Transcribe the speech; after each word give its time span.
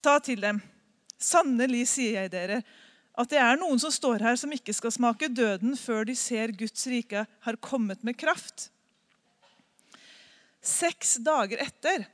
sa 0.00 0.16
til 0.24 0.40
dem, 0.40 0.60
sannelig 1.20 1.86
sier 1.92 2.22
jeg 2.22 2.32
dere, 2.32 2.60
at 3.20 3.28
det 3.28 3.40
er 3.42 3.58
noen 3.60 3.80
som 3.82 3.92
står 3.92 4.22
her 4.24 4.36
som 4.40 4.52
ikke 4.54 4.72
skal 4.72 4.94
smake 4.94 5.28
døden 5.28 5.74
før 5.76 6.06
de 6.08 6.14
ser 6.16 6.54
Guds 6.56 6.86
rike 6.88 7.26
har 7.26 7.58
kommet 7.60 8.04
med 8.06 8.16
kraft. 8.16 8.70
Seks 10.60 11.18
dager 11.24 11.60
etter 11.60 12.06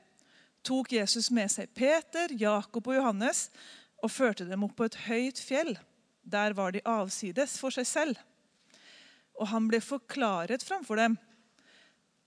tok 0.67 0.97
Jesus 0.97 1.31
med 1.31 1.51
seg 1.53 1.71
Peter, 1.75 2.33
Jakob 2.35 2.89
og 2.91 2.99
Johannes 2.99 3.49
og 4.03 4.11
førte 4.11 4.47
dem 4.49 4.65
opp 4.67 4.75
på 4.79 4.89
et 4.89 4.99
høyt 5.07 5.43
fjell. 5.43 5.77
Der 6.27 6.57
var 6.59 6.75
de 6.75 6.83
avsides 6.83 7.55
for 7.61 7.75
seg 7.75 7.87
selv. 7.87 8.19
Og 9.39 9.51
han 9.53 9.69
ble 9.71 9.79
forklaret 9.85 10.65
framfor 10.65 10.99
dem. 10.99 11.19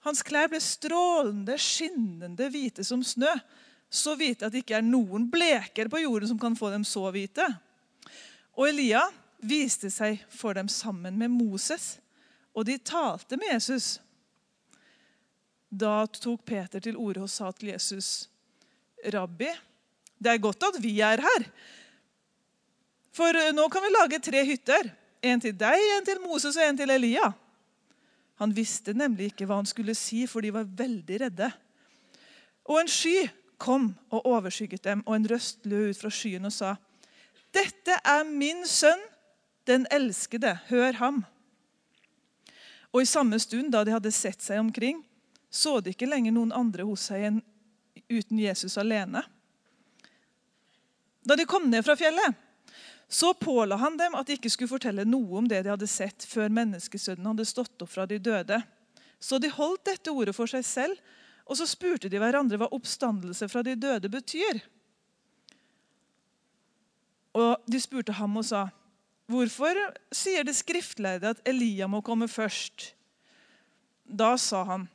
Hans 0.08 0.22
klær 0.24 0.48
ble 0.52 0.62
strålende, 0.64 1.58
skinnende 1.60 2.48
hvite 2.52 2.86
som 2.88 3.04
snø. 3.04 3.32
Så 3.90 4.14
hvite 4.18 4.46
at 4.46 4.54
det 4.54 4.64
ikke 4.64 4.78
er 4.78 4.86
noen 4.86 5.26
bleker 5.32 5.90
på 5.90 6.04
jorden 6.04 6.30
som 6.30 6.40
kan 6.42 6.58
få 6.58 6.70
dem 6.74 6.86
så 6.86 7.08
hvite. 7.14 7.46
Og 8.54 8.70
Elia 8.70 9.02
viste 9.42 9.90
seg 9.94 10.22
for 10.30 10.54
dem 10.58 10.70
sammen 10.70 11.18
med 11.18 11.32
Moses, 11.34 11.98
og 12.54 12.68
de 12.68 12.78
talte 12.78 13.38
med 13.40 13.54
Jesus. 13.54 13.98
Da 15.70 16.04
tok 16.12 16.44
Peter 16.46 16.82
til 16.84 16.98
orde 16.98 17.24
og 17.24 17.30
sa 17.30 17.52
til 17.52 17.70
Jesus, 17.72 18.30
'Rabbi, 19.06 19.50
det 20.20 20.32
er 20.32 20.38
godt 20.38 20.64
at 20.64 20.84
vi 20.84 21.00
er 21.00 21.22
her.' 21.22 21.52
For 23.14 23.52
nå 23.52 23.68
kan 23.68 23.84
vi 23.84 23.90
lage 23.90 24.20
tre 24.20 24.46
hytter. 24.46 24.92
En 25.22 25.42
til 25.42 25.56
deg, 25.60 25.76
en 25.76 26.06
til 26.06 26.22
Moses 26.24 26.56
og 26.56 26.64
en 26.64 26.78
til 26.78 26.90
Elia. 26.90 27.32
Han 28.40 28.54
visste 28.56 28.94
nemlig 28.94 29.34
ikke 29.34 29.48
hva 29.50 29.58
han 29.60 29.68
skulle 29.68 29.96
si, 29.98 30.24
for 30.30 30.40
de 30.40 30.54
var 30.54 30.64
veldig 30.64 31.22
redde. 31.26 31.50
Og 32.64 32.80
en 32.80 32.88
sky 32.88 33.28
kom 33.60 33.92
og 34.10 34.26
overskygget 34.26 34.84
dem, 34.88 35.04
og 35.06 35.16
en 35.16 35.28
røst 35.30 35.66
lød 35.70 35.92
ut 35.92 36.02
fra 36.02 36.12
skyen 36.14 36.48
og 36.48 36.56
sa:" 36.56 36.76
Dette 37.54 37.96
er 38.06 38.24
min 38.24 38.66
sønn, 38.68 39.02
den 39.66 39.88
elskede. 39.92 40.60
Hør 40.70 40.94
ham. 40.94 41.24
Og 42.94 43.02
i 43.02 43.10
samme 43.10 43.40
stund, 43.40 43.72
da 43.72 43.84
de 43.84 43.94
hadde 43.94 44.12
sett 44.14 44.42
seg 44.42 44.60
omkring, 44.60 45.04
så 45.50 45.80
de 45.82 45.94
ikke 45.94 46.10
lenger 46.10 46.34
noen 46.34 46.54
andre 46.54 46.86
hos 46.86 47.08
seg 47.10 47.26
enn 47.26 47.42
uten 48.10 48.40
Jesus 48.40 48.78
alene. 48.78 49.24
Da 51.26 51.36
de 51.36 51.46
kom 51.50 51.68
ned 51.70 51.86
fra 51.86 51.98
fjellet, 51.98 52.38
så 53.10 53.34
påla 53.34 53.76
han 53.82 53.98
dem 53.98 54.16
at 54.18 54.28
de 54.28 54.38
ikke 54.38 54.52
skulle 54.54 54.70
fortelle 54.70 55.06
noe 55.06 55.42
om 55.42 55.48
det 55.50 55.64
de 55.66 55.74
hadde 55.74 55.90
sett, 55.90 56.26
før 56.26 56.52
menneskesønnen 56.54 57.32
hadde 57.32 57.46
stått 57.50 57.82
opp 57.82 57.90
fra 57.90 58.06
de 58.10 58.20
døde. 58.22 58.62
Så 59.20 59.40
de 59.42 59.50
holdt 59.52 59.88
dette 59.90 60.14
ordet 60.14 60.36
for 60.38 60.50
seg 60.50 60.66
selv, 60.66 61.00
og 61.50 61.58
så 61.58 61.66
spurte 61.66 62.12
de 62.12 62.20
hverandre 62.22 62.60
hva 62.62 62.70
oppstandelse 62.76 63.48
fra 63.50 63.64
de 63.66 63.74
døde 63.76 64.12
betyr. 64.12 64.62
Og 67.34 67.66
De 67.70 67.80
spurte 67.82 68.14
ham 68.14 68.38
og 68.38 68.46
sa, 68.46 68.70
'Hvorfor 69.30 69.78
sier 70.12 70.44
det 70.44 70.56
skriftlærde 70.56 71.30
at 71.30 71.42
Elia 71.46 71.88
må 71.88 72.02
komme 72.02 72.28
først?' 72.28 72.94
Da 74.06 74.36
sa 74.38 74.64
han, 74.64 74.90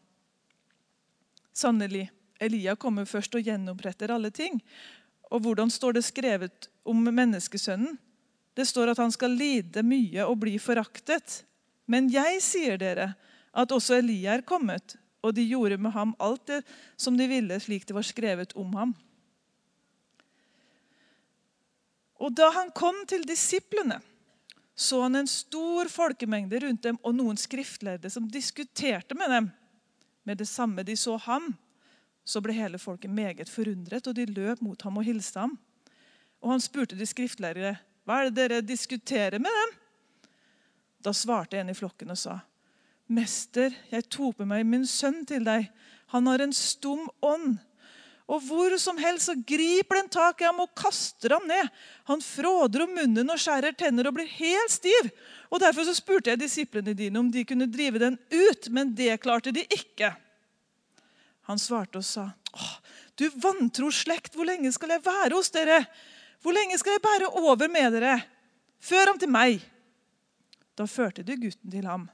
'Sannelig, 1.54 2.10
Elia 2.40 2.74
kommer 2.74 3.04
først 3.04 3.34
og 3.34 3.42
gjenoppretter 3.42 4.10
alle 4.10 4.30
ting.' 4.30 4.62
Og 5.30 5.40
hvordan 5.40 5.70
står 5.70 5.92
det 5.92 6.04
skrevet 6.04 6.68
om 6.84 6.96
menneskesønnen? 6.96 7.98
Det 8.54 8.66
står 8.68 8.92
at 8.92 8.98
han 8.98 9.10
skal 9.10 9.30
lide 9.30 9.82
mye 9.82 10.26
og 10.26 10.38
bli 10.38 10.58
foraktet. 10.58 11.44
Men 11.86 12.08
jeg 12.12 12.42
sier 12.42 12.78
dere 12.78 13.14
at 13.54 13.72
også 13.72 13.98
Elia 13.98 14.34
er 14.34 14.42
kommet, 14.42 14.96
og 15.24 15.32
de 15.36 15.46
gjorde 15.48 15.80
med 15.80 15.94
ham 15.94 16.12
alt 16.22 16.44
det 16.50 16.60
som 17.00 17.16
de 17.16 17.26
ville, 17.30 17.56
slik 17.60 17.86
det 17.88 17.96
var 17.96 18.06
skrevet 18.06 18.52
om 18.60 18.74
ham. 18.76 18.94
Og 22.20 22.32
Da 22.36 22.50
han 22.54 22.70
kom 22.76 23.02
til 23.08 23.24
disiplene, 23.26 24.00
så 24.74 25.02
han 25.02 25.16
en 25.16 25.28
stor 25.30 25.88
folkemengde 25.88 26.60
rundt 26.64 26.82
dem 26.82 26.98
og 27.02 27.14
noen 27.14 27.38
skriftlærde 27.38 28.10
som 28.10 28.28
diskuterte 28.30 29.14
med 29.14 29.30
dem. 29.30 29.50
Med 30.24 30.38
det 30.40 30.48
samme 30.48 30.82
de 30.82 30.96
så 30.96 31.16
ham, 31.20 31.52
så 32.24 32.40
ble 32.40 32.56
hele 32.56 32.80
folket 32.80 33.12
meget 33.12 33.50
forundret, 33.52 34.06
og 34.08 34.16
de 34.16 34.24
løp 34.26 34.62
mot 34.64 34.80
ham 34.82 34.98
og 34.98 35.04
hilste 35.04 35.40
ham. 35.40 35.58
Og 36.40 36.50
Han 36.50 36.60
spurte 36.60 36.96
de 36.96 37.06
skriftlærere, 37.06 37.76
'Hva 38.04 38.20
er 38.20 38.30
det 38.30 38.36
dere 38.36 38.60
diskuterer 38.60 39.38
med 39.38 39.50
dem?' 39.50 39.78
Da 41.04 41.12
svarte 41.12 41.60
en 41.60 41.68
i 41.68 41.74
flokken 41.74 42.10
og 42.10 42.18
sa, 42.18 42.40
'Mester, 43.08 43.74
jeg 43.90 44.08
toper 44.08 44.48
meg 44.48 44.64
min 44.66 44.86
sønn 44.88 45.24
til 45.28 45.44
deg. 45.44 45.68
Han 46.14 46.26
har 46.26 46.40
en 46.40 46.52
stum 46.56 47.08
ånd.' 47.22 47.60
Og 48.24 48.40
hvor 48.40 48.72
som 48.80 48.96
helst 48.96 49.28
så 49.28 49.34
griper 49.36 49.98
den 49.98 50.06
tak 50.08 50.40
i 50.40 50.46
ham 50.48 50.62
og 50.64 50.70
kaster 50.72 51.34
ham 51.36 51.44
ned. 51.44 51.68
Han 52.08 52.22
fråder 52.24 52.86
om 52.86 52.94
munnen 52.96 53.28
og 53.28 53.40
skjærer 53.40 53.76
tenner 53.76 54.08
og 54.08 54.14
blir 54.16 54.30
helt 54.38 54.72
stiv. 54.72 55.10
Og 55.52 55.60
Derfor 55.60 55.84
så 55.84 55.92
spurte 55.92 56.32
jeg 56.32 56.40
disiplene 56.40 56.94
dine 56.96 57.20
om 57.20 57.28
de 57.28 57.44
kunne 57.44 57.68
drive 57.68 58.00
den 58.00 58.16
ut, 58.32 58.70
men 58.72 58.94
det 58.96 59.20
klarte 59.20 59.52
de 59.52 59.66
ikke. 59.68 60.14
Han 61.44 61.60
svarte 61.60 62.00
og 62.00 62.08
sa, 62.08 62.30
Åh, 62.56 62.72
'Du 63.16 63.28
vantro 63.36 63.90
slekt, 63.90 64.34
hvor 64.34 64.48
lenge 64.48 64.72
skal 64.72 64.88
jeg 64.96 65.04
være 65.04 65.36
hos 65.36 65.50
dere?' 65.50 65.84
'Hvor 66.40 66.52
lenge 66.52 66.78
skal 66.78 66.96
jeg 66.96 67.04
bære 67.04 67.28
over 67.28 67.68
med 67.68 67.92
dere?' 67.92 68.24
'Før 68.80 69.06
ham 69.06 69.18
til 69.18 69.28
meg.' 69.28 69.60
Da 70.78 70.86
førte 70.86 71.22
de 71.22 71.36
gutten 71.36 71.70
til 71.70 71.84
ham. 71.84 72.08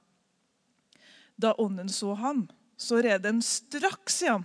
Da 1.40 1.54
ånden 1.56 1.88
så 1.88 2.14
ham, 2.18 2.44
så 2.76 3.00
red 3.00 3.22
den 3.24 3.40
straks 3.44 4.22
i 4.22 4.28
ham. 4.28 4.44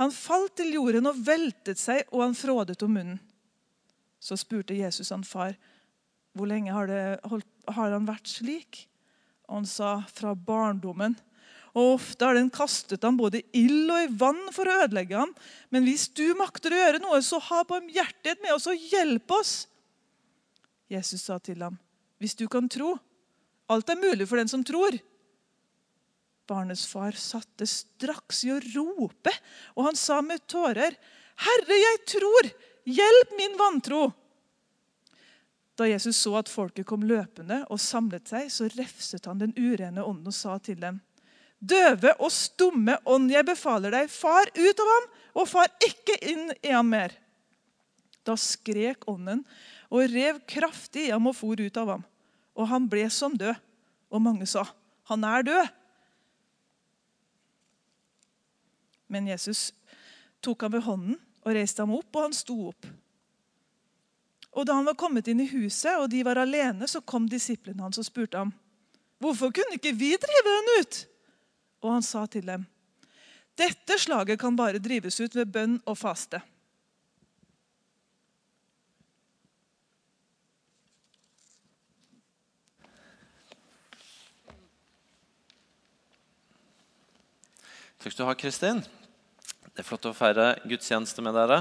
Han 0.00 0.10
falt 0.10 0.56
til 0.58 0.74
jorden 0.74 1.06
og 1.06 1.20
veltet 1.26 1.78
seg, 1.78 2.02
og 2.10 2.24
han 2.24 2.34
frådet 2.34 2.80
om 2.82 2.96
munnen. 2.96 3.20
Så 4.18 4.38
spurte 4.40 4.74
Jesus 4.74 5.12
han 5.12 5.24
far, 5.24 5.54
'Hvor 6.34 6.48
lenge 6.48 6.72
har, 6.72 6.86
det, 6.86 7.20
har 7.68 7.90
han 7.90 8.06
vært 8.06 8.26
slik?' 8.26 8.88
Og 9.48 9.54
han 9.60 9.66
sa, 9.66 10.02
'Fra 10.08 10.34
barndommen.' 10.34 11.20
Og 11.74 11.94
Ofte 11.98 12.24
har 12.24 12.34
den 12.34 12.50
kastet 12.50 13.02
ham 13.02 13.16
både 13.18 13.42
ild 13.52 13.90
og 13.90 13.98
i 13.98 14.10
vann 14.14 14.52
for 14.54 14.64
å 14.64 14.84
ødelegge 14.84 15.18
ham. 15.18 15.34
Men 15.70 15.82
hvis 15.82 16.06
du 16.08 16.34
makter 16.38 16.70
å 16.70 16.78
gjøre 16.78 17.00
noe, 17.02 17.18
så 17.18 17.40
ha 17.42 17.64
barmhjertighet 17.66 18.42
med 18.42 18.54
oss 18.54 18.68
og 18.70 18.78
hjelp 18.78 19.30
oss. 19.34 19.66
Jesus 20.88 21.22
sa 21.22 21.38
til 21.38 21.62
ham, 21.62 21.78
'Hvis 22.20 22.36
du 22.36 22.48
kan 22.48 22.68
tro 22.68 22.98
Alt 23.68 23.88
er 23.88 23.96
mulig 23.96 24.28
for 24.28 24.36
den 24.36 24.48
som 24.48 24.62
tror.' 24.64 25.00
Barnets 26.46 26.86
far 26.86 27.16
satte 27.16 27.66
straks 27.68 28.44
i 28.44 28.52
å 28.52 28.60
rope, 28.74 29.32
og 29.76 29.88
han 29.88 29.96
sa 29.96 30.20
med 30.22 30.44
tårer, 30.46 30.96
'Herre, 31.36 31.78
jeg 31.80 32.04
tror! 32.06 32.50
Hjelp 32.84 33.32
min 33.38 33.56
vantro!' 33.58 34.12
Da 35.74 35.88
Jesus 35.88 36.16
så 36.20 36.36
at 36.38 36.52
folket 36.52 36.86
kom 36.86 37.02
løpende 37.02 37.64
og 37.72 37.80
samlet 37.82 38.28
seg, 38.30 38.50
så 38.52 38.68
refset 38.76 39.26
han 39.26 39.40
den 39.40 39.54
urene 39.56 40.04
ånden 40.04 40.30
og 40.30 40.36
sa 40.36 40.58
til 40.58 40.78
dem, 40.80 41.00
'Døve 41.64 42.12
og 42.20 42.30
stumme 42.30 42.98
ånd, 43.08 43.30
jeg 43.32 43.46
befaler 43.48 43.90
deg, 43.90 44.10
far 44.10 44.50
ut 44.52 44.80
av 44.80 44.90
ham, 44.92 45.06
og 45.34 45.48
far 45.48 45.70
ikke 45.82 46.18
inn 46.28 46.50
i 46.62 46.74
ham 46.74 46.90
mer.' 46.92 47.16
Da 48.24 48.36
skrek 48.40 49.04
ånden 49.08 49.44
og 49.92 50.08
rev 50.12 50.40
kraftig 50.48 51.08
i 51.08 51.12
ham 51.12 51.26
og 51.28 51.36
for 51.36 51.60
ut 51.60 51.76
av 51.80 51.90
ham. 51.92 52.04
Og 52.56 52.68
han 52.70 52.86
ble 52.88 53.04
som 53.12 53.34
død. 53.36 53.56
Og 54.14 54.22
mange 54.22 54.46
sa, 54.46 54.64
'Han 55.04 55.24
er 55.24 55.42
død.' 55.42 55.83
Men 59.14 59.30
Jesus 59.30 59.68
tok 60.42 60.66
ham 60.66 60.74
ved 60.74 60.82
hånden 60.82 61.18
og 61.44 61.54
reiste 61.54 61.84
ham 61.84 61.94
opp, 61.94 62.10
og 62.16 62.24
han 62.26 62.34
sto 62.34 62.56
opp. 62.72 62.86
Og 64.54 64.66
Da 64.66 64.74
han 64.74 64.86
var 64.86 64.98
kommet 64.98 65.28
inn 65.30 65.42
i 65.42 65.50
huset, 65.50 65.98
og 65.98 66.08
de 66.10 66.24
var 66.26 66.38
alene, 66.42 66.88
så 66.90 67.02
kom 67.02 67.28
disiplene 67.30 67.82
hans 67.82 67.98
og 67.98 68.06
spurte 68.06 68.38
ham, 68.38 68.52
'Hvorfor 69.20 69.50
kunne 69.54 69.78
ikke 69.78 69.94
vi 69.94 70.16
drive 70.16 70.50
den 70.50 70.80
ut?' 70.80 71.06
Og 71.82 71.92
han 71.92 72.02
sa 72.02 72.26
til 72.26 72.46
dem, 72.46 72.66
'Dette 73.56 73.98
slaget 73.98 74.38
kan 74.38 74.56
bare 74.56 74.78
drives 74.78 75.20
ut 75.20 75.34
ved 75.34 75.46
bønn 75.46 75.82
og 75.86 75.98
faste.' 75.98 76.42
Takk 87.98 88.12
skal 88.12 88.24
du 88.24 88.28
ha, 88.28 88.34
Kristin. 88.34 88.84
Det 89.74 89.82
er 89.82 89.86
flott 89.88 90.04
å 90.06 90.12
feire 90.14 90.52
gudstjeneste 90.70 91.18
med 91.26 91.34
dere. 91.34 91.56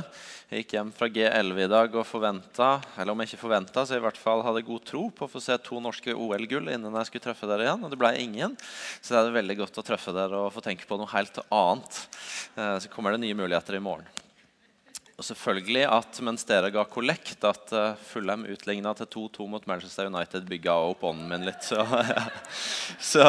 Jeg 0.51 0.62
gikk 0.62 0.74
hjem 0.75 0.92
fra 0.94 1.07
G11 1.10 1.62
i 1.63 1.69
dag 1.71 1.95
og 1.98 2.06
forventa, 2.06 2.68
eller 2.94 3.15
om 3.15 3.24
jeg 3.24 3.31
ikke 3.31 3.42
forventa, 3.42 3.86
så 3.89 3.98
i 3.98 4.04
hvert 4.04 4.19
fall 4.21 4.44
hadde 4.45 4.62
god 4.68 4.83
tro 4.86 5.07
på 5.10 5.25
å 5.25 5.31
få 5.31 5.42
se 5.42 5.57
to 5.65 5.81
norske 5.81 6.13
OL-gull 6.13 6.69
innen 6.69 7.00
jeg 7.00 7.10
skulle 7.10 7.25
treffe 7.25 7.50
dere 7.50 7.65
igjen. 7.65 7.81
Og 7.81 7.89
det 7.89 7.98
ble 8.04 8.12
ingen. 8.21 8.54
Så 9.01 9.15
det 9.15 9.24
er 9.24 9.39
veldig 9.39 9.56
godt 9.63 9.81
å 9.81 9.86
treffe 9.88 10.13
dere 10.13 10.44
og 10.45 10.54
få 10.54 10.62
tenke 10.62 10.86
på 10.86 11.00
noe 11.01 11.10
helt 11.10 11.42
annet. 11.48 12.04
Eh, 12.54 12.77
så 12.86 12.94
kommer 12.94 13.18
det 13.18 13.24
nye 13.25 13.39
muligheter 13.42 13.81
i 13.81 13.81
morgen. 13.81 14.06
Og 15.13 15.25
selvfølgelig 15.27 15.83
at 15.94 16.18
mens 16.25 16.42
dere 16.50 16.71
ga 16.74 16.81
kollekt, 16.89 17.44
at 17.45 17.74
uh, 17.77 18.00
Fulham 18.10 18.48
utligna 18.50 18.95
til 18.98 19.06
2-2 19.13 19.45
mot 19.51 19.65
Manchester 19.69 20.07
United, 20.10 20.48
bygga 20.50 20.74
opp 20.88 21.04
ånden 21.06 21.27
min 21.30 21.44
litt. 21.45 21.62
Så, 21.62 21.83
så, 23.12 23.25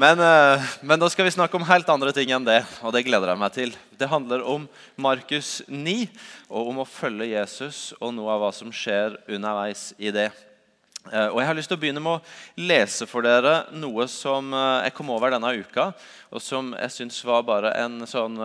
men, 0.00 0.22
uh, 0.24 0.64
men 0.80 1.02
da 1.02 1.10
skal 1.12 1.28
vi 1.28 1.34
snakke 1.34 1.58
om 1.58 1.66
helt 1.68 1.90
andre 1.92 2.14
ting 2.16 2.32
enn 2.32 2.46
det, 2.48 2.62
og 2.80 2.94
det 2.96 3.02
gleder 3.04 3.34
jeg 3.34 3.42
meg 3.42 3.52
til. 3.52 3.74
Det 4.00 4.08
handler 4.08 4.46
om 4.48 4.64
Markus 4.96 5.58
9 5.68 6.06
og 6.48 6.72
om 6.72 6.80
å 6.80 6.88
følge 6.88 7.34
Jesus 7.34 7.90
og 8.00 8.16
noe 8.16 8.32
av 8.32 8.46
hva 8.46 8.50
som 8.56 8.72
skjer 8.72 9.18
underveis 9.28 9.90
i 10.00 10.08
det. 10.14 10.30
Uh, 11.10 11.28
og 11.34 11.42
Jeg 11.42 11.50
har 11.50 11.60
lyst 11.60 11.72
til 11.74 11.76
å 11.76 11.84
begynne 11.84 12.04
med 12.06 12.16
å 12.16 12.64
lese 12.64 13.04
for 13.10 13.28
dere 13.28 13.66
noe 13.76 14.08
som 14.08 14.56
jeg 14.56 14.96
kom 14.96 15.12
over 15.12 15.36
denne 15.36 15.52
uka, 15.52 15.90
og 16.32 16.40
som 16.40 16.72
jeg 16.80 16.96
syns 16.96 17.20
var 17.28 17.44
bare 17.44 17.76
en 17.84 18.08
sånn 18.08 18.40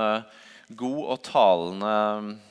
god 0.70 1.02
og 1.16 1.24
talende 1.26 1.96
eh, 1.96 2.49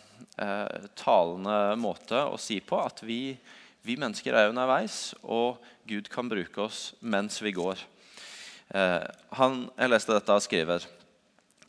talende 0.99 1.77
måte 1.81 2.21
å 2.29 2.37
si 2.41 2.61
på 2.65 2.79
at 2.81 3.03
vi, 3.03 3.37
vi, 3.83 3.97
mennesker 3.99 4.35
er 4.35 4.51
underveis, 4.53 5.15
og 5.23 5.59
Gud 5.89 6.11
kan 6.13 6.29
bruke 6.31 6.63
oss 6.67 6.93
mens 7.01 7.41
vi 7.43 7.55
går. 7.57 7.81
Eh, 8.75 9.05
han, 9.39 9.63
jeg 9.79 9.93
leste 9.93 10.13
dette 10.13 10.35
og 10.37 10.45
skriver 10.45 10.85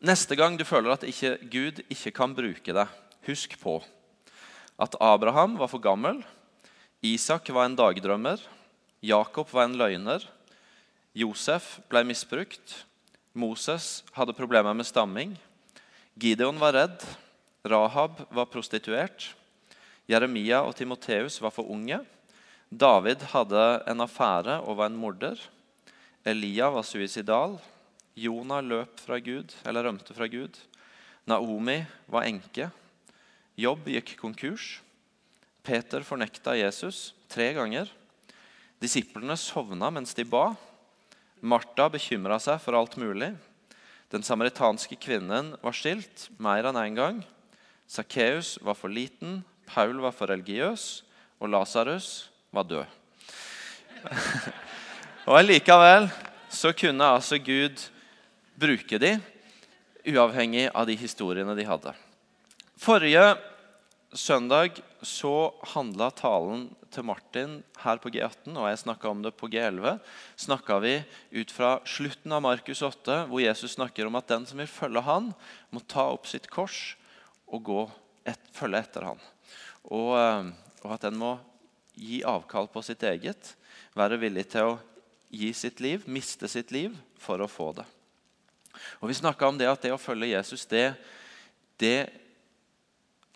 Neste 0.03 0.35
gang 0.35 0.55
du 0.59 0.65
føler 0.67 0.93
at 0.93 1.05
ikke, 1.07 1.37
Gud 1.51 1.79
ikke 1.91 2.11
kan 2.15 2.35
bruke 2.35 2.75
deg, 2.75 2.91
husk 3.27 3.55
på 3.59 3.79
at 4.79 4.95
Abraham 5.03 5.57
var 5.59 5.67
for 5.67 5.83
gammel, 5.83 6.21
Isak 7.03 7.51
var 7.51 7.67
en 7.67 7.75
dagdrømmer, 7.75 8.39
Jakob 9.03 9.51
var 9.51 9.67
en 9.67 9.75
løgner, 9.79 10.23
Josef 11.15 11.81
ble 11.91 12.05
misbrukt, 12.07 12.77
Moses 13.35 14.05
hadde 14.15 14.35
problemer 14.35 14.75
med 14.75 14.87
stamming, 14.87 15.35
Gideon 16.19 16.59
var 16.59 16.75
redd, 16.75 17.03
Rahab 17.67 18.21
var 18.31 18.47
prostituert. 18.47 19.33
Jeremia 20.07 20.61
og 20.63 20.77
Timoteus 20.79 21.39
var 21.43 21.51
for 21.51 21.67
unge. 21.69 21.99
David 22.69 23.25
hadde 23.33 23.63
en 23.89 24.03
affære 24.05 24.59
og 24.63 24.77
var 24.79 24.89
en 24.89 24.99
morder. 24.99 25.39
Elia 26.25 26.69
var 26.71 26.85
suicidal. 26.87 27.57
Jonah 28.19 28.63
løp 28.63 28.99
fra 28.99 29.19
Gud, 29.19 29.53
eller 29.65 29.85
rømte 29.85 30.15
fra 30.15 30.27
Gud. 30.27 30.57
Naomi 31.27 31.81
var 32.07 32.27
enke. 32.27 32.69
Jobb 33.59 33.89
gikk 33.91 34.15
konkurs. 34.19 34.79
Peter 35.63 36.03
fornekta 36.05 36.55
Jesus 36.57 37.13
tre 37.29 37.51
ganger. 37.53 37.89
Disiplene 38.79 39.35
sovna 39.37 39.91
mens 39.91 40.15
de 40.15 40.23
ba. 40.23 40.53
Martha 41.41 41.89
bekymra 41.91 42.39
seg 42.39 42.61
for 42.63 42.77
alt 42.79 42.95
mulig. 42.99 43.33
Den 44.09 44.23
samaritanske 44.25 44.95
kvinnen 44.99 45.53
var 45.61 45.75
stilt 45.75 46.29
mer 46.41 46.65
enn 46.65 46.79
én 46.79 46.89
en 46.89 46.97
gang. 46.97 47.19
Sakkeus 47.89 48.59
var 48.61 48.77
for 48.77 48.93
liten, 48.93 49.39
Paul 49.65 49.97
var 50.03 50.13
for 50.13 50.29
religiøs, 50.29 51.01
og 51.41 51.49
Lasarus 51.49 52.29
var 52.53 52.67
død. 52.69 52.85
og 55.29 55.39
Likevel 55.41 56.05
så 56.53 56.69
kunne 56.77 57.07
altså 57.15 57.39
Gud 57.41 57.81
bruke 58.59 58.99
dem, 59.01 59.23
uavhengig 60.05 60.67
av 60.69 60.85
de 60.85 60.97
historiene 61.01 61.55
de 61.57 61.65
hadde. 61.65 61.95
Forrige 62.77 63.33
søndag 64.13 64.77
så 65.01 65.49
handla 65.73 66.11
talen 66.13 66.67
til 66.93 67.05
Martin 67.09 67.57
her 67.81 67.97
på 68.01 68.13
G18, 68.13 68.53
og 68.53 68.69
jeg 68.69 68.83
snakka 68.85 69.09
om 69.09 69.25
det 69.25 69.33
på 69.37 69.49
G11, 69.49 69.97
snakka 70.37 70.79
vi 70.85 70.95
ut 71.41 71.51
fra 71.53 71.75
slutten 71.89 72.37
av 72.37 72.45
Markus 72.45 72.85
8, 72.85 73.23
hvor 73.29 73.41
Jesus 73.41 73.79
snakker 73.79 74.05
om 74.05 74.21
at 74.21 74.29
den 74.29 74.45
som 74.49 74.61
vil 74.61 74.69
følge 74.69 75.05
han, 75.09 75.33
må 75.73 75.81
ta 75.89 76.05
opp 76.13 76.29
sitt 76.29 76.49
kors 76.53 76.98
å 77.49 77.59
gå 77.59 77.83
et, 78.27 78.41
følge 78.53 78.81
etter 78.83 79.07
han. 79.09 79.21
Og, 79.89 80.11
eh, 80.19 80.51
og, 80.83 80.91
at 80.95 81.07
en 81.09 81.19
må 81.19 81.33
gi 81.99 82.21
avkall 82.27 82.69
på 82.71 82.83
sitt 82.85 83.03
eget, 83.03 83.55
være 83.97 84.19
villig 84.21 84.45
til 84.53 84.75
å 84.75 84.79
gi 85.29 85.51
sitt 85.53 85.81
liv, 85.83 86.05
miste 86.07 86.47
sitt 86.49 86.71
liv, 86.71 86.95
for 87.19 87.41
å 87.41 87.49
få 87.49 87.71
det. 87.77 87.85
Og 89.01 89.09
Vi 89.09 89.17
snakka 89.17 89.49
om 89.49 89.57
det 89.59 89.67
at 89.69 89.81
det 89.83 89.91
å 89.91 89.99
følge 89.99 90.31
Jesus 90.31 90.65
det, 90.69 90.93
det 91.79 92.09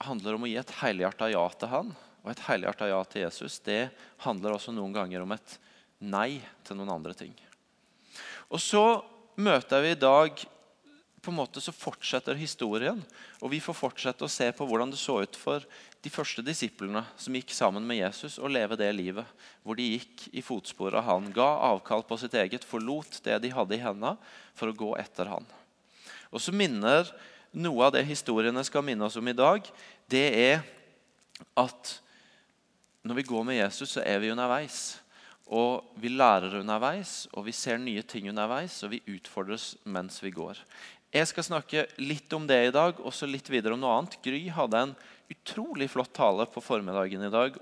handler 0.03 0.35
om 0.35 0.45
å 0.45 0.49
gi 0.49 0.57
et 0.59 0.75
helhjerta 0.79 1.29
ja 1.31 1.43
til 1.57 1.71
han. 1.71 1.91
Og 2.23 2.31
et 2.31 2.43
helhjerta 2.47 2.87
ja 2.87 3.01
til 3.07 3.25
Jesus 3.25 3.59
det 3.65 3.89
handler 4.23 4.55
også 4.55 4.71
noen 4.75 4.95
ganger 4.95 5.23
om 5.23 5.35
et 5.35 5.57
nei 6.03 6.39
til 6.63 6.79
noen 6.79 6.93
andre 6.95 7.15
ting. 7.17 7.33
Og 8.51 8.61
så 8.61 9.03
møter 9.35 9.83
vi 9.83 9.93
i 9.93 9.99
dag 9.99 10.43
på 11.23 11.31
en 11.31 11.39
måte 11.39 11.61
så 11.63 11.71
fortsetter 11.71 12.35
historien. 12.35 12.99
Og 13.39 13.53
vi 13.53 13.61
får 13.63 13.77
fortsette 13.77 14.27
å 14.27 14.31
se 14.31 14.49
på 14.51 14.67
hvordan 14.67 14.91
det 14.91 14.99
så 14.99 15.21
ut 15.23 15.37
for 15.39 15.63
de 16.03 16.11
første 16.11 16.43
disiplene 16.43 17.05
som 17.15 17.35
gikk 17.37 17.53
sammen 17.55 17.85
med 17.87 18.01
Jesus 18.01 18.35
og 18.41 18.51
leve 18.51 18.75
det 18.79 18.89
livet. 18.95 19.29
Hvor 19.63 19.79
de 19.79 19.87
gikk 19.95 20.27
i 20.35 20.43
fotsporet 20.43 21.05
han, 21.07 21.31
ga 21.35 21.47
avkall 21.71 22.03
på 22.07 22.19
sitt 22.19 22.35
eget, 22.35 22.67
forlot 22.67 23.21
det 23.23 23.39
de 23.45 23.53
hadde 23.55 23.77
i 23.77 23.83
hendene, 23.83 24.17
for 24.53 24.69
å 24.69 24.75
gå 24.75 24.91
etter 24.99 25.31
han. 25.31 25.47
Og 26.33 26.43
så 26.43 26.55
minner 26.55 27.07
Noe 27.53 27.85
av 27.85 27.91
det 27.93 28.01
historiene 28.09 28.63
skal 28.65 28.81
minne 28.81 29.05
oss 29.05 29.19
om 29.19 29.27
i 29.29 29.35
dag, 29.37 29.67
det 30.09 30.25
er 30.33 30.63
at 31.53 31.91
når 33.05 33.19
vi 33.19 33.25
går 33.29 33.43
med 33.45 33.59
Jesus, 33.59 33.91
så 33.93 34.01
er 34.01 34.17
vi 34.23 34.31
underveis. 34.33 34.95
Og 35.53 35.83
vi 36.01 36.09
lærer 36.09 36.55
underveis, 36.63 37.27
og 37.35 37.45
vi 37.45 37.53
ser 37.53 37.77
nye 37.77 38.01
ting 38.09 38.31
underveis, 38.31 38.79
og 38.81 38.95
vi 38.95 39.03
utfordres 39.13 39.75
mens 39.85 40.17
vi 40.23 40.31
går. 40.33 40.63
Jeg 41.13 41.29
skal 41.29 41.45
snakke 41.45 41.83
litt 42.01 42.31
om 42.33 42.47
det 42.49 42.57
i 42.67 42.73
dag, 42.73 42.97
og 42.97 43.13
så 43.13 43.27
litt 43.29 43.45
videre 43.53 43.75
om 43.75 43.81
noe 43.83 43.99
annet. 43.99 44.15
Gry 44.25 44.47
hadde 44.49 44.79
en 44.79 44.93
utrolig 45.29 45.85
flott 45.93 46.09
tale 46.17 46.47
på 46.49 46.61
formiddagen 46.63 47.21
i 47.27 47.29
dag 47.29 47.59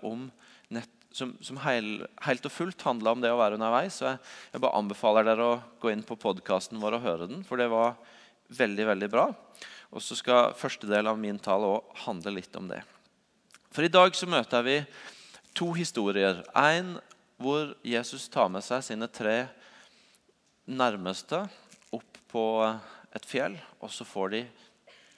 nett, 0.71 0.93
som, 1.11 1.33
som 1.43 1.59
heil, 1.65 2.05
helt 2.23 2.47
og 2.47 2.53
fullt 2.55 2.85
handla 2.87 3.11
om 3.11 3.19
det 3.19 3.31
å 3.33 3.39
være 3.41 3.57
underveis. 3.59 3.97
Så 3.99 4.07
jeg, 4.07 4.21
jeg, 4.53 4.61
bare 4.63 4.79
anbefaler 4.79 5.27
dere 5.27 5.49
å 5.49 5.59
gå 5.83 5.91
inn 5.91 6.03
på 6.07 6.15
podkasten 6.21 6.79
vår 6.79 6.95
og 6.95 7.03
høre 7.03 7.27
den, 7.27 7.43
for 7.43 7.59
det 7.59 7.67
var 7.73 7.99
veldig, 8.55 8.85
veldig 8.93 9.11
bra. 9.11 9.27
Og 9.91 9.99
så 9.99 10.15
skal 10.15 10.55
første 10.55 10.87
del 10.87 11.11
av 11.11 11.19
min 11.19 11.39
tale 11.43 11.67
også 11.73 12.05
handle 12.05 12.35
litt 12.37 12.55
om 12.55 12.71
det. 12.71 12.79
For 13.75 13.83
i 13.83 13.91
dag 13.91 14.15
så 14.15 14.31
møter 14.31 14.63
vi 14.63 14.77
to 15.59 15.73
historier. 15.75 16.39
En 16.55 16.95
hvor 17.41 17.75
Jesus 17.83 18.31
tar 18.31 18.47
med 18.53 18.63
seg 18.63 18.87
sine 18.87 19.11
tre 19.11 19.41
nærmeste 20.71 21.43
opp 21.91 22.23
på 22.31 22.47
et 23.15 23.27
fjell, 23.27 23.57
og 23.81 23.91
så 23.91 24.07
får 24.07 24.33
de 24.35 24.41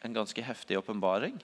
en 0.03 0.15
ganske 0.15 0.43
heftig 0.43 0.77
åpenbaring. 0.79 1.37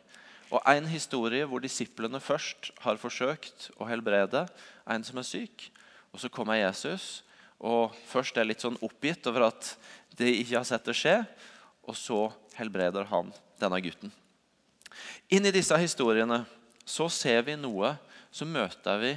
Og 0.50 0.64
en 0.66 0.88
historie 0.90 1.46
hvor 1.46 1.62
disiplene 1.62 2.20
først 2.22 2.72
har 2.84 3.00
forsøkt 3.02 3.70
å 3.78 3.88
helbrede 3.90 4.48
en 4.90 5.06
som 5.06 5.22
er 5.22 5.28
syk. 5.28 5.70
Og 6.10 6.24
så 6.24 6.32
kommer 6.34 6.58
Jesus 6.58 7.22
og 7.60 7.96
først 8.08 8.38
er 8.40 8.48
litt 8.48 8.64
sånn 8.64 8.80
oppgitt 8.86 9.26
over 9.28 9.50
at 9.50 9.74
de 10.20 10.32
ikke 10.40 10.58
har 10.58 10.68
sett 10.68 10.88
det 10.88 10.96
skje. 10.98 11.18
Og 11.84 11.98
så 11.98 12.20
helbreder 12.56 13.10
han 13.12 13.34
denne 13.60 13.82
gutten. 13.84 14.14
Inn 15.30 15.46
i 15.46 15.54
disse 15.54 15.76
historiene 15.78 16.44
så 16.88 17.10
ser 17.12 17.44
vi 17.46 17.60
noe 17.60 17.98
Så 18.30 18.46
møter 18.46 19.00
vi 19.02 19.10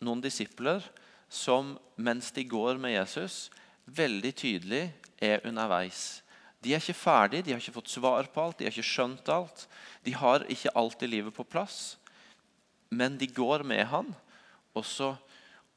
noen 0.00 0.22
disipler 0.24 0.80
som 1.28 1.74
mens 2.00 2.30
de 2.32 2.40
går 2.48 2.78
med 2.80 2.94
Jesus, 2.94 3.50
veldig 3.84 4.30
tydelig 4.32 4.80
er 5.20 5.44
underveis. 5.46 6.22
De 6.64 6.74
er 6.74 6.82
ikke 6.82 6.96
ferdige, 6.98 7.44
de 7.46 7.54
har 7.54 7.62
ikke 7.62 7.76
fått 7.76 7.92
svar 7.92 8.26
på 8.32 8.42
alt, 8.42 8.58
de 8.58 8.66
har 8.66 8.74
ikke 8.74 8.86
skjønt 8.86 9.28
alt. 9.30 9.66
De 10.06 10.14
har 10.14 10.46
ikke 10.50 10.74
alt 10.78 11.02
i 11.02 11.10
livet 11.10 11.34
på 11.34 11.46
plass, 11.46 11.98
men 12.90 13.18
de 13.18 13.28
går 13.30 13.62
med 13.66 13.84
han. 13.92 14.10
Og 14.74 14.86
så, 14.86 15.12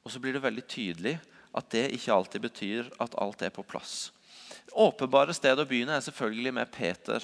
og 0.02 0.14
så 0.14 0.22
blir 0.22 0.38
det 0.38 0.44
veldig 0.46 0.66
tydelig 0.70 1.18
at 1.58 1.70
det 1.74 1.90
ikke 1.96 2.16
alltid 2.16 2.46
betyr 2.48 2.90
at 3.04 3.18
alt 3.22 3.42
er 3.44 3.54
på 3.54 3.66
plass. 3.68 4.12
Åpenbare 4.72 5.36
stedet 5.36 5.66
å 5.66 5.68
begynne 5.68 5.98
er 5.98 6.04
selvfølgelig 6.06 6.54
med 6.56 6.72
Peter, 6.72 7.24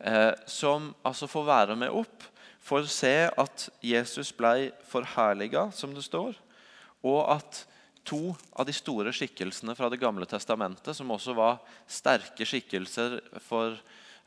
eh, 0.00 0.32
som 0.48 0.94
altså 1.04 1.28
får 1.28 1.46
være 1.46 1.76
med 1.76 1.92
opp 1.92 2.24
for 2.66 2.82
å 2.82 2.90
se 2.90 3.28
at 3.28 3.68
Jesus 3.84 4.32
ble 4.34 4.72
forherliga, 4.88 5.68
som 5.72 5.92
det 5.94 6.04
står, 6.06 6.34
og 7.06 7.20
at 7.36 7.62
to 8.06 8.20
av 8.54 8.68
de 8.68 8.74
store 8.74 9.12
skikkelsene 9.14 9.74
fra 9.76 9.90
Det 9.90 10.00
gamle 10.00 10.26
testamentet, 10.30 10.94
som 10.96 11.10
også 11.10 11.34
var 11.36 11.58
sterke 11.90 12.46
skikkelser 12.46 13.18
for 13.44 13.74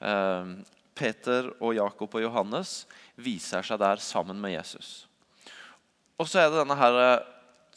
eh, 0.03 0.53
Peter 0.99 1.51
og 1.59 1.75
Jakob 1.77 2.15
og 2.15 2.25
Johannes, 2.25 2.83
viser 3.15 3.63
seg 3.65 3.79
der 3.81 4.03
sammen 4.03 4.39
med 4.41 4.57
Jesus. 4.57 5.07
Og 6.19 6.27
så 6.27 6.41
er 6.41 6.51
det 6.51 6.59
denne 6.59 6.77
her 6.79 6.99
eh, 6.99 7.27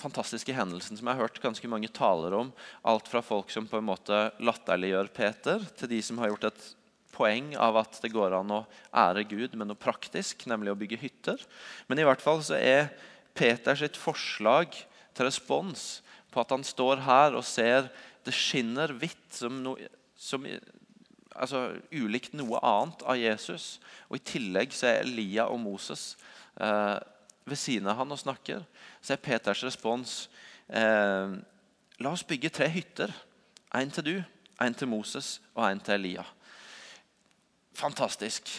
fantastiske 0.02 0.54
hendelsen 0.56 0.98
som 0.98 1.06
jeg 1.06 1.14
har 1.14 1.28
hørt 1.28 1.42
ganske 1.42 1.70
mange 1.70 1.90
taler 1.94 2.34
om. 2.34 2.52
Alt 2.82 3.10
fra 3.10 3.22
folk 3.22 3.52
som 3.54 3.68
på 3.70 3.78
en 3.78 3.86
måte 3.86 4.24
latterliggjør 4.42 5.12
Peter, 5.14 5.62
til 5.78 5.92
de 5.94 6.00
som 6.02 6.18
har 6.18 6.32
gjort 6.32 6.50
et 6.50 6.70
poeng 7.12 7.52
av 7.60 7.76
at 7.82 7.98
det 8.02 8.10
går 8.14 8.34
an 8.34 8.54
å 8.56 8.62
ære 8.96 9.26
Gud 9.30 9.54
med 9.54 9.68
noe 9.68 9.78
praktisk, 9.78 10.46
nemlig 10.50 10.72
å 10.72 10.78
bygge 10.80 11.00
hytter. 11.02 11.42
Men 11.86 12.00
i 12.00 12.06
hvert 12.08 12.24
fall 12.24 12.42
så 12.44 12.56
er 12.58 12.90
Peters 13.36 13.84
forslag 14.00 14.74
til 15.16 15.28
respons 15.28 16.02
på 16.32 16.42
at 16.42 16.54
han 16.54 16.64
står 16.64 17.02
her 17.04 17.36
og 17.36 17.44
ser 17.46 17.90
det 18.24 18.34
skinner 18.34 18.92
hvitt 18.96 19.34
som, 19.34 19.58
no, 19.64 19.74
som 20.16 20.46
altså, 21.34 21.64
ulikt 21.92 22.36
noe 22.38 22.60
annet 22.64 23.04
av 23.04 23.18
Jesus. 23.20 23.76
Og 24.08 24.18
I 24.18 24.26
tillegg 24.32 24.74
så 24.76 24.88
er 24.90 25.02
Elia 25.04 25.48
og 25.50 25.60
Moses 25.62 26.12
eh, 26.60 26.98
ved 27.48 27.58
siden 27.58 27.90
av 27.90 27.98
han 28.00 28.14
og 28.14 28.20
snakker. 28.22 28.62
Så 29.02 29.14
er 29.14 29.24
Peters 29.24 29.64
respons 29.66 30.26
eh, 30.68 31.40
La 32.02 32.10
oss 32.10 32.24
bygge 32.26 32.50
tre 32.50 32.66
hytter. 32.72 33.12
En 33.78 33.90
til 33.92 34.04
du, 34.04 34.14
en 34.60 34.74
til 34.74 34.88
Moses 34.90 35.36
og 35.54 35.68
en 35.68 35.80
til 35.80 35.94
Elia. 35.94 36.24
Fantastisk. 37.78 38.50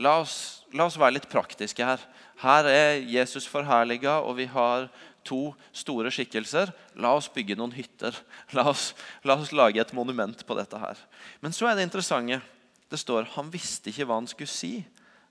La 0.00 0.18
oss, 0.22 0.64
la 0.72 0.86
oss 0.88 0.98
være 1.00 1.18
litt 1.18 1.28
praktiske 1.28 1.84
her. 1.84 2.00
Her 2.40 2.68
er 2.68 2.98
Jesus 3.08 3.46
forherliga, 3.48 4.18
og 4.20 4.36
vi 4.40 4.46
har 4.52 4.88
to 5.26 5.40
store 5.76 6.12
skikkelser. 6.14 6.72
La 7.02 7.12
oss 7.18 7.28
bygge 7.32 7.56
noen 7.58 7.74
hytter. 7.76 8.16
La 8.56 8.68
oss, 8.70 8.92
la 9.26 9.38
oss 9.38 9.52
lage 9.52 9.82
et 9.82 9.94
monument 9.96 10.46
på 10.46 10.58
dette 10.58 10.80
her. 10.80 11.00
Men 11.42 11.54
så 11.56 11.68
er 11.70 11.76
det 11.76 11.88
interessante. 11.88 12.40
Det 12.86 13.00
står 13.02 13.32
han 13.34 13.50
visste 13.50 13.90
ikke 13.90 14.06
hva 14.06 14.20
han 14.20 14.30
skulle 14.30 14.52
si, 14.52 14.78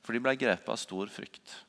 for 0.04 0.14
de 0.14 0.22
ble 0.22 0.36
grepet 0.38 0.70
av 0.70 0.80
stor 0.82 1.08
frykt. 1.12 1.62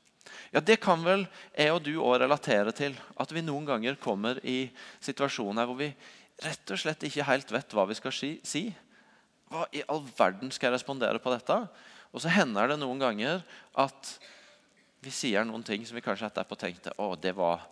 Ja, 0.50 0.60
Det 0.60 0.80
kan 0.82 1.02
vel 1.04 1.26
jeg 1.56 1.72
og 1.72 1.82
du 1.86 1.94
òg 2.00 2.20
relatere 2.22 2.72
til. 2.74 2.96
At 3.16 3.32
vi 3.32 3.44
noen 3.44 3.66
ganger 3.68 3.98
kommer 4.00 4.40
i 4.44 4.70
situasjoner 5.04 5.66
hvor 5.68 5.78
vi 5.78 5.92
rett 6.42 6.72
og 6.72 6.80
slett 6.80 7.06
ikke 7.06 7.26
helt 7.26 7.52
vet 7.52 7.74
hva 7.74 7.86
vi 7.88 7.96
skal 7.98 8.14
si. 8.14 8.66
Hva 9.50 9.66
i 9.72 9.84
all 9.88 10.02
verden 10.18 10.50
skal 10.50 10.70
jeg 10.70 10.78
respondere 10.78 11.22
på 11.22 11.32
dette? 11.32 11.60
Og 12.12 12.22
så 12.22 12.32
hender 12.32 12.72
det 12.72 12.80
noen 12.80 13.00
ganger 13.00 13.42
at 13.76 14.16
vi 15.04 15.12
sier 15.14 15.44
noen 15.46 15.64
ting 15.66 15.84
som 15.86 15.96
vi 15.96 16.04
kanskje 16.04 16.28
etterpå 16.30 16.58
tenkte 16.58 16.94
å, 16.98 17.12
det 17.14 17.34
var 17.36 17.66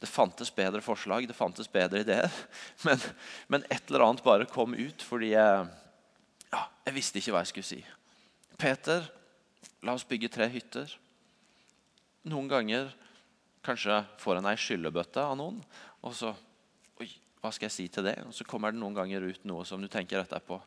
det 0.00 0.08
fantes 0.08 0.48
bedre 0.54 0.80
forslag, 0.80 1.26
det 1.28 1.36
fantes 1.36 1.68
bedre 1.72 2.00
ideer. 2.00 2.32
Men, 2.86 3.00
men 3.52 3.64
et 3.68 3.90
eller 3.90 4.06
annet 4.06 4.24
bare 4.24 4.48
kom 4.48 4.72
ut 4.72 5.02
fordi 5.04 5.34
jeg, 5.34 5.66
ja, 6.48 6.62
jeg 6.86 6.96
visste 6.96 7.20
ikke 7.20 7.34
hva 7.34 7.42
jeg 7.44 7.50
skulle 7.50 7.68
si. 7.68 7.80
Peter, 8.60 9.04
la 9.84 9.92
oss 9.96 10.06
bygge 10.08 10.30
tre 10.32 10.48
hytter. 10.52 10.92
Noen 12.32 12.48
ganger 12.48 12.88
kanskje 13.64 14.00
får 14.20 14.40
en 14.40 14.48
ei 14.48 14.56
skyllebøtte 14.60 15.20
av 15.20 15.36
noen. 15.40 15.60
Og 16.00 16.16
så 16.16 16.32
Oi, 17.00 17.08
hva 17.40 17.52
skal 17.52 17.68
jeg 17.68 17.76
si 17.76 17.86
til 17.92 18.08
det? 18.08 18.16
Og 18.24 18.32
så 18.36 18.44
kommer 18.48 18.72
det 18.72 18.80
noen 18.80 18.96
ganger 18.96 19.28
ut 19.28 19.44
noe 19.48 19.64
som 19.68 19.80
du 19.80 19.88
tenker 19.92 20.20
etterpå. 20.20 20.58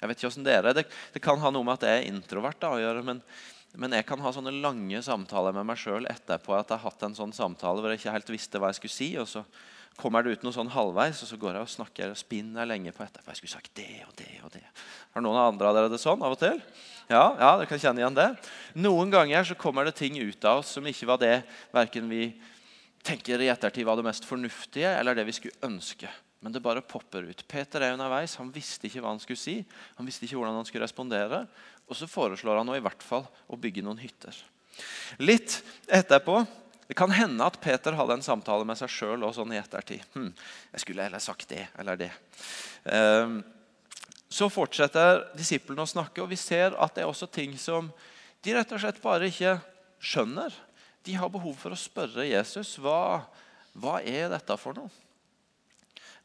Jeg 0.00 0.10
vet 0.10 0.18
ikke 0.18 0.30
hvordan 0.30 0.46
Det 0.46 0.54
er. 0.54 0.70
Det, 0.74 0.86
det 1.14 1.22
kan 1.24 1.42
ha 1.42 1.50
noe 1.50 1.66
med 1.66 1.78
at 1.78 1.86
jeg 1.86 2.00
er 2.00 2.08
introvert 2.14 2.58
da, 2.62 2.72
å 2.74 2.82
gjøre. 2.82 3.02
men 3.06 3.22
men 3.76 3.94
jeg 3.96 4.06
kan 4.08 4.20
ha 4.24 4.32
sånne 4.32 4.54
lange 4.62 5.00
samtaler 5.04 5.54
med 5.56 5.66
meg 5.68 5.80
sjøl 5.80 6.08
etterpå 6.10 6.54
at 6.56 6.70
jeg 6.72 6.80
har 6.80 6.90
hatt 6.90 7.06
en 7.06 7.16
sånn 7.16 7.34
samtale 7.36 7.82
hvor 7.82 7.92
jeg 7.92 8.02
ikke 8.02 8.14
helt 8.14 8.32
visste 8.32 8.60
hva 8.60 8.72
jeg 8.72 8.80
skulle 8.80 8.96
si. 8.96 9.10
og 9.20 9.28
så 9.30 9.44
kommer 9.96 10.24
det 10.24 10.36
ut 10.36 10.42
noe 10.44 10.52
sånn 10.52 10.70
halvveis, 10.72 11.22
og 11.24 11.30
så 11.30 11.38
går 11.40 11.56
jeg 11.56 11.64
og 11.64 11.72
snakker 11.72 12.10
og 12.12 12.18
spinner 12.20 12.68
lenge 12.68 12.92
på 12.92 13.04
etterpå. 13.04 13.32
Jeg 13.32 13.40
skulle 13.40 13.54
sagt 13.56 13.72
det 13.78 14.02
og 14.04 14.12
det 14.18 14.34
og 14.44 14.52
det. 14.52 14.64
Har 15.14 15.24
noen 15.24 15.38
av 15.40 15.52
andre 15.52 15.70
av 15.70 15.78
dere 15.78 15.92
det 15.92 16.00
sånn 16.02 16.20
av 16.20 16.36
og 16.36 16.42
til? 16.42 16.60
Ja, 17.08 17.24
ja, 17.38 17.54
dere 17.56 17.70
kan 17.70 17.80
kjenne 17.80 18.02
igjen 18.02 18.18
det. 18.18 18.28
Noen 18.84 19.14
ganger 19.14 19.48
så 19.48 19.56
kommer 19.56 19.88
det 19.88 19.96
ting 19.96 20.18
ut 20.20 20.44
av 20.44 20.60
oss 20.60 20.74
som 20.76 20.86
ikke 20.88 21.08
var 21.08 21.22
det 21.22 21.38
verken 21.72 22.12
vi 22.12 22.28
tenker 23.06 23.40
i 23.40 23.50
ettertid 23.52 23.86
var 23.86 23.96
det 23.98 24.06
mest 24.08 24.26
fornuftige, 24.26 24.90
eller 24.98 25.16
det 25.16 25.26
vi 25.28 25.36
skulle 25.36 25.66
ønske. 25.66 26.10
Men 26.44 26.52
det 26.52 26.62
bare 26.62 26.84
popper 26.84 27.24
ut. 27.30 27.44
Peter 27.48 27.82
er 27.82 27.94
underveis. 27.96 28.36
Han 28.38 28.52
visste 28.54 28.86
ikke 28.88 29.00
hva 29.00 29.14
han 29.14 29.22
skulle 29.22 29.40
si. 29.40 29.56
Han 29.96 30.06
visste 30.06 30.26
ikke 30.26 30.36
hvordan 30.38 30.58
han 30.58 30.68
skulle 30.68 30.84
respondere. 30.84 31.46
Og 31.86 31.98
så 31.98 32.08
foreslår 32.10 32.60
han 32.60 32.68
nå 32.68 32.76
i 32.78 32.84
hvert 32.84 33.02
fall 33.04 33.26
å 33.46 33.58
bygge 33.60 33.84
noen 33.86 34.00
hytter. 34.02 34.36
Litt 35.22 35.60
etterpå 35.86 36.42
det 36.86 36.94
kan 36.94 37.10
hende 37.10 37.42
at 37.42 37.58
Peter 37.62 37.96
hadde 37.98 38.14
en 38.14 38.22
samtale 38.22 38.66
med 38.66 38.78
seg 38.78 38.92
sjøl 38.92 39.24
sånn 39.34 39.54
i 39.56 39.58
ettertid. 39.58 40.04
Hm, 40.14 40.30
jeg 40.74 40.82
skulle 40.84 41.06
heller 41.06 41.22
sagt 41.22 41.48
det 41.50 41.64
eller 41.80 41.98
det. 41.98 42.12
Um, 42.84 43.40
så 44.30 44.46
fortsetter 44.50 45.24
disiplene 45.38 45.82
å 45.82 45.90
snakke, 45.90 46.22
og 46.22 46.30
vi 46.30 46.38
ser 46.38 46.76
at 46.78 46.94
det 46.94 47.02
er 47.02 47.10
også 47.10 47.26
ting 47.30 47.56
som 47.58 47.90
de 48.44 48.54
rett 48.54 48.70
og 48.74 48.82
slett 48.82 49.02
bare 49.02 49.30
ikke 49.30 49.56
skjønner. 49.98 50.54
De 51.06 51.16
har 51.18 51.30
behov 51.32 51.56
for 51.58 51.74
å 51.74 51.78
spørre 51.78 52.26
Jesus 52.28 52.76
hva, 52.82 53.24
hva 53.74 53.98
er 54.02 54.30
dette 54.30 54.58
for 54.60 54.78
noe. 54.78 54.90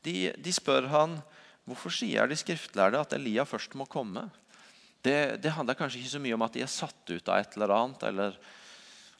De, 0.05 0.31
de, 0.33 0.53
spør 0.53 0.89
han 0.89 1.19
hvorfor 1.69 1.93
sier 1.93 2.29
de 2.29 2.37
skriftlærde 2.37 3.01
at 3.01 3.13
Elia 3.17 3.45
først 3.45 3.73
må 3.77 3.85
komme. 3.89 4.27
Det, 5.01 5.41
det, 5.41 5.53
handler 5.55 5.77
kanskje 5.77 6.01
ikke 6.01 6.13
så 6.13 6.21
mye 6.21 6.35
om 6.37 6.43
at 6.45 6.53
de 6.53 6.61
er 6.61 6.69
satt 6.69 7.09
ut 7.09 7.29
av 7.31 7.41
et 7.41 7.55
eller 7.57 7.73
annet, 7.73 8.03
eller 8.05 8.35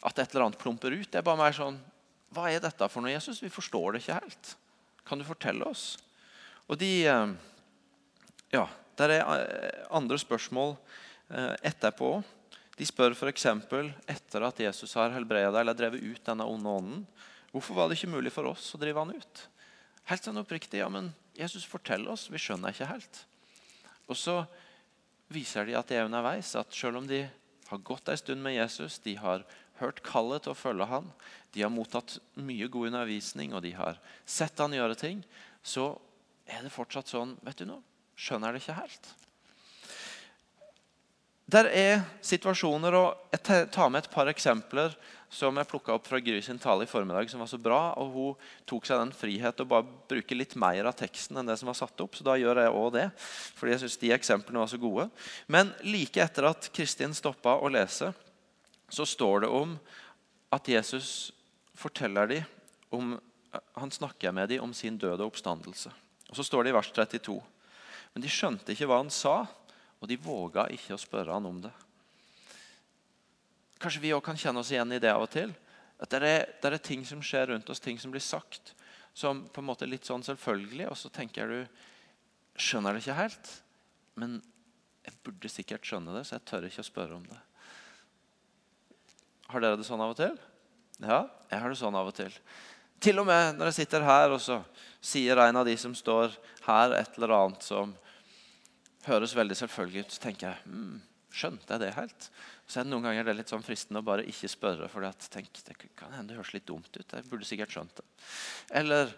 at 0.05 0.19
et 0.19 0.33
eller 0.33 0.45
annet 0.45 0.61
plumper 0.61 0.93
ut. 0.93 1.07
Det 1.09 1.21
er 1.21 1.25
bare 1.25 1.39
mer 1.41 1.55
sånn 1.55 1.79
Hva 2.31 2.47
er 2.47 2.61
dette 2.63 2.87
for 2.89 3.03
noe, 3.03 3.11
Jesus? 3.11 3.41
Vi 3.43 3.51
forstår 3.51 3.93
det 3.93 4.03
ikke 4.03 4.19
helt. 4.21 4.53
Kan 5.07 5.19
du 5.19 5.25
fortelle 5.27 5.65
oss? 5.67 5.95
Og 6.69 6.77
de 6.79 6.91
eh, 7.09 7.33
Ja, 8.53 8.67
der 8.99 9.15
er 9.17 9.25
eh, 9.41 9.81
andre 9.91 10.19
spørsmål 10.21 10.75
eh, 11.33 11.55
etterpå. 11.71 12.19
De 12.77 12.87
spør 12.87 13.17
f.eks. 13.17 13.45
etter 14.09 14.45
at 14.47 14.61
Jesus 14.63 14.95
har 14.97 15.11
helbreda 15.13 15.59
eller 15.59 15.77
drevet 15.77 16.01
ut 16.01 16.23
denne 16.25 16.47
onde 16.47 16.77
ånden. 16.77 17.03
Hvorfor 17.51 17.75
var 17.75 17.89
det 17.89 17.97
ikke 17.99 18.13
mulig 18.13 18.31
for 18.31 18.47
oss 18.53 18.69
å 18.75 18.79
drive 18.79 19.01
han 19.01 19.11
ut? 19.17 19.43
Helt 20.07 20.23
sånn 20.23 20.39
oppriktig. 20.39 20.79
Ja, 20.79 20.87
men 20.89 21.11
Jesus, 21.37 21.67
fortell 21.67 22.07
oss. 22.09 22.29
Vi 22.31 22.39
skjønner 22.41 22.73
ikke 22.73 22.89
helt. 22.89 23.25
Og 24.07 24.17
så 24.17 24.41
viser 25.31 25.67
de 25.67 25.77
at 25.79 25.89
de 25.89 25.97
er 25.99 26.07
underveis. 26.07 26.53
At 26.59 26.73
selv 26.75 27.01
om 27.01 27.07
de 27.09 27.23
har 27.71 27.83
gått 27.87 28.11
en 28.11 28.19
stund 28.19 28.43
med 28.43 28.57
Jesus, 28.57 28.99
de 29.03 29.15
har 29.19 29.45
hørt 29.81 30.03
kallet 30.05 30.45
til 30.45 30.53
å 30.53 30.57
følge 30.57 30.87
han, 30.89 31.07
de 31.55 31.63
har 31.65 31.73
mottatt 31.73 32.19
mye 32.39 32.67
god 32.71 32.91
undervisning 32.91 33.55
og 33.55 33.63
de 33.65 33.73
har 33.75 33.97
sett 34.29 34.59
han 34.61 34.75
gjøre 34.75 34.97
ting, 34.99 35.23
så 35.63 35.95
er 36.45 36.65
det 36.65 36.73
fortsatt 36.73 37.09
sånn 37.09 37.35
Vet 37.45 37.61
du 37.61 37.67
noe? 37.69 37.81
Skjønner 38.19 38.53
det 38.53 38.61
ikke 38.61 38.77
helt. 38.77 39.07
Der 41.51 41.67
er 41.67 42.03
situasjoner, 42.23 42.95
og 42.95 43.17
Jeg 43.31 43.67
tar 43.71 43.89
med 43.89 44.05
et 44.05 44.11
par 44.11 44.29
eksempler 44.31 44.93
som 45.31 45.55
jeg 45.55 45.67
plukka 45.67 45.93
opp 45.95 46.07
fra 46.07 46.19
Gry 46.19 46.41
sin 46.43 46.59
tale 46.59 46.85
i 46.85 46.87
formiddag, 46.87 47.29
som 47.29 47.39
var 47.39 47.47
så 47.47 47.57
bra. 47.59 47.93
og 47.99 48.11
Hun 48.11 48.35
tok 48.67 48.85
seg 48.87 48.99
den 48.99 49.11
frihet 49.11 49.59
å 49.59 49.67
bare 49.67 49.87
bruke 50.07 50.35
litt 50.35 50.55
mer 50.55 50.87
av 50.87 50.95
teksten 50.95 51.37
enn 51.37 51.47
det 51.47 51.57
som 51.59 51.67
var 51.67 51.75
satt 51.75 51.99
opp. 52.03 52.15
Så 52.15 52.23
da 52.23 52.37
gjør 52.39 52.61
jeg 52.61 52.71
også 52.71 52.93
det, 52.95 53.05
fordi 53.55 53.73
jeg 53.73 53.81
synes 53.83 53.97
de 53.97 54.13
eksemplene 54.15 54.63
var 54.63 54.71
så 54.71 54.79
gode. 54.79 55.09
Men 55.47 55.73
like 55.83 56.23
etter 56.23 56.47
at 56.51 56.69
Kristin 56.71 57.15
stoppa 57.15 57.57
å 57.59 57.71
lese, 57.71 58.13
så 58.91 59.07
står 59.07 59.43
det 59.43 59.51
om 59.51 59.77
at 60.51 60.67
Jesus 60.67 61.31
forteller 61.75 62.27
dem 62.27 62.43
om, 62.91 63.19
Han 63.75 63.91
snakker 63.91 64.31
med 64.31 64.47
dem 64.47 64.63
om 64.63 64.73
sin 64.73 64.97
døde 64.97 65.25
oppstandelse. 65.25 65.91
Og 66.29 66.35
Så 66.35 66.43
står 66.43 66.63
det 66.63 66.69
i 66.71 66.79
vers 66.79 66.91
32. 66.91 67.41
Men 68.13 68.23
de 68.23 68.31
skjønte 68.31 68.71
ikke 68.71 68.87
hva 68.87 69.01
han 69.01 69.11
sa, 69.11 69.45
og 70.01 70.09
de 70.09 70.17
våga 70.17 70.65
ikke 70.73 70.95
å 70.97 71.01
spørre 71.01 71.33
han 71.35 71.45
om 71.45 71.61
det. 71.61 71.71
Kanskje 73.81 74.01
vi 74.01 74.13
også 74.13 74.25
kan 74.25 74.39
kjenne 74.41 74.61
oss 74.61 74.71
igjen 74.73 74.93
i 74.93 74.99
det 75.01 75.13
av 75.13 75.23
og 75.25 75.31
til. 75.33 75.53
At 76.01 76.09
det 76.13 76.21
er, 76.25 76.45
det 76.61 76.69
er, 76.71 76.77
ting 76.81 77.05
som 77.05 77.21
skjer 77.25 77.51
rundt 77.53 77.69
oss, 77.69 77.81
ting 77.81 77.99
som 78.01 78.13
blir 78.13 78.23
sagt, 78.23 78.73
som 79.13 79.43
på 79.53 79.61
en 79.61 79.67
måte 79.69 79.85
er 79.85 79.91
litt 79.93 80.07
sånn 80.09 80.25
selvfølgelig. 80.25 80.89
Og 80.89 80.97
så 80.97 81.13
tenker 81.13 81.49
du 81.49 81.61
Skjønner 82.61 82.93
det 82.93 82.99
ikke 83.01 83.15
helt. 83.15 83.47
Men 84.19 84.33
jeg 85.05 85.15
burde 85.25 85.49
sikkert 85.49 85.87
skjønne 85.87 86.13
det, 86.13 86.25
så 86.27 86.35
jeg 86.35 86.45
tør 86.49 86.67
ikke 86.67 86.83
å 86.83 86.87
spørre 86.89 87.15
om 87.15 87.23
det. 87.25 87.37
Har 89.53 89.63
dere 89.63 89.79
det 89.79 89.87
sånn 89.87 90.03
av 90.03 90.11
og 90.13 90.19
til? 90.19 90.35
Ja, 91.01 91.23
jeg 91.49 91.63
har 91.63 91.71
det 91.71 91.79
sånn 91.79 91.97
av 91.97 92.11
og 92.11 92.15
til. 92.17 92.35
Til 93.01 93.17
og 93.23 93.25
med 93.25 93.57
når 93.57 93.71
jeg 93.71 93.79
sitter 93.79 94.05
her, 94.05 94.35
og 94.35 94.43
så 94.43 94.59
sier 95.01 95.39
en 95.41 95.61
av 95.63 95.65
de 95.65 95.73
som 95.79 95.95
står 95.97 96.35
her, 96.67 96.93
et 96.99 97.17
eller 97.17 97.33
annet 97.39 97.65
som 97.65 97.95
høres 99.07 99.35
veldig 99.37 99.57
selvfølgelig 99.57 100.05
ut, 100.05 100.13
så 100.15 100.23
tenker 100.27 100.51
jeg 100.51 100.73
mm, 100.73 100.99
Skjønte 101.31 101.71
jeg 101.71 101.79
det 101.79 101.93
helt? 101.95 102.25
Så 102.67 102.81
er 102.81 102.83
det 102.83 102.91
noen 102.91 103.05
ganger 103.07 103.23
det 103.23 103.31
er 103.31 103.37
litt 103.37 103.51
sånn 103.51 103.63
fristende 103.63 104.01
å 104.01 104.03
bare 104.03 104.25
ikke 104.27 104.49
spørre. 104.51 104.89
For 104.91 105.05
tenk, 105.31 105.47
det 105.63 105.77
kan 105.95 106.11
hende 106.11 106.33
det 106.33 106.39
høres 106.41 106.51
litt 106.51 106.65
dumt 106.67 106.91
ut. 106.91 107.13
Jeg 107.15 107.27
burde 107.29 107.47
sikkert 107.47 107.71
skjønt 107.71 108.01
det. 108.01 108.03
Eller 108.81 109.13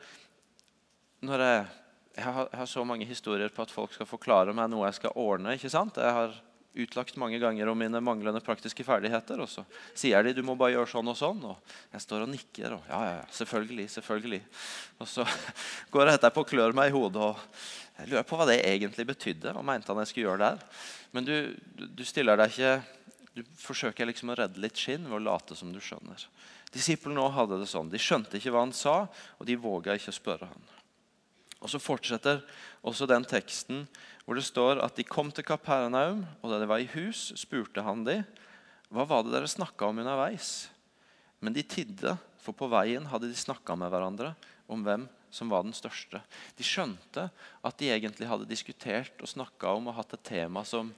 når 1.26 1.44
jeg, 1.46 1.64
jeg, 2.20 2.28
har, 2.28 2.52
jeg 2.52 2.60
har 2.62 2.70
så 2.70 2.84
mange 2.86 3.08
historier 3.10 3.50
på 3.50 3.66
at 3.66 3.74
folk 3.74 3.96
skal 3.98 4.10
forklare 4.10 4.54
meg 4.54 4.70
noe 4.70 4.86
jeg 4.92 5.00
skal 5.00 5.18
ordne. 5.18 5.56
ikke 5.58 5.74
sant? 5.74 5.98
Jeg 5.98 6.18
har 6.20 6.38
utlagt 6.74 7.18
mange 7.22 7.38
ganger 7.42 7.70
om 7.70 7.78
mine 7.78 8.02
manglende 8.02 8.42
praktiske 8.44 8.86
ferdigheter. 8.86 9.42
Og 9.44 9.50
så 9.52 9.66
sier 9.94 10.26
de 10.26 10.34
du 10.34 10.42
må 10.46 10.56
bare 10.60 10.76
gjøre 10.76 10.90
sånn 10.96 11.12
og 11.12 11.20
sånn. 11.20 11.44
Og 11.52 11.76
jeg 11.94 12.06
står 12.06 12.26
og 12.26 12.34
nikker. 12.34 12.78
og 12.78 12.90
ja, 12.90 13.02
ja, 13.12 13.22
selvfølgelig, 13.42 13.88
selvfølgelig. 13.98 14.42
Og 15.04 15.10
så 15.10 15.28
går 15.94 16.10
jeg 16.10 16.22
etterpå 16.22 16.46
og 16.46 16.50
klør 16.50 16.76
meg 16.78 16.90
i 16.90 16.96
hodet. 16.96 17.30
og 17.30 18.02
Jeg 18.02 18.12
lurer 18.14 18.28
på 18.28 18.40
hva 18.40 18.50
det 18.50 18.60
egentlig 18.66 19.08
betydde. 19.14 19.54
Hva 19.54 19.66
mente 19.66 19.94
han 19.94 20.02
jeg 20.04 20.14
skulle 20.14 20.30
gjøre 20.32 20.50
der? 20.50 20.68
Men 21.14 21.30
du, 21.30 21.36
du 21.94 22.04
stiller 22.08 22.40
deg 22.40 22.54
ikke 22.54 22.76
du 23.34 23.42
forsøker 23.58 24.06
liksom 24.06 24.30
å 24.30 24.38
redde 24.38 24.62
litt 24.62 24.78
skinn 24.78 25.08
ved 25.08 25.18
å 25.18 25.24
late 25.26 25.56
som 25.58 25.72
du 25.74 25.80
skjønner. 25.82 26.22
Disiplene 26.74 27.22
også 27.22 27.38
hadde 27.40 27.60
det 27.62 27.70
sånn. 27.70 27.90
De 27.90 28.02
skjønte 28.02 28.38
ikke 28.38 28.54
hva 28.54 28.62
han 28.66 28.76
sa, 28.78 28.96
og 29.40 29.48
de 29.50 29.58
våga 29.58 29.96
ikke 29.98 30.14
å 30.14 30.18
spørre 30.20 30.50
han. 30.52 30.68
Og 31.64 31.72
Så 31.72 31.80
fortsetter 31.80 32.42
også 32.84 33.08
den 33.08 33.26
teksten 33.26 33.86
hvor 34.24 34.40
det 34.40 34.46
står 34.48 34.80
at 34.84 34.96
de 34.96 35.06
kom 35.08 35.32
til 35.36 35.46
Kapernaum, 35.48 36.24
og 36.42 36.52
da 36.52 36.60
de 36.62 36.70
var 36.70 36.84
i 36.84 36.90
hus, 36.96 37.32
spurte 37.40 37.84
han 37.84 38.06
de, 38.08 38.22
hva 38.94 39.06
var 39.10 39.26
det 39.26 39.34
dere 39.34 39.50
snakka 39.50 39.90
om 39.90 40.00
underveis. 40.04 40.70
Men 41.44 41.56
de 41.56 41.64
tidde, 41.66 42.16
for 42.40 42.56
på 42.56 42.70
veien 42.72 43.08
hadde 43.12 43.28
de 43.32 43.38
snakka 43.40 43.76
med 43.80 43.92
hverandre 43.92 44.34
om 44.72 44.84
hvem 44.86 45.08
som 45.34 45.50
var 45.50 45.66
den 45.66 45.74
største. 45.76 46.22
De 46.56 46.66
skjønte 46.66 47.26
at 47.34 47.80
de 47.80 47.90
egentlig 47.90 48.30
hadde 48.30 48.48
diskutert 48.48 49.18
og 49.24 49.32
snakka 49.32 49.74
om 49.76 49.90
og 49.90 49.98
hatt 49.98 50.14
et 50.16 50.28
tema 50.30 50.64
som 50.68 50.94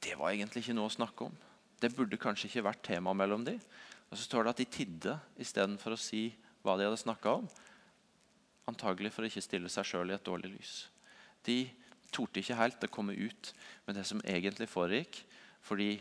Det 0.00 0.14
var 0.14 0.30
egentlig 0.30 0.62
ikke 0.62 0.76
noe 0.76 0.90
å 0.90 0.92
snakke 0.92 1.26
om. 1.26 1.36
Det 1.80 1.90
burde 1.96 2.18
kanskje 2.20 2.46
ikke 2.48 2.66
vært 2.68 2.84
tema 2.84 3.14
mellom 3.16 3.44
de. 3.44 3.56
Og 4.10 4.18
så 4.18 4.26
står 4.26 4.44
det 4.44 4.52
at 4.52 4.60
de 4.60 4.66
tidde 4.76 5.14
istedenfor 5.42 5.96
å 5.96 6.00
si 6.00 6.28
hva 6.62 6.76
de 6.78 6.86
hadde 6.86 7.00
snakka 7.00 7.40
om. 7.40 7.48
Antagelig 8.70 9.12
for 9.14 9.24
å 9.24 9.30
ikke 9.30 9.44
stille 9.44 9.72
seg 9.72 9.88
sjøl 9.88 10.12
i 10.12 10.16
et 10.16 10.26
dårlig 10.26 10.52
lys. 10.52 10.74
De 11.46 11.58
torde 12.14 12.42
ikke 12.42 12.58
helt 12.58 12.84
å 12.86 12.92
komme 12.92 13.16
ut 13.16 13.52
med 13.86 13.98
det 13.98 14.04
som 14.08 14.22
egentlig 14.24 14.68
foregikk, 14.70 15.20
fordi 15.66 15.96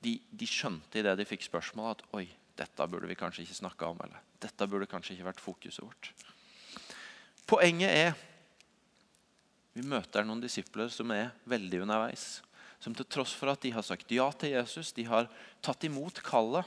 de, 0.00 0.16
de 0.30 0.48
skjønte 0.48 1.00
i 1.00 1.04
det 1.04 1.16
de 1.18 1.28
fikk 1.28 1.44
spørsmål, 1.46 1.94
at 1.94 2.04
oi, 2.16 2.26
dette 2.58 2.86
burde 2.90 3.08
vi 3.10 3.18
kanskje 3.18 3.44
ikke 3.44 3.60
snakke 3.62 3.88
om. 3.88 4.00
eller 4.04 4.20
dette 4.40 4.68
burde 4.70 4.88
kanskje 4.88 5.16
ikke 5.16 5.28
vært 5.28 5.42
fokuset 5.44 5.84
vårt. 5.84 6.12
Poenget 7.50 7.92
er 7.92 8.12
vi 9.74 9.84
møter 9.86 10.26
noen 10.26 10.42
disipler 10.42 10.90
som 10.92 11.12
er 11.14 11.30
veldig 11.48 11.84
underveis. 11.84 12.40
Som 12.82 12.94
til 12.96 13.06
tross 13.06 13.34
for 13.36 13.52
at 13.52 13.62
de 13.62 13.72
har 13.74 13.84
sagt 13.86 14.10
ja 14.12 14.26
til 14.34 14.54
Jesus, 14.56 14.90
de 14.96 15.04
har 15.06 15.28
tatt 15.62 15.84
imot 15.86 16.22
kallet 16.26 16.66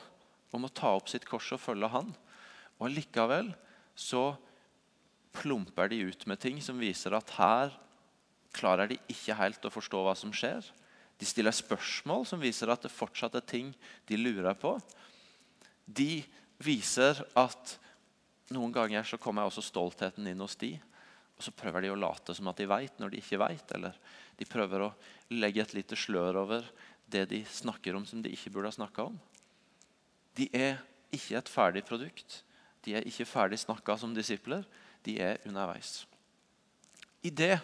om 0.54 0.68
å 0.68 0.72
ta 0.72 0.94
opp 0.96 1.10
sitt 1.12 1.26
kors 1.28 1.50
og 1.56 1.62
følge 1.62 1.90
han. 1.92 2.14
Og 2.80 2.94
Likevel 2.94 3.52
så 3.98 4.32
plumper 5.34 5.90
de 5.90 6.04
ut 6.08 6.26
med 6.30 6.40
ting 6.40 6.62
som 6.62 6.80
viser 6.82 7.16
at 7.18 7.34
her 7.38 7.74
klarer 8.54 8.92
de 8.92 9.00
ikke 9.10 9.36
helt 9.38 9.66
å 9.66 9.74
forstå 9.74 10.04
hva 10.06 10.14
som 10.18 10.34
skjer. 10.36 10.62
De 11.18 11.28
stiller 11.28 11.56
spørsmål 11.56 12.26
som 12.30 12.42
viser 12.42 12.70
at 12.70 12.86
det 12.86 12.94
fortsatt 12.94 13.36
er 13.40 13.46
ting 13.48 13.72
de 14.10 14.20
lurer 14.20 14.56
på. 14.60 14.76
De 15.86 16.24
viser 16.64 17.20
at 17.38 17.78
noen 18.54 18.74
ganger 18.74 19.06
så 19.08 19.20
kommer 19.22 19.48
også 19.48 19.64
stoltheten 19.66 20.28
inn 20.30 20.42
hos 20.44 20.58
de. 20.62 20.76
Og 21.34 21.46
så 21.46 21.54
prøver 21.56 21.86
de 21.86 21.94
å 21.94 21.98
late 21.98 22.36
som 22.38 22.48
at 22.52 22.60
de 22.60 22.70
veit 22.70 23.00
når 23.02 23.14
de 23.14 23.22
ikke 23.24 23.42
veit. 23.42 23.76
Eller 23.76 23.98
de 24.38 24.48
prøver 24.50 24.86
å 24.86 24.94
legge 25.34 25.64
et 25.64 25.76
lite 25.78 25.98
slør 25.98 26.44
over 26.44 26.68
det 27.14 27.26
de 27.32 27.42
snakker 27.50 27.98
om 27.98 28.06
som 28.10 28.22
de 28.24 28.32
ikke 28.34 28.54
burde 28.54 28.70
ha 28.70 28.78
snakka 28.78 29.10
om. 29.10 29.18
De 30.38 30.48
er 30.54 30.82
ikke 31.14 31.38
et 31.40 31.52
ferdig 31.52 31.84
produkt. 31.86 32.42
De 32.86 32.96
er 32.98 33.06
ikke 33.08 33.30
ferdig 33.30 33.60
snakka 33.62 33.98
som 34.02 34.14
disipler. 34.16 34.66
De 35.04 35.18
er 35.22 35.42
underveis. 35.48 36.04
I 37.24 37.32
det 37.32 37.58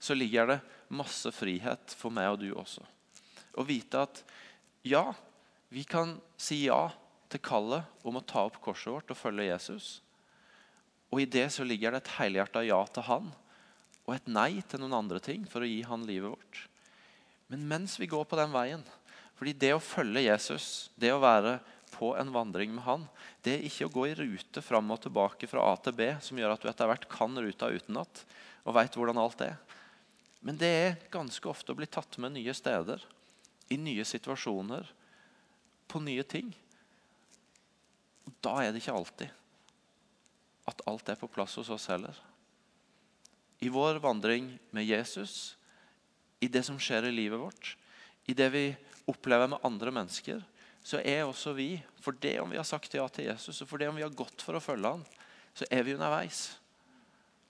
så 0.00 0.14
ligger 0.14 0.46
det 0.46 0.60
masse 0.90 1.30
frihet 1.34 1.94
for 1.98 2.14
meg 2.14 2.32
og 2.32 2.40
du 2.42 2.50
også. 2.54 2.84
Å 3.58 3.66
vite 3.66 4.04
at 4.06 4.22
ja, 4.86 5.10
vi 5.70 5.84
kan 5.84 6.16
si 6.40 6.64
ja 6.66 6.88
til 7.30 7.42
kallet 7.44 8.06
om 8.06 8.18
å 8.18 8.24
ta 8.26 8.46
opp 8.48 8.58
korset 8.62 8.92
vårt 8.94 9.12
og 9.12 9.18
følge 9.18 9.50
Jesus. 9.50 10.00
Og 11.10 11.22
I 11.22 11.28
det 11.30 11.48
så 11.54 11.66
ligger 11.66 11.92
det 11.92 12.04
et 12.04 12.16
helhjerta 12.18 12.62
ja 12.66 12.80
til 12.90 13.06
han 13.06 13.30
og 14.06 14.14
et 14.16 14.30
nei 14.30 14.62
til 14.66 14.82
noen 14.82 14.96
andre 15.02 15.20
ting 15.22 15.44
for 15.46 15.62
å 15.62 15.68
gi 15.68 15.82
han 15.86 16.06
livet 16.08 16.32
vårt. 16.32 16.64
Men 17.50 17.66
mens 17.70 17.98
vi 18.00 18.08
går 18.10 18.26
på 18.26 18.38
den 18.38 18.54
veien 18.54 18.82
fordi 19.38 19.54
det 19.56 19.70
å 19.72 19.80
følge 19.80 20.26
Jesus, 20.26 20.90
det 21.00 21.14
å 21.14 21.22
være 21.22 21.54
på 21.90 22.12
en 22.16 22.32
vandring 22.32 22.72
med 22.74 22.84
han, 22.84 23.06
det 23.44 23.56
er 23.56 23.66
ikke 23.66 23.88
å 23.88 23.92
gå 23.94 24.06
i 24.08 24.14
rute 24.18 24.62
fram 24.62 24.90
og 24.94 25.02
tilbake 25.04 25.48
fra 25.50 25.64
A 25.72 25.74
til 25.82 25.96
B, 25.98 26.08
som 26.22 26.38
gjør 26.38 26.54
at 26.54 26.62
du 26.62 26.70
etter 26.70 26.90
hvert 26.90 27.08
kan 27.10 27.36
ruta 27.36 27.70
utenat 27.70 28.24
og 28.64 28.76
veit 28.76 28.96
hvordan 28.96 29.20
alt 29.20 29.42
er. 29.44 29.58
Men 30.40 30.56
det 30.60 30.70
er 30.70 30.98
ganske 31.12 31.48
ofte 31.50 31.74
å 31.74 31.78
bli 31.78 31.88
tatt 31.90 32.16
med 32.22 32.36
nye 32.36 32.54
steder, 32.56 33.02
i 33.70 33.76
nye 33.78 34.06
situasjoner, 34.08 34.88
på 35.90 36.00
nye 36.02 36.24
ting. 36.24 36.48
Da 38.40 38.56
er 38.62 38.72
det 38.72 38.82
ikke 38.82 38.96
alltid 38.96 39.36
at 40.70 40.84
alt 40.88 41.08
er 41.10 41.18
på 41.18 41.28
plass 41.30 41.56
hos 41.58 41.70
oss 41.72 41.88
heller. 41.90 42.14
I 43.60 43.68
vår 43.72 43.98
vandring 44.00 44.54
med 44.72 44.86
Jesus, 44.86 45.56
i 46.40 46.48
det 46.48 46.62
som 46.64 46.78
skjer 46.80 47.08
i 47.08 47.12
livet 47.12 47.40
vårt, 47.40 47.74
i 48.24 48.36
det 48.36 48.48
vi 48.54 48.64
opplever 49.10 49.50
med 49.50 49.66
andre 49.66 49.92
mennesker, 49.92 50.40
så 50.82 51.00
er 51.04 51.26
også 51.26 51.52
vi, 51.56 51.74
for 52.00 52.16
det 52.22 52.38
om 52.40 52.50
vi 52.50 52.58
har 52.58 52.66
sagt 52.66 52.94
ja 52.96 53.04
til 53.12 53.28
Jesus, 53.28 53.60
og 53.62 53.68
for 53.68 53.80
det 53.80 53.90
om 53.90 53.98
vi 53.98 54.04
har 54.04 54.16
gått 54.16 54.42
for 54.44 54.56
å 54.56 54.62
følge 54.64 54.94
han, 54.94 55.04
så 55.54 55.66
er 55.70 55.84
vi 55.84 55.94
underveis. 55.96 56.56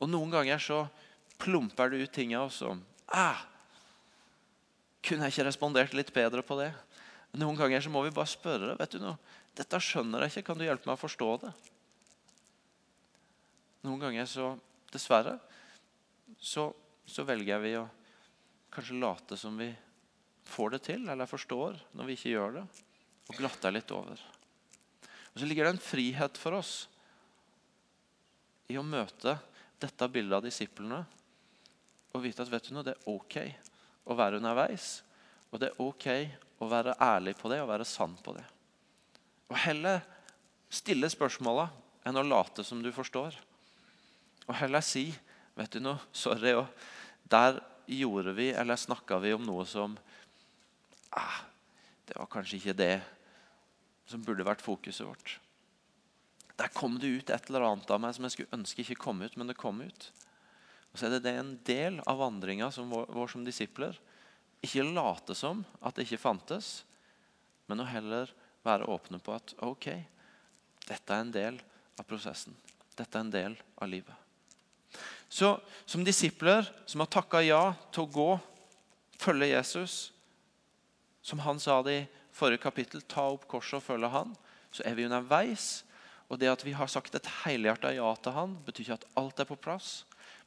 Og 0.00 0.10
noen 0.10 0.32
ganger 0.32 0.60
så 0.62 0.82
plumper 1.40 1.92
det 1.92 2.02
ut 2.04 2.12
ting 2.14 2.34
av 2.36 2.48
oss 2.48 2.60
som 2.62 2.82
ah, 3.16 3.46
Kunne 5.00 5.28
jeg 5.28 5.32
ikke 5.32 5.46
respondert 5.46 5.94
litt 5.96 6.10
bedre 6.12 6.42
på 6.44 6.58
det? 6.58 6.68
Noen 7.40 7.56
ganger 7.56 7.80
så 7.80 7.92
må 7.92 8.02
vi 8.04 8.12
bare 8.12 8.28
spørre. 8.28 8.74
vet 8.76 8.92
du 8.92 8.98
noe, 9.00 9.16
dette 9.56 9.80
skjønner 9.80 10.26
jeg 10.26 10.34
ikke. 10.34 10.50
Kan 10.50 10.60
du 10.60 10.66
hjelpe 10.66 10.90
meg 10.90 10.98
å 10.98 11.00
forstå 11.00 11.28
det? 11.44 11.52
Noen 13.86 14.02
ganger 14.02 14.28
så, 14.28 14.50
dessverre, 14.92 15.38
så, 16.36 16.66
så 17.08 17.24
velger 17.24 17.62
vi 17.64 17.72
å 17.80 17.86
kanskje 18.74 19.00
late 19.00 19.38
som 19.40 19.56
vi 19.56 19.70
får 20.50 20.76
det 20.76 20.82
til, 20.90 21.08
eller 21.08 21.30
forstår, 21.30 21.80
når 21.96 22.10
vi 22.10 22.18
ikke 22.18 22.34
gjør 22.34 22.58
det, 22.58 22.66
og 23.30 23.38
glatter 23.38 23.74
litt 23.74 23.90
over. 23.94 24.18
Og 25.30 25.38
Så 25.38 25.46
ligger 25.46 25.68
det 25.68 25.76
en 25.76 25.84
frihet 25.84 26.38
for 26.40 26.58
oss 26.58 26.74
i 28.70 28.78
å 28.78 28.86
møte 28.86 29.36
dette 29.80 30.08
bildet 30.10 30.40
av 30.40 30.44
disiplene 30.44 31.04
og 32.10 32.24
vite 32.24 32.42
at 32.42 32.50
vet 32.50 32.66
du 32.66 32.74
noe, 32.74 32.82
det 32.82 32.96
er 32.96 33.10
ok 33.10 33.36
å 34.10 34.16
være 34.18 34.40
underveis. 34.40 35.00
Og 35.54 35.62
det 35.62 35.70
er 35.70 35.82
ok 35.82 36.06
å 36.60 36.68
være 36.70 36.96
ærlig 36.98 37.36
på 37.38 37.50
det 37.52 37.60
og 37.62 37.70
være 37.70 37.86
sann 37.86 38.16
på 38.18 38.34
det. 38.34 38.42
Og 39.50 39.58
heller 39.62 40.02
stille 40.70 41.10
spørsmåla 41.10 41.68
enn 42.06 42.18
å 42.18 42.26
late 42.26 42.64
som 42.66 42.82
du 42.82 42.90
forstår. 42.94 43.38
Og 44.48 44.56
heller 44.58 44.82
si 44.82 45.06
vet 45.54 45.70
du 45.70 45.82
noe, 45.82 46.02
sorry, 46.10 46.56
og 46.58 46.66
der 47.30 47.60
gjorde 47.90 48.34
vi 48.34 48.50
eller 48.54 48.78
snakka 48.78 49.18
vi 49.22 49.34
om 49.34 49.46
noe 49.46 49.64
som 49.66 49.96
ah, 51.10 51.40
Det 52.06 52.16
var 52.18 52.30
kanskje 52.30 52.58
ikke 52.58 52.78
det 52.78 52.94
som 54.10 54.24
burde 54.26 54.46
vært 54.46 54.64
fokuset 54.64 55.06
vårt. 55.06 55.38
Der 56.60 56.68
kom 56.74 56.98
det 57.00 57.08
ut 57.08 57.30
et 57.30 57.48
eller 57.48 57.64
annet 57.64 57.90
av 57.90 58.00
meg 58.02 58.12
som 58.16 58.26
jeg 58.26 58.34
skulle 58.34 58.58
ønske 58.58 58.82
ikke 58.84 59.00
kom 59.06 59.22
ut, 59.22 59.36
men 59.38 59.48
det 59.48 59.58
kom 59.58 59.80
ut. 59.80 60.10
Og 60.90 60.98
så 60.98 61.06
er 61.06 61.14
det, 61.14 61.22
det 61.24 61.34
en 61.38 61.54
del 61.64 62.00
av 62.10 62.18
vandringa 62.20 62.68
vår, 62.74 63.06
vår 63.14 63.32
som 63.32 63.46
disipler. 63.46 63.96
Ikke 64.60 64.84
late 64.84 65.36
som 65.38 65.62
at 65.80 65.96
det 65.96 66.04
ikke 66.04 66.20
fantes, 66.20 66.82
men 67.70 67.80
å 67.80 67.88
heller 67.88 68.32
være 68.66 68.90
åpne 68.90 69.22
på 69.22 69.32
at 69.32 69.54
ok, 69.64 69.88
dette 70.84 71.14
er 71.14 71.24
en 71.24 71.32
del 71.32 71.60
av 71.96 72.04
prosessen. 72.08 72.56
Dette 72.98 73.16
er 73.16 73.24
en 73.24 73.32
del 73.32 73.56
av 73.80 73.88
livet. 73.88 74.16
Så 75.30 75.54
som 75.86 76.04
disipler 76.04 76.66
som 76.84 77.00
har 77.00 77.08
takka 77.08 77.40
ja 77.46 77.62
til 77.94 78.04
å 78.04 78.12
gå, 78.12 78.30
følge 79.20 79.52
Jesus, 79.52 80.10
som 81.22 81.40
han 81.46 81.60
sa 81.62 81.78
det 81.86 81.94
i 81.94 82.08
forrige 82.40 82.64
kapittel, 82.64 83.04
ta 83.04 83.28
opp 83.34 83.46
korset 83.50 83.78
og 83.78 83.86
følge 83.86 84.10
han, 84.12 84.34
så 84.72 84.84
er 84.88 84.96
vi 84.96 85.06
underveis. 85.06 85.84
Og 86.30 86.38
det 86.40 86.50
at 86.50 86.64
vi 86.64 86.74
har 86.78 86.90
sagt 86.90 87.14
et 87.18 87.28
helhjerta 87.42 87.92
ja 87.94 88.08
til 88.22 88.36
han, 88.36 88.56
betyr 88.66 88.86
ikke 88.86 88.98
at 89.00 89.08
alt 89.20 89.42
er 89.42 89.48
på 89.48 89.58
plass. 89.58 89.92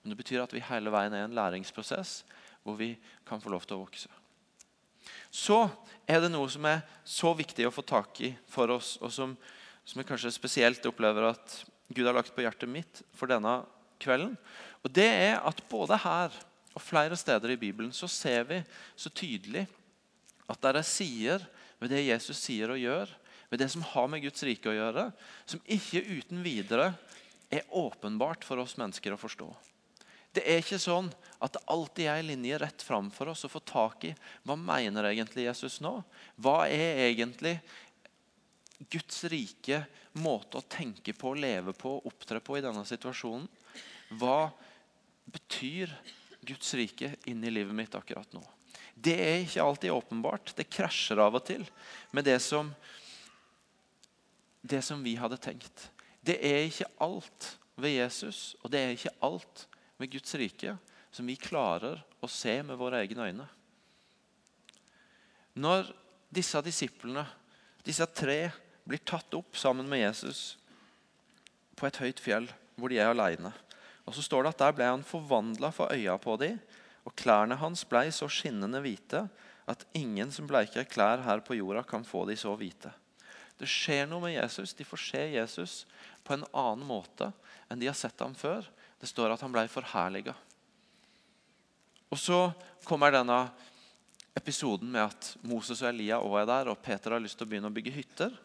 Men 0.02 0.14
det 0.14 0.20
betyr 0.20 0.44
at 0.44 0.54
vi 0.56 0.64
hele 0.64 0.92
veien 0.94 1.16
er 1.16 1.28
en 1.28 1.38
læringsprosess 1.38 2.24
hvor 2.64 2.78
vi 2.80 2.94
kan 3.28 3.42
få 3.44 3.52
lov 3.52 3.66
til 3.68 3.76
å 3.76 3.84
vokse. 3.84 4.12
Så 5.34 5.66
er 6.08 6.22
det 6.24 6.32
noe 6.32 6.48
som 6.52 6.64
er 6.70 6.84
så 7.04 7.34
viktig 7.36 7.66
å 7.68 7.74
få 7.76 7.84
tak 7.84 8.22
i 8.24 8.32
for 8.48 8.72
oss, 8.72 8.96
og 9.04 9.12
som, 9.12 9.36
som 9.84 10.00
jeg 10.00 10.08
kanskje 10.08 10.32
spesielt 10.32 10.86
opplever 10.88 11.28
at 11.34 11.58
Gud 11.92 12.08
har 12.08 12.16
lagt 12.16 12.32
på 12.36 12.46
hjertet 12.46 12.72
mitt 12.72 13.02
for 13.18 13.28
denne 13.32 13.62
kvelden. 14.04 14.38
Og 14.84 14.92
det 14.96 15.10
er 15.10 15.42
at 15.44 15.60
både 15.72 16.00
her 16.06 16.36
og 16.74 16.82
flere 16.82 17.18
steder 17.20 17.54
i 17.54 17.60
Bibelen 17.60 17.92
så 17.96 18.08
ser 18.10 18.48
vi 18.50 18.62
så 18.96 19.12
tydelig 19.12 19.66
at 20.50 20.60
det 20.64 20.74
er 20.74 20.88
sider 20.88 21.44
ved 21.84 21.92
det 21.94 22.06
Jesus 22.06 22.40
sier 22.40 22.72
og 22.72 22.80
gjør, 22.80 23.12
ved 23.52 23.62
det 23.62 23.70
som 23.70 23.84
har 23.86 24.08
med 24.10 24.24
Guds 24.24 24.44
rike 24.48 24.72
å 24.72 24.76
gjøre, 24.76 25.10
som 25.46 25.62
ikke 25.70 26.02
uten 26.08 26.42
videre 26.46 26.94
er 27.54 27.68
åpenbart 27.70 28.48
for 28.48 28.64
oss 28.64 28.78
mennesker 28.80 29.14
å 29.14 29.20
forstå. 29.20 29.50
Det 30.34 30.42
er 30.50 30.64
ikke 30.64 30.80
sånn 30.82 31.12
at 31.44 31.54
det 31.54 31.62
alltid 31.70 32.08
er 32.10 32.22
en 32.22 32.30
linje 32.32 32.58
rett 32.64 32.82
fram 32.82 33.12
for 33.14 33.30
oss 33.30 33.46
å 33.46 33.52
få 33.52 33.62
tak 33.68 34.08
i 34.10 34.14
hva 34.48 34.56
mener 34.58 35.12
egentlig 35.12 35.46
Jesus 35.46 35.78
nå. 35.84 36.00
Hva 36.42 36.64
er 36.66 37.04
egentlig 37.12 37.60
Guds 38.90 39.22
rike 39.30 39.84
måte 40.18 40.58
å 40.58 40.66
tenke 40.66 41.14
på, 41.14 41.36
leve 41.38 41.76
på 41.78 42.00
og 42.00 42.10
opptre 42.10 42.42
på 42.42 42.58
i 42.58 42.66
denne 42.66 42.82
situasjonen? 42.90 43.46
Hva 44.18 44.50
betyr 45.30 45.94
Guds 46.42 46.74
rike 46.80 47.14
inn 47.30 47.46
i 47.46 47.54
livet 47.54 47.78
mitt 47.78 47.94
akkurat 47.96 48.34
nå? 48.34 48.42
Det 48.94 49.16
er 49.20 49.42
ikke 49.42 49.64
alltid 49.64 49.92
åpenbart. 49.92 50.54
Det 50.56 50.70
krasjer 50.70 51.22
av 51.24 51.36
og 51.36 51.44
til 51.48 51.66
med 52.12 52.26
det 52.28 52.38
som, 52.44 52.70
det 54.62 54.82
som 54.86 55.02
vi 55.04 55.16
hadde 55.20 55.40
tenkt. 55.42 55.90
Det 56.24 56.38
er 56.40 56.68
ikke 56.70 56.90
alt 57.04 57.54
ved 57.76 57.98
Jesus, 57.98 58.54
og 58.62 58.72
det 58.72 58.80
er 58.80 58.96
ikke 58.96 59.16
alt 59.26 59.66
ved 60.00 60.14
Guds 60.14 60.36
rike 60.40 60.78
som 61.14 61.28
vi 61.30 61.36
klarer 61.38 62.00
å 62.24 62.30
se 62.32 62.56
med 62.66 62.80
våre 62.80 63.04
egne 63.04 63.28
øyne. 63.30 63.48
Når 65.54 65.92
disse 66.34 66.62
disiplene, 66.66 67.26
disse 67.86 68.06
tre, 68.16 68.48
blir 68.84 69.04
tatt 69.06 69.36
opp 69.38 69.56
sammen 69.56 69.88
med 69.88 70.02
Jesus 70.02 70.58
på 71.78 71.88
et 71.88 72.00
høyt 72.02 72.22
fjell 72.22 72.50
hvor 72.76 72.92
de 72.92 72.98
er 73.00 73.12
alene. 73.12 73.54
Og 74.04 74.16
så 74.16 74.24
står 74.26 74.44
det 74.44 74.54
at 74.54 74.64
Der 74.64 74.76
ble 74.76 74.90
han 74.90 75.06
forvandla 75.08 75.70
for 75.72 75.94
øya 75.94 76.18
på 76.20 76.36
dem, 76.42 76.58
og 77.04 77.16
klærne 77.20 77.58
hans 77.60 77.84
ble 77.88 78.06
så 78.16 78.30
skinnende 78.32 78.82
hvite 78.84 79.26
at 79.70 79.86
ingen 79.96 80.32
som 80.32 80.48
bleiker 80.48 80.88
klær 80.88 81.24
her 81.24 81.44
på 81.44 81.58
jorda, 81.58 81.84
kan 81.88 82.04
få 82.08 82.26
de 82.28 82.36
så 82.40 82.56
hvite. 82.60 82.92
Det 83.60 83.70
skjer 83.70 84.08
noe 84.10 84.24
med 84.26 84.36
Jesus. 84.36 84.74
De 84.76 84.86
får 84.88 85.00
se 85.00 85.22
Jesus 85.36 85.76
på 86.26 86.36
en 86.36 86.46
annen 86.52 86.88
måte 86.88 87.30
enn 87.72 87.80
de 87.80 87.88
har 87.88 87.98
sett 87.98 88.20
ham 88.24 88.36
før. 88.36 88.66
Det 89.00 89.08
står 89.10 89.36
at 89.36 89.44
han 89.44 89.54
ble 89.54 89.66
forherliga. 89.72 90.34
Og 92.12 92.20
så 92.20 92.40
kommer 92.86 93.14
denne 93.14 93.46
episoden 94.38 94.92
med 94.94 95.06
at 95.06 95.30
Moses 95.46 95.82
og 95.82 95.92
Elia 95.92 96.20
også 96.22 96.42
er 96.42 96.50
der, 96.50 96.70
og 96.72 96.82
Peter 96.84 97.16
har 97.16 97.24
lyst 97.24 97.40
til 97.40 97.48
å 97.48 97.52
begynne 97.52 97.72
å 97.72 97.74
bygge 97.74 97.94
hytter. 97.96 98.36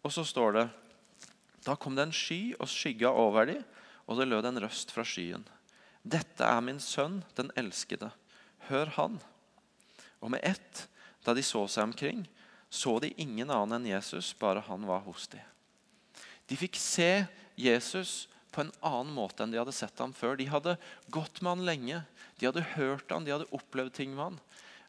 Og 0.00 0.14
så 0.14 0.24
står 0.26 0.56
det 0.56 0.66
Da 1.66 1.76
kom 1.76 1.96
det 1.96 2.08
en 2.08 2.16
sky 2.16 2.54
og 2.56 2.70
skygga 2.72 3.10
over 3.12 3.50
dem, 3.50 3.64
og 4.08 4.18
det 4.18 4.30
lød 4.30 4.48
en 4.48 4.62
røst 4.64 4.94
fra 4.94 5.04
skyen. 5.06 5.44
Dette 6.02 6.46
er 6.46 6.60
min 6.64 6.80
sønn, 6.80 7.20
den 7.36 7.50
elskede. 7.60 8.10
Hør 8.70 8.92
han. 8.96 9.18
Og 10.20 10.32
med 10.32 10.44
ett, 10.46 10.86
da 11.24 11.34
de 11.36 11.44
så 11.44 11.66
seg 11.68 11.90
omkring, 11.90 12.24
så 12.70 12.98
de 13.02 13.12
ingen 13.20 13.50
annen 13.50 13.80
enn 13.80 13.90
Jesus, 13.90 14.32
bare 14.38 14.62
han 14.68 14.86
var 14.88 15.02
hos 15.04 15.26
dem. 15.32 15.44
De 16.48 16.58
fikk 16.58 16.78
se 16.80 17.26
Jesus 17.58 18.28
på 18.50 18.64
en 18.64 18.72
annen 18.82 19.12
måte 19.14 19.44
enn 19.44 19.52
de 19.52 19.60
hadde 19.60 19.74
sett 19.74 19.98
ham 20.02 20.14
før. 20.16 20.36
De 20.38 20.48
hadde 20.50 20.76
gått 21.12 21.40
med 21.42 21.52
han 21.52 21.66
lenge, 21.66 22.02
de 22.38 22.48
hadde 22.48 22.66
hørt 22.74 23.12
han, 23.12 23.26
de 23.26 23.34
hadde 23.34 23.50
opplevd 23.54 23.94
ting 23.98 24.14
med 24.14 24.24
han. 24.24 24.40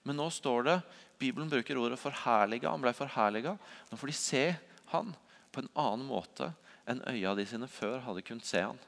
Men 0.08 0.18
nå 0.18 0.30
står 0.34 0.66
det 0.66 0.78
Bibelen 1.22 1.52
bruker 1.52 1.78
ordet 1.78 2.00
'forherliga'. 2.02 2.72
Han 2.72 2.82
ble 2.82 2.94
forherliga. 2.98 3.58
Nå 3.92 3.98
får 3.98 4.10
de 4.10 4.18
se 4.18 4.46
han 4.90 5.14
på 5.52 5.62
en 5.62 5.70
annen 5.76 6.08
måte 6.08 6.50
enn 6.90 7.04
øya 7.06 7.36
de 7.38 7.46
sine 7.46 7.70
før 7.70 8.02
hadde 8.02 8.24
kunnet 8.26 8.48
se 8.48 8.64
han. 8.66 8.80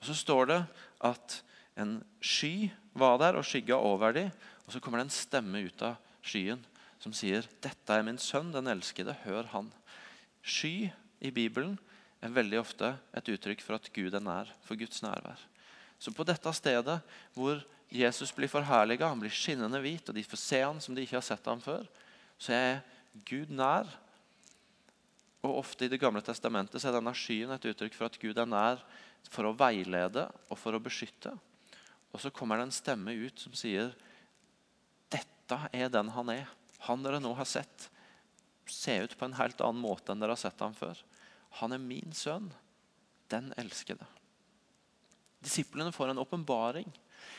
Og 0.00 0.04
Så 0.06 0.14
står 0.14 0.46
det 0.46 0.60
at 1.00 1.40
en 1.80 2.00
sky 2.20 2.70
var 2.92 3.18
der 3.20 3.38
og 3.38 3.46
skygga 3.46 3.78
over 3.78 4.12
dem. 4.16 4.30
Og 4.66 4.74
så 4.74 4.80
kommer 4.80 5.00
det 5.00 5.08
en 5.08 5.14
stemme 5.14 5.64
ut 5.66 5.82
av 5.82 5.96
skyen 6.22 6.60
som 7.00 7.14
sier, 7.16 7.46
'Dette 7.62 7.96
er 7.96 8.04
min 8.04 8.20
sønn, 8.20 8.52
den 8.52 8.68
elskede. 8.68 9.16
Hør 9.24 9.48
han.' 9.54 9.72
Sky 10.42 10.90
i 11.20 11.30
Bibelen 11.30 11.78
er 12.20 12.32
veldig 12.32 12.60
ofte 12.60 12.92
et 13.16 13.28
uttrykk 13.28 13.62
for 13.64 13.76
at 13.76 13.88
Gud 13.92 14.14
er 14.14 14.20
nær, 14.24 14.52
for 14.64 14.76
Guds 14.76 15.02
nærvær. 15.02 15.40
Så 15.98 16.12
på 16.12 16.24
dette 16.24 16.52
stedet 16.56 17.00
hvor 17.34 17.60
Jesus 17.90 18.32
blir 18.32 18.48
forherliga, 18.48 19.08
han 19.08 19.20
blir 19.20 19.32
skinnende 19.32 19.80
hvit, 19.82 20.08
og 20.08 20.14
de 20.14 20.24
får 20.24 20.40
se 20.40 20.60
han 20.62 20.80
som 20.80 20.94
de 20.94 21.02
ikke 21.04 21.18
har 21.18 21.26
sett 21.26 21.44
ham 21.50 21.60
før, 21.60 21.84
så 22.38 22.52
er 22.54 22.80
Gud 23.28 23.50
nær. 23.50 23.88
Og 25.40 25.60
Ofte 25.62 25.86
i 25.86 25.90
Det 25.92 26.00
gamle 26.00 26.22
testamentet 26.24 26.84
er 26.84 26.94
denne 26.94 27.14
skyen 27.16 27.52
et 27.54 27.68
uttrykk 27.70 27.96
for 27.96 28.10
at 28.10 28.18
Gud 28.20 28.38
er 28.38 28.48
nær 28.48 28.82
for 29.30 29.48
å 29.48 29.54
veilede 29.56 30.26
og 30.48 30.58
for 30.60 30.76
å 30.76 30.82
beskytte. 30.82 31.32
Og 32.12 32.20
så 32.20 32.32
kommer 32.34 32.58
det 32.58 32.68
en 32.68 32.74
stemme 32.74 33.14
ut 33.14 33.40
som 33.40 33.54
sier 33.56 33.94
dette 35.10 35.58
er 35.74 35.90
den 35.92 36.12
han 36.14 36.32
er. 36.32 36.48
Han 36.86 37.02
dere 37.04 37.20
nå 37.22 37.32
har 37.38 37.48
sett, 37.48 37.88
ser 38.70 39.08
ut 39.08 39.16
på 39.18 39.26
en 39.26 39.36
helt 39.38 39.60
annen 39.64 39.82
måte 39.82 40.12
enn 40.12 40.22
dere 40.22 40.36
har 40.36 40.42
sett 40.42 40.60
ham 40.62 40.76
før. 40.76 40.98
Han 41.58 41.74
er 41.74 41.82
min 41.82 42.12
sønn, 42.14 42.50
den 43.32 43.50
elskede. 43.58 44.06
Disiplene 45.42 45.92
får 45.94 46.12
en 46.12 46.22
åpenbaring 46.22 46.86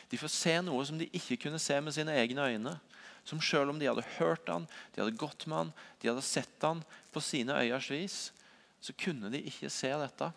de 0.09 0.19
får 0.19 0.31
se 0.33 0.53
noe 0.63 0.83
som 0.87 0.97
de 0.99 1.07
ikke 1.15 1.39
kunne 1.45 1.59
se 1.61 1.77
med 1.83 1.95
sine 1.95 2.15
egne 2.19 2.47
øyne. 2.53 2.75
Som 3.25 3.41
selv 3.43 3.69
om 3.71 3.79
de 3.79 3.87
hadde 3.89 4.05
hørt 4.17 4.49
han, 4.49 4.67
de 4.93 5.03
hadde 5.03 5.17
gått 5.19 5.45
med 5.47 5.57
han, 5.57 5.73
de 6.01 6.09
hadde 6.09 6.25
sett 6.25 6.65
han 6.65 6.83
på 7.13 7.21
sine 7.23 7.57
øyers 7.61 7.89
vis, 7.93 8.19
så 8.81 8.95
kunne 8.97 9.29
de 9.29 9.43
ikke 9.45 9.69
se 9.69 9.91
dette 9.93 10.31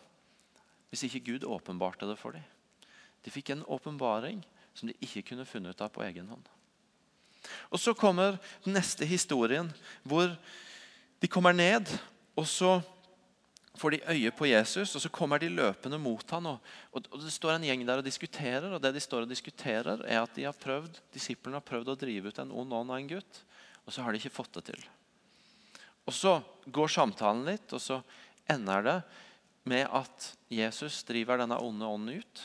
hvis 0.92 1.06
ikke 1.08 1.24
Gud 1.32 1.46
åpenbarte 1.48 2.06
det 2.06 2.18
for 2.20 2.36
dem. 2.36 2.44
De 3.24 3.32
fikk 3.32 3.50
en 3.50 3.64
åpenbaring 3.72 4.44
som 4.76 4.90
de 4.90 4.94
ikke 5.02 5.24
kunne 5.30 5.46
funnet 5.48 5.74
ut 5.74 5.82
av 5.82 5.90
på 5.94 6.04
egen 6.06 6.28
hånd. 6.28 6.44
Og 7.72 7.80
Så 7.80 7.94
kommer 7.94 8.38
neste 8.64 9.04
historien, 9.04 9.72
hvor 10.02 10.36
de 11.20 11.28
kommer 11.28 11.52
ned. 11.52 11.88
og 12.36 12.46
så 12.46 12.82
får 13.74 13.90
de 13.90 14.02
øye 14.14 14.30
på 14.30 14.46
Jesus, 14.46 14.94
og 14.94 15.02
så 15.02 15.10
kommer 15.10 15.40
de 15.42 15.50
løpende 15.50 15.98
mot 15.98 16.30
ham. 16.30 16.46
Og, 16.46 16.58
og, 16.94 17.18
Det 17.20 17.32
står 17.32 17.56
en 17.56 17.66
gjeng 17.66 17.82
der 17.86 18.00
og 18.00 18.06
diskuterer, 18.06 18.68
og 18.70 18.82
det 18.82 18.92
de 18.94 19.02
står 19.02 19.26
og 19.26 19.32
diskuterer 19.32 20.04
er 20.06 20.20
at 20.22 20.34
de 20.36 20.46
har 20.46 20.54
prøvd, 20.54 21.00
disiplene 21.14 21.58
har 21.58 21.66
prøvd 21.66 21.90
å 21.90 21.98
drive 21.98 22.30
ut 22.30 22.38
en 22.38 22.54
ond 22.54 22.72
ånd 22.72 22.94
av 22.94 23.00
en 23.00 23.10
gutt, 23.16 23.42
og 23.84 23.92
så 23.92 24.04
har 24.04 24.12
de 24.12 24.22
ikke 24.22 24.34
fått 24.34 24.54
det 24.58 24.68
til. 24.70 24.86
Og 26.06 26.12
Så 26.12 26.36
går 26.68 26.88
samtalen 26.88 27.44
litt, 27.48 27.72
og 27.72 27.80
så 27.80 28.02
ender 28.50 28.84
det 28.84 28.98
med 29.64 29.88
at 29.88 30.30
Jesus 30.52 31.02
driver 31.08 31.40
denne 31.40 31.58
onde 31.58 31.88
ånden 31.88 32.20
ut. 32.20 32.44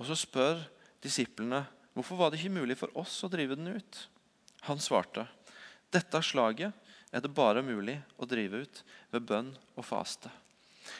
Og 0.00 0.08
Så 0.08 0.16
spør 0.18 0.64
disiplene 1.04 1.64
hvorfor 1.94 2.18
var 2.18 2.32
det 2.32 2.40
ikke 2.40 2.58
mulig 2.58 2.76
for 2.80 2.90
oss 2.98 3.20
å 3.22 3.30
drive 3.30 3.54
den 3.54 3.76
ut. 3.76 3.98
Han 4.66 4.80
svarte 4.82 5.28
dette 5.94 6.18
slaget 6.24 6.74
er 7.14 7.22
det 7.22 7.30
bare 7.30 7.62
mulig 7.62 7.94
å 8.18 8.26
drive 8.26 8.64
ut 8.64 8.80
ved 9.14 9.26
bønn 9.28 9.52
og 9.78 9.86
faste. 9.86 10.30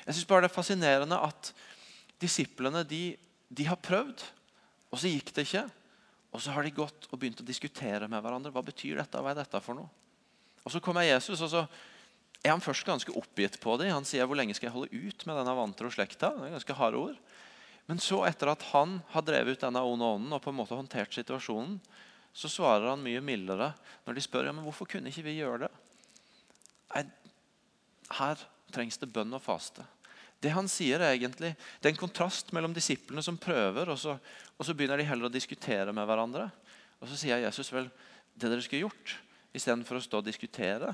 Jeg 0.06 0.14
synes 0.14 0.28
bare 0.30 0.46
Det 0.46 0.52
er 0.52 0.56
fascinerende 0.56 1.18
at 1.18 1.50
disiplene 2.22 2.84
de, 2.86 3.16
de 3.50 3.66
har 3.66 3.80
prøvd, 3.82 4.22
og 4.94 5.00
så 5.00 5.10
gikk 5.10 5.32
det 5.34 5.48
ikke. 5.48 5.64
Og 6.34 6.42
så 6.42 6.54
har 6.54 6.66
de 6.66 6.74
gått 6.74 7.08
og 7.10 7.18
begynt 7.18 7.42
å 7.42 7.46
diskutere 7.46 8.08
med 8.10 8.22
hverandre. 8.22 8.52
Hva 8.54 8.62
betyr 8.66 8.98
dette? 8.98 9.20
Hva 9.22 9.34
er 9.34 9.42
dette 9.42 9.60
for 9.62 9.78
noe? 9.78 9.90
Og 10.64 10.72
Så 10.72 10.80
kommer 10.80 11.04
Jesus, 11.04 11.42
og 11.44 11.50
så 11.50 11.66
er 12.44 12.52
han 12.52 12.62
først 12.62 12.86
ganske 12.86 13.12
oppgitt 13.16 13.58
på 13.60 13.76
det. 13.80 13.90
Han 13.92 14.06
sier 14.08 14.26
hvor 14.26 14.38
lenge 14.38 14.56
skal 14.56 14.70
jeg 14.70 14.74
holde 14.74 14.94
ut 14.94 15.26
med 15.26 15.38
denne 15.38 15.56
vantro 15.56 15.90
slekta? 15.92 16.32
Det 16.36 16.48
er 16.48 16.56
ganske 16.56 16.78
harde 16.78 17.00
ord. 17.00 17.18
Men 17.90 18.00
så, 18.00 18.22
etter 18.24 18.50
at 18.52 18.64
han 18.72 18.98
har 19.12 19.24
drevet 19.26 19.58
ut 19.58 19.64
denne 19.66 19.82
onde 19.84 20.08
ånden 20.16 20.32
og 20.32 20.42
på 20.44 20.52
en 20.52 20.58
måte 20.62 20.76
håndtert 20.76 21.12
situasjonen, 21.14 21.76
så 22.34 22.50
svarer 22.50 22.88
han 22.90 23.02
mye 23.04 23.22
mildere 23.22 23.70
når 24.06 24.16
de 24.16 24.24
spør 24.24 24.48
ja, 24.48 24.54
men 24.54 24.64
hvorfor 24.66 24.88
kunne 24.90 25.12
ikke 25.12 25.26
vi 25.28 25.36
gjøre 25.38 25.66
det. 25.66 25.72
Her 26.92 28.46
trengs 28.74 28.98
det 29.00 29.10
bønn 29.12 29.34
og 29.34 29.42
faste. 29.42 29.84
Det 30.44 30.52
han 30.52 30.68
sier 30.68 31.00
er 31.00 31.14
egentlig, 31.14 31.54
det 31.80 31.88
er 31.88 31.94
en 31.94 32.02
kontrast 32.02 32.50
mellom 32.52 32.74
disiplene 32.76 33.22
som 33.24 33.38
prøver, 33.40 33.88
og 33.88 33.98
så, 34.00 34.18
og 34.58 34.66
så 34.66 34.74
begynner 34.76 35.00
de 35.00 35.06
heller 35.08 35.30
å 35.30 35.32
diskutere 35.32 35.94
med 35.96 36.04
hverandre. 36.08 36.50
Og 37.00 37.08
Så 37.08 37.16
sier 37.20 37.42
Jesus 37.44 37.72
vel 37.72 37.88
det 38.34 38.50
dere 38.50 38.64
skulle 38.64 38.84
gjort, 38.84 39.16
istedenfor 39.54 40.00
å 40.00 40.04
stå 40.04 40.20
og 40.20 40.26
diskutere. 40.26 40.90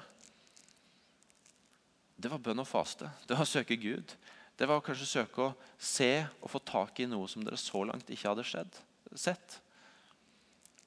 Det 2.20 2.30
var 2.30 2.42
bønn 2.44 2.62
og 2.62 2.68
faste. 2.68 3.08
Det 3.26 3.34
var 3.34 3.46
å 3.46 3.48
søke 3.48 3.78
Gud. 3.80 4.12
Det 4.60 4.68
var 4.68 4.78
å 4.78 4.84
kanskje 4.84 5.08
søke 5.08 5.46
å 5.46 5.54
se 5.80 6.26
og 6.42 6.50
få 6.52 6.60
tak 6.68 7.00
i 7.00 7.08
noe 7.08 7.28
som 7.32 7.42
dere 7.42 7.56
så 7.58 7.80
langt 7.88 8.10
ikke 8.12 8.28
hadde 8.28 8.44
skjedd, 8.44 8.74
sett. 9.16 9.56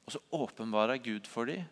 Og 0.06 0.14
så 0.14 0.22
åpenbarer 0.38 1.02
Gud 1.02 1.28
for 1.28 1.50
dem 1.50 1.66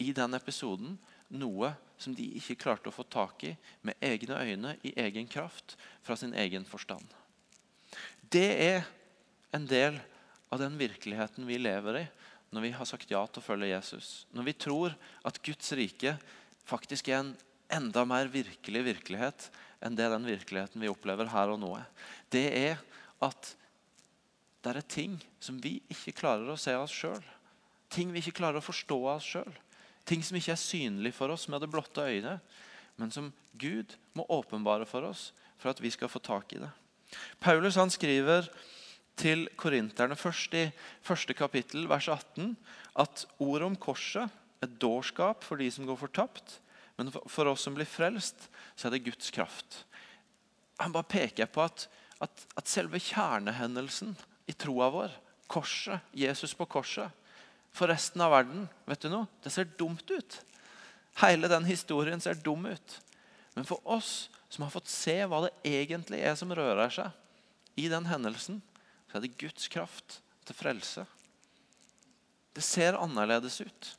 i 0.00 0.08
den 0.16 0.38
episoden 0.38 0.96
noe 1.28 1.74
som 1.98 2.14
de 2.14 2.26
ikke 2.38 2.58
klarte 2.62 2.90
å 2.90 2.94
få 2.94 3.04
tak 3.10 3.44
i 3.48 3.54
med 3.86 3.98
egne 4.04 4.38
øyne, 4.38 4.76
i 4.86 4.94
egen 5.02 5.28
kraft, 5.30 5.76
fra 6.02 6.16
sin 6.16 6.34
egen 6.38 6.66
forstand. 6.68 7.04
Det 8.30 8.48
er 8.62 8.86
en 9.56 9.66
del 9.68 9.98
av 10.52 10.60
den 10.62 10.78
virkeligheten 10.80 11.46
vi 11.48 11.58
lever 11.60 12.02
i 12.02 12.06
når 12.54 12.64
vi 12.64 12.72
har 12.72 12.88
sagt 12.88 13.10
ja 13.12 13.20
til 13.28 13.42
å 13.42 13.44
følge 13.44 13.70
Jesus. 13.70 14.24
Når 14.32 14.46
vi 14.46 14.56
tror 14.56 14.94
at 15.28 15.40
Guds 15.44 15.72
rike 15.76 16.14
faktisk 16.68 17.10
er 17.10 17.20
en 17.20 17.34
enda 17.68 18.04
mer 18.08 18.30
virkelig 18.32 18.84
virkelighet 18.86 19.48
enn 19.84 19.96
det 19.98 20.08
den 20.10 20.26
virkeligheten 20.26 20.80
vi 20.80 20.90
opplever 20.90 21.28
her 21.32 21.52
og 21.52 21.60
nå 21.60 21.74
er. 21.76 21.88
Det 22.32 22.46
er 22.56 22.80
at 23.24 23.54
det 24.64 24.74
er 24.74 24.88
ting 24.90 25.18
som 25.40 25.58
vi 25.62 25.78
ikke 25.92 26.16
klarer 26.18 26.48
å 26.50 26.58
se 26.60 26.74
av 26.74 26.86
oss 26.86 26.94
sjøl. 26.94 27.22
Ting 27.92 28.10
vi 28.12 28.22
ikke 28.22 28.40
klarer 28.40 28.60
å 28.60 28.64
forstå 28.64 28.98
av 29.04 29.18
oss 29.18 29.28
sjøl. 29.28 29.52
Ting 30.08 30.24
som 30.24 30.38
ikke 30.38 30.54
er 30.54 30.60
synlig 30.60 31.12
for 31.16 31.34
oss 31.34 31.44
med 31.52 31.60
det 31.60 31.70
blotte 31.72 32.00
øyne, 32.00 32.38
men 32.96 33.12
som 33.12 33.28
Gud 33.60 33.92
må 34.16 34.24
åpenbare 34.32 34.88
for 34.88 35.04
oss 35.04 35.30
for 35.58 35.70
at 35.72 35.82
vi 35.82 35.90
skal 35.92 36.10
få 36.10 36.22
tak 36.24 36.54
i 36.54 36.62
det. 36.62 36.70
Paulus 37.42 37.76
han 37.78 37.92
skriver 37.92 38.48
til 39.18 39.48
korinterne 39.58 40.16
først 40.16 40.54
i 40.54 40.68
første 41.04 41.34
kapittel, 41.34 41.88
vers 41.90 42.08
18, 42.08 42.54
at 42.98 43.26
ordet 43.42 43.66
om 43.66 43.76
korset 43.76 44.30
er 44.62 44.78
dårskap 44.80 45.44
for 45.46 45.60
de 45.60 45.68
som 45.70 45.86
går 45.86 45.98
fortapt, 45.98 46.58
men 46.98 47.10
for 47.12 47.50
oss 47.50 47.66
som 47.66 47.76
blir 47.76 47.88
frelst, 47.88 48.48
så 48.74 48.88
er 48.88 48.96
det 48.96 49.04
Guds 49.06 49.30
kraft. 49.34 49.84
Han 50.78 50.94
bare 50.94 51.10
peker 51.10 51.50
på 51.50 51.62
at, 51.62 51.86
at, 52.22 52.46
at 52.58 52.70
selve 52.70 53.00
kjernehendelsen 53.02 54.14
i 54.50 54.54
troa 54.54 54.90
vår, 54.94 55.14
korset, 55.50 56.02
Jesus 56.14 56.54
på 56.54 56.66
korset, 56.70 57.10
for 57.78 57.90
resten 57.90 58.22
av 58.24 58.32
verden. 58.34 58.66
Vet 58.88 59.04
du 59.04 59.10
noe? 59.12 59.28
Det 59.44 59.52
ser 59.54 59.70
dumt 59.78 60.10
ut. 60.10 60.40
Hele 61.22 61.50
den 61.50 61.66
historien 61.68 62.20
ser 62.22 62.38
dum 62.42 62.66
ut. 62.66 62.98
Men 63.54 63.66
for 63.68 63.82
oss 63.86 64.28
som 64.48 64.64
har 64.64 64.72
fått 64.74 64.90
se 64.90 65.16
hva 65.28 65.44
det 65.44 65.54
egentlig 65.66 66.22
er 66.24 66.34
som 66.38 66.52
rører 66.54 66.90
seg 66.94 67.78
i 67.78 67.86
den 67.90 68.08
hendelsen, 68.08 68.60
så 69.08 69.18
er 69.18 69.24
det 69.24 69.36
Guds 69.38 69.68
kraft 69.70 70.20
til 70.48 70.56
frelse. 70.58 71.04
Det 72.56 72.64
ser 72.66 72.98
annerledes 72.98 73.60
ut 73.62 73.94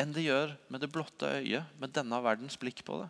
enn 0.00 0.10
det 0.10 0.24
gjør 0.24 0.56
med 0.74 0.82
det 0.82 0.90
blotte 0.90 1.28
øyet, 1.38 1.68
med 1.78 1.92
denne 1.94 2.18
verdens 2.18 2.56
blikk 2.58 2.80
på 2.86 2.96
det. 2.98 3.06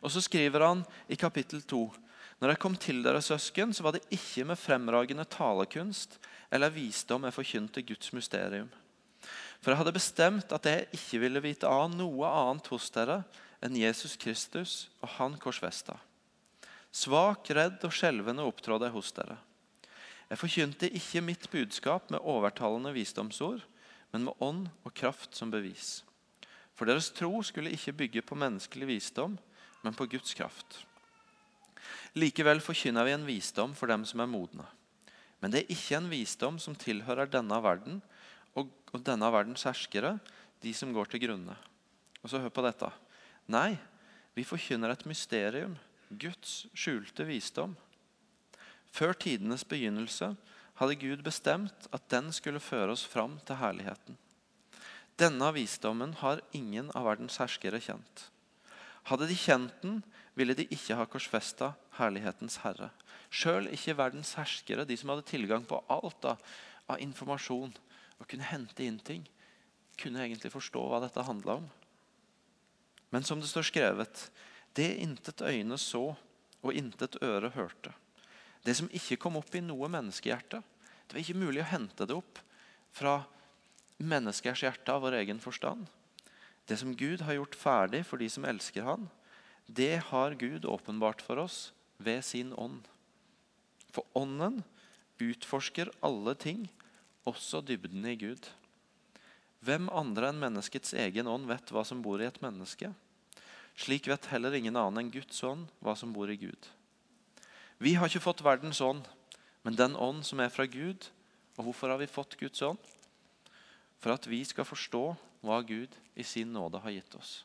Og 0.00 0.12
så 0.12 0.22
skriver 0.24 0.64
han 0.64 0.84
i 1.04 1.18
kapittel 1.20 1.60
2.: 1.68 1.82
Når 2.40 2.54
jeg 2.54 2.60
kom 2.62 2.76
til 2.80 3.02
dere, 3.04 3.20
søsken, 3.20 3.72
så 3.76 3.84
var 3.84 3.96
det 3.96 4.06
ikke 4.08 4.46
med 4.48 4.56
fremragende 4.56 5.26
talekunst 5.28 6.16
eller 6.50 6.72
visdom 6.72 7.26
jeg 7.28 7.36
forkynte 7.36 7.84
Guds 7.84 8.14
mysterium. 8.16 8.70
For 9.60 9.72
jeg 9.72 9.80
hadde 9.82 9.92
bestemt 9.92 10.54
at 10.56 10.66
jeg 10.66 10.88
ikke 10.96 11.20
ville 11.20 11.42
vite 11.44 11.68
av 11.68 11.90
noe 11.92 12.28
annet 12.28 12.70
hos 12.72 12.88
dere 12.94 13.20
enn 13.60 13.76
Jesus 13.76 14.16
Kristus 14.16 14.88
og 15.04 15.12
Han 15.18 15.36
korsfesta. 15.40 15.98
Svak, 16.90 17.52
redd 17.52 17.84
og 17.86 17.92
skjelvende 17.94 18.46
opptrådte 18.48 18.88
jeg 18.88 18.96
hos 18.96 19.12
dere. 19.14 19.36
Jeg 20.30 20.40
forkynte 20.40 20.90
ikke 20.96 21.22
mitt 21.26 21.48
budskap 21.52 22.08
med 22.10 22.24
overtalende 22.24 22.94
visdomsord, 22.96 23.60
men 24.14 24.24
med 24.26 24.42
ånd 24.42 24.68
og 24.86 24.94
kraft 24.96 25.36
som 25.36 25.52
bevis. 25.52 26.00
For 26.74 26.88
deres 26.88 27.10
tro 27.12 27.42
skulle 27.44 27.74
ikke 27.76 27.98
bygge 28.04 28.22
på 28.24 28.38
menneskelig 28.38 28.88
visdom, 28.88 29.36
men 29.84 29.94
på 29.94 30.08
Guds 30.08 30.32
kraft. 30.34 30.80
Likevel 32.18 32.62
forkynner 32.64 33.06
vi 33.06 33.14
en 33.14 33.26
visdom 33.28 33.74
for 33.76 33.90
dem 33.90 34.04
som 34.08 34.22
er 34.22 34.30
modne. 34.30 34.66
Men 35.40 35.52
det 35.52 35.62
er 35.62 35.74
ikke 35.74 35.98
en 35.98 36.10
visdom 36.12 36.58
som 36.60 36.76
tilhører 36.76 37.30
denne 37.30 37.58
verden 37.64 38.00
og, 38.58 38.72
denne 39.06 39.30
verdens 39.32 39.64
herskere, 39.64 40.18
de 40.60 40.72
som 40.76 40.92
går 40.92 41.08
til 41.12 41.22
grunne. 41.24 41.56
Og 42.20 42.32
så 42.32 42.40
Hør 42.42 42.52
på 42.52 42.64
dette. 42.66 42.90
Nei, 43.50 43.78
vi 44.36 44.44
forkynner 44.44 44.92
et 44.92 45.06
mysterium, 45.08 45.78
Guds 46.10 46.66
skjulte 46.74 47.24
visdom. 47.24 47.76
Før 48.90 49.14
tidenes 49.14 49.64
begynnelse 49.64 50.34
hadde 50.80 50.98
Gud 50.98 51.22
bestemt 51.24 51.86
at 51.94 52.08
den 52.10 52.32
skulle 52.34 52.62
føre 52.62 52.96
oss 52.96 53.06
fram 53.06 53.38
til 53.46 53.60
herligheten. 53.60 54.18
Denne 55.20 55.50
visdommen 55.52 56.14
har 56.22 56.42
ingen 56.56 56.88
av 56.96 57.06
verdens 57.06 57.36
herskere 57.40 57.80
kjent. 57.84 58.26
Hadde 59.08 59.28
de 59.30 59.36
kjent 59.38 59.74
den, 59.82 60.00
ville 60.38 60.54
de 60.56 60.66
ikke 60.72 60.96
ha 60.96 61.06
korsfesta 61.08 61.72
herlighetens 61.98 62.60
herre. 62.64 62.90
Sjøl 63.30 63.68
ikke 63.72 63.96
verdens 63.98 64.34
herskere, 64.38 64.86
de 64.86 64.96
som 64.98 65.12
hadde 65.12 65.28
tilgang 65.28 65.66
på 65.68 65.80
alt 65.90 66.24
av, 66.26 66.40
av 66.90 67.00
informasjon 67.02 67.72
og 68.20 68.28
kunne 68.28 68.48
hente 68.48 68.84
inn 68.84 68.98
ting, 69.02 69.24
kunne 70.00 70.22
egentlig 70.24 70.52
forstå 70.52 70.82
hva 70.88 71.00
dette 71.02 71.24
handla 71.26 71.60
om. 71.60 71.68
Men 73.10 73.26
som 73.26 73.40
det 73.42 73.50
står 73.50 73.68
skrevet, 73.68 74.26
det 74.78 74.92
intet 75.02 75.42
øyne 75.42 75.78
så 75.80 76.04
og 76.60 76.76
intet 76.76 77.18
øre 77.24 77.50
hørte. 77.54 77.92
Det 78.64 78.76
som 78.76 78.90
ikke 78.92 79.18
kom 79.20 79.38
opp 79.40 79.54
i 79.56 79.64
noe 79.64 79.88
menneskehjerte. 79.90 80.60
Det 81.06 81.16
var 81.16 81.22
ikke 81.22 81.40
mulig 81.40 81.62
å 81.64 81.70
hente 81.72 82.06
det 82.06 82.16
opp 82.16 82.40
fra 82.94 83.22
menneskers 84.00 84.62
hjerte 84.64 84.92
av 84.92 85.02
vår 85.04 85.18
egen 85.22 85.40
forstand. 85.42 85.86
Det 86.66 86.76
som 86.80 86.94
Gud 86.96 87.24
har 87.26 87.38
gjort 87.38 87.58
ferdig 87.58 88.04
for 88.06 88.20
de 88.20 88.28
som 88.30 88.46
elsker 88.46 88.86
Han, 88.86 89.08
det 89.66 90.02
har 90.10 90.34
Gud 90.34 90.64
åpenbart 90.64 91.22
for 91.22 91.38
oss 91.38 91.72
ved 91.98 92.24
sin 92.24 92.52
ånd. 92.52 92.82
For 93.94 94.06
ånden 94.14 94.62
utforsker 95.20 95.90
alle 96.02 96.34
ting, 96.34 96.68
også 97.28 97.60
dybden 97.62 98.06
i 98.08 98.16
Gud. 98.16 98.48
Hvem 99.60 99.90
andre 99.92 100.30
enn 100.30 100.40
menneskets 100.40 100.94
egen 100.96 101.28
ånd 101.28 101.46
vet 101.50 101.70
hva 101.70 101.84
som 101.84 102.00
bor 102.02 102.22
i 102.22 102.26
et 102.26 102.40
menneske? 102.42 102.94
Slik 103.76 104.08
vet 104.08 104.30
heller 104.32 104.56
ingen 104.56 104.76
annen 104.76 105.04
enn 105.04 105.12
Guds 105.12 105.42
ånd 105.46 105.68
hva 105.84 105.94
som 105.96 106.14
bor 106.16 106.30
i 106.32 106.38
Gud. 106.40 106.70
Vi 107.80 107.94
har 107.96 108.08
ikke 108.08 108.24
fått 108.24 108.44
verdens 108.44 108.80
ånd, 108.84 109.04
men 109.64 109.76
den 109.76 109.94
ånd 109.96 110.24
som 110.26 110.40
er 110.40 110.52
fra 110.52 110.66
Gud. 110.68 111.06
Og 111.58 111.66
hvorfor 111.68 111.92
har 111.92 112.00
vi 112.00 112.08
fått 112.08 112.38
Guds 112.40 112.62
ånd? 112.64 112.80
For 114.00 114.14
at 114.14 114.26
vi 114.28 114.40
skal 114.48 114.68
forstå 114.68 115.04
hva 115.40 115.60
Gud 115.66 115.94
i 116.14 116.24
sin 116.26 116.52
nåde 116.52 116.80
har 116.82 116.92
gitt 116.94 117.14
oss. 117.16 117.44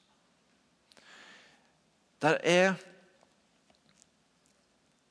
Der 2.23 2.39
er 2.43 2.75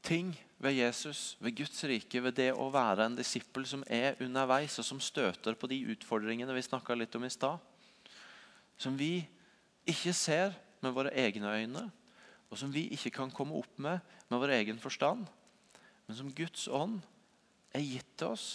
ting 0.05 0.33
ved 0.59 0.77
Jesus, 0.77 1.37
ved 1.40 1.57
Guds 1.57 1.85
rike, 1.85 2.23
ved 2.23 2.37
det 2.37 2.51
å 2.57 2.70
være 2.73 3.07
en 3.07 3.16
disippel 3.16 3.66
som 3.68 3.85
er 3.87 4.18
underveis, 4.25 4.79
og 4.81 4.87
som 4.87 5.01
støter 5.01 5.57
på 5.57 5.68
de 5.70 5.81
utfordringene 5.94 6.57
vi 6.57 6.64
snakka 6.64 6.97
litt 6.97 7.14
om 7.16 7.25
i 7.25 7.33
stad. 7.33 7.61
Som 8.81 8.97
vi 8.99 9.27
ikke 9.88 10.14
ser 10.16 10.57
med 10.85 10.97
våre 10.97 11.12
egne 11.12 11.53
øyne, 11.53 11.85
og 12.51 12.61
som 12.61 12.73
vi 12.73 12.87
ikke 12.94 13.12
kan 13.20 13.33
komme 13.35 13.57
opp 13.59 13.79
med 13.79 14.01
med 14.29 14.40
vår 14.40 14.55
egen 14.57 14.79
forstand, 14.81 15.27
men 16.07 16.16
som 16.16 16.33
Guds 16.33 16.66
ånd 16.68 17.01
er 17.75 17.85
gitt 17.85 18.09
til 18.18 18.33
oss 18.33 18.47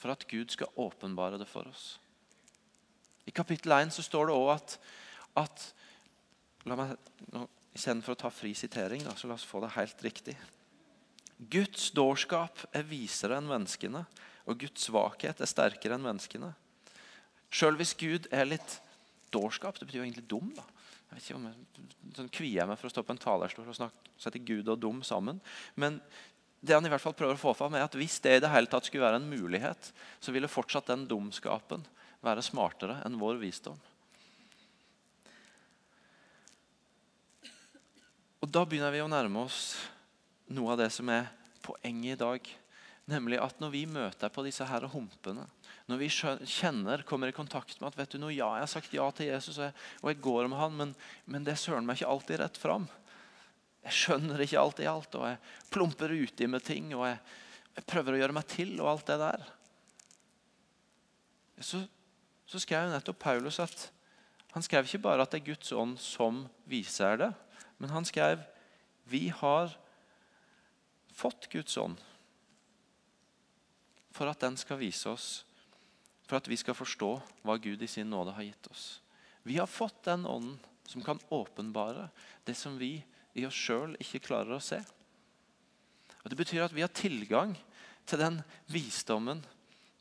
for 0.00 0.12
at 0.12 0.26
Gud 0.28 0.52
skal 0.52 0.72
åpenbare 0.76 1.38
det 1.40 1.48
for 1.48 1.66
oss. 1.70 1.96
I 3.24 3.34
kapittel 3.34 3.72
1 3.72 3.94
så 3.94 4.04
står 4.04 4.28
det 4.28 4.36
òg 4.36 4.50
at, 4.54 4.78
at 5.44 5.68
la 6.68 6.78
meg, 6.78 6.96
Istedenfor 7.74 8.14
å 8.14 8.18
ta 8.18 8.30
fri 8.30 8.52
sitering, 8.54 9.02
da, 9.02 9.16
så 9.18 9.26
la 9.26 9.34
oss 9.34 9.46
få 9.46 9.58
det 9.64 9.72
helt 9.74 10.02
riktig. 10.06 10.36
Guds 11.50 11.88
dårskap 11.90 12.60
er 12.70 12.84
visere 12.86 13.40
enn 13.40 13.48
menneskene, 13.50 14.04
og 14.46 14.60
Guds 14.60 14.86
svakhet 14.86 15.42
er 15.42 15.50
sterkere 15.50 15.96
enn 15.96 16.04
menneskene. 16.04 16.52
Sjøl 17.50 17.74
hvis 17.80 17.96
Gud 17.98 18.28
er 18.30 18.46
litt 18.46 18.76
dårskap, 19.34 19.80
det 19.80 19.88
betyr 19.88 20.04
jo 20.04 20.06
egentlig 20.06 20.28
dum. 20.30 20.52
da. 20.54 20.62
Jeg 21.08 21.16
vet 21.16 21.26
ikke 21.26 21.40
om 21.40 21.48
jeg, 21.48 21.88
sånn 22.20 22.30
kvier 22.38 22.60
jeg 22.60 22.70
meg 22.70 22.78
for 22.78 22.90
å 22.90 22.94
stå 22.94 23.04
på 23.06 23.14
en 23.16 23.22
talerstol 23.24 23.66
og 23.72 23.78
snakke, 23.80 24.14
sette 24.22 24.44
Gud 24.46 24.70
og 24.70 24.78
dum 24.78 25.02
sammen. 25.06 25.42
Men 25.74 25.98
det 26.62 26.78
han 26.78 26.86
i 26.86 26.92
hvert 26.92 27.02
fall 27.02 27.16
prøver 27.18 27.34
å 27.34 27.42
få 27.42 27.56
fram 27.58 27.74
er 27.74 27.88
at 27.88 27.98
hvis 27.98 28.20
det 28.22 28.38
i 28.38 28.44
det 28.44 28.52
hele 28.54 28.70
tatt 28.70 28.86
skulle 28.86 29.08
være 29.08 29.18
en 29.18 29.28
mulighet, 29.28 29.90
så 30.22 30.34
ville 30.34 30.50
fortsatt 30.50 30.94
den 30.94 31.08
dumskapen 31.10 31.82
være 32.24 32.44
smartere 32.44 33.00
enn 33.06 33.18
vår 33.20 33.38
visdom. 33.42 33.78
Og 38.44 38.50
Da 38.52 38.64
begynner 38.68 38.92
vi 38.92 39.00
å 39.00 39.08
nærme 39.08 39.46
oss 39.46 39.76
noe 40.52 40.74
av 40.74 40.82
det 40.82 40.90
som 40.92 41.08
er 41.08 41.30
poenget 41.64 42.18
i 42.18 42.20
dag. 42.20 42.50
Nemlig 43.08 43.38
at 43.40 43.60
når 43.60 43.72
vi 43.72 43.84
møter 43.88 44.32
på 44.32 44.44
disse 44.44 44.64
her 44.68 44.84
humpene, 44.92 45.46
når 45.88 46.00
vi 46.00 46.10
kjenner, 46.12 47.04
kommer 47.04 47.28
i 47.28 47.36
kontakt 47.36 47.76
med 47.80 47.90
at 47.90 47.98
vet 47.98 48.14
du 48.14 48.20
noe, 48.20 48.32
ja, 48.32 48.48
jeg 48.56 48.64
har 48.64 48.72
sagt 48.72 48.94
ja 48.96 49.08
til 49.12 49.28
Jesus 49.28 49.60
og 49.60 49.66
jeg, 50.08 50.20
går 50.24 50.48
med 50.48 50.60
han, 50.60 50.76
men, 50.78 50.94
men 51.28 51.44
det 51.44 51.58
søren 51.60 51.84
meg 51.84 52.00
ikke 52.00 52.12
alltid 52.14 52.40
rett 52.40 52.60
fram. 52.60 52.86
Jeg 53.84 53.96
skjønner 53.98 54.40
ikke 54.40 54.60
alltid 54.60 54.88
alt, 54.88 55.18
og 55.20 55.26
jeg 55.28 55.40
plumper 55.74 56.14
uti 56.16 56.48
med 56.48 56.64
ting. 56.64 56.94
og 56.96 57.04
jeg, 57.10 57.18
jeg, 57.74 57.84
prøver 57.92 58.16
å 58.16 58.22
gjøre 58.22 58.36
meg 58.38 58.48
til 58.48 58.72
og 58.78 58.88
alt 58.94 59.12
det 59.12 59.18
der. 59.20 59.44
Så, 61.60 61.84
så 62.46 62.60
skrev 62.60 62.90
nettopp 62.92 63.18
Paulus 63.22 63.60
at 63.62 63.88
han 64.54 64.62
skrev 64.62 64.86
ikke 64.86 65.02
bare 65.06 65.24
at 65.24 65.32
det 65.32 65.40
er 65.40 65.48
Guds 65.52 65.72
ånd 65.74 65.96
som 65.98 66.44
viser 66.70 67.18
det, 67.18 67.30
men 67.82 67.90
han 67.90 68.06
skrev 68.06 68.44
vi 69.10 69.28
har 69.28 69.72
fått 71.12 71.48
Guds 71.52 71.76
ånd 71.78 72.00
for 74.14 74.30
at 74.30 74.40
den 74.44 74.56
skal 74.56 74.78
vise 74.78 75.10
oss, 75.10 75.42
for 76.24 76.38
at 76.38 76.48
vi 76.48 76.56
skal 76.56 76.76
forstå 76.78 77.10
hva 77.42 77.56
Gud 77.58 77.82
i 77.82 77.90
sin 77.90 78.12
nåde 78.12 78.36
har 78.36 78.46
gitt 78.46 78.68
oss. 78.70 78.84
Vi 79.42 79.58
har 79.58 79.68
fått 79.68 80.04
den 80.06 80.22
ånden 80.24 80.60
som 80.86 81.02
kan 81.02 81.18
åpenbare 81.34 82.08
det 82.46 82.54
som 82.54 82.78
vi 82.78 82.96
i 83.34 83.44
oss 83.48 83.58
sjøl 83.58 83.96
ikke 84.00 84.22
klarer 84.28 84.54
å 84.56 84.62
se. 84.62 84.78
Og 86.22 86.30
Det 86.30 86.38
betyr 86.38 86.64
at 86.64 86.72
vi 86.72 86.84
har 86.84 86.92
tilgang 86.94 87.56
til 88.06 88.20
den 88.20 88.38
visdommen, 88.70 89.42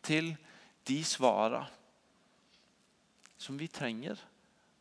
til 0.03 0.35
de 0.87 0.99
svara 1.07 1.65
som 3.43 3.59
vi 3.59 3.67
trenger 3.67 4.19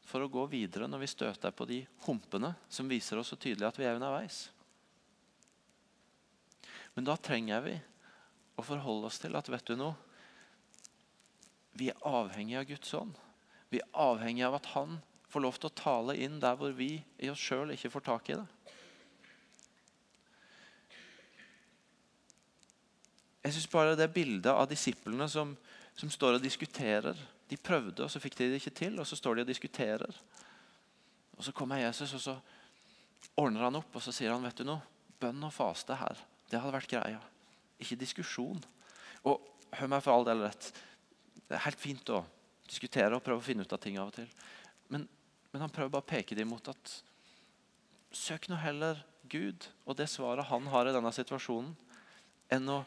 for 0.07 0.23
å 0.23 0.31
gå 0.31 0.45
videre 0.51 0.87
når 0.87 1.03
vi 1.03 1.11
støter 1.11 1.55
på 1.55 1.67
de 1.67 1.81
humpene 2.07 2.53
som 2.71 2.91
viser 2.91 3.19
oss 3.19 3.33
så 3.33 3.39
tydelig 3.39 3.67
at 3.67 3.79
vi 3.81 3.87
er 3.89 3.99
underveis. 3.99 4.45
Men 6.95 7.09
da 7.09 7.17
trenger 7.19 7.65
vi 7.65 7.75
å 8.55 8.65
forholde 8.67 9.09
oss 9.09 9.19
til 9.23 9.35
at 9.39 9.51
vet 9.51 9.67
du 9.67 9.75
noe, 9.81 9.97
vi 11.73 11.89
er 11.89 12.07
avhengig 12.07 12.59
av 12.61 12.69
Guds 12.69 12.95
ånd. 12.95 13.17
Vi 13.73 13.81
er 13.81 13.89
avhengig 13.97 14.45
av 14.45 14.59
at 14.59 14.69
Han 14.75 14.99
får 15.33 15.41
lov 15.41 15.57
til 15.57 15.71
å 15.71 15.77
tale 15.81 16.17
inn 16.21 16.37
der 16.43 16.59
hvor 16.61 16.75
vi 16.77 16.99
i 17.17 17.31
oss 17.33 17.41
sjøl 17.41 17.73
ikke 17.73 17.91
får 17.95 18.05
tak 18.05 18.29
i 18.29 18.37
det. 18.37 18.49
Jeg 23.43 23.57
synes 23.57 23.71
bare 23.73 23.97
det 23.99 24.13
bildet 24.15 24.53
av 24.53 24.69
disiplene 24.71 25.27
som, 25.33 25.57
som 25.99 26.13
står 26.13 26.37
og 26.37 26.45
diskuterer 26.45 27.17
De 27.53 27.61
prøvde, 27.61 28.01
og 28.05 28.11
så 28.11 28.21
fikk 28.23 28.39
de 28.39 28.49
det 28.49 28.63
ikke 28.63 28.73
til, 28.79 28.97
og 29.01 29.07
så 29.09 29.19
står 29.19 29.39
de 29.39 29.45
og 29.45 29.53
diskuterer. 29.53 30.21
Og 31.37 31.45
Så 31.45 31.53
kommer 31.53 31.83
Jesus, 31.83 32.15
og 32.17 32.21
så 32.21 32.37
ordner 33.37 33.67
han 33.67 33.79
opp 33.81 33.97
og 33.97 34.05
så 34.05 34.13
sier 34.15 34.33
han, 34.33 34.45
vet 34.45 34.61
du 34.61 34.67
noe, 34.69 34.83
bønn 35.21 35.45
og 35.47 35.53
faste 35.55 35.97
her. 35.97 36.21
Det 36.51 36.61
hadde 36.61 36.75
vært 36.75 36.91
greia. 36.91 37.21
Ikke 37.81 37.99
diskusjon. 38.01 38.61
Og 39.29 39.41
hør 39.79 39.91
meg 39.93 40.03
for 40.05 40.15
all 40.15 40.27
del 40.29 40.43
rett. 40.45 40.69
Det 41.47 41.57
er 41.57 41.65
helt 41.67 41.81
fint 41.81 42.13
å 42.13 42.23
diskutere 42.69 43.17
og 43.17 43.25
prøve 43.25 43.43
å 43.43 43.47
finne 43.47 43.65
ut 43.65 43.73
av 43.73 43.81
ting 43.83 43.99
av 44.01 44.11
og 44.11 44.17
til. 44.17 44.29
Men, 44.93 45.07
men 45.53 45.65
han 45.65 45.73
prøver 45.73 45.93
bare 45.95 46.07
å 46.07 46.13
peke 46.13 46.37
dem 46.39 46.53
mot 46.53 46.73
at 46.73 46.97
søk 48.13 48.49
nå 48.51 48.59
heller 48.61 49.01
Gud 49.33 49.69
og 49.87 49.97
det 49.97 50.09
svaret 50.13 50.49
han 50.51 50.67
har 50.73 50.89
i 50.89 50.95
denne 50.95 51.13
situasjonen, 51.15 51.73
enn 52.53 52.69
å 52.69 52.83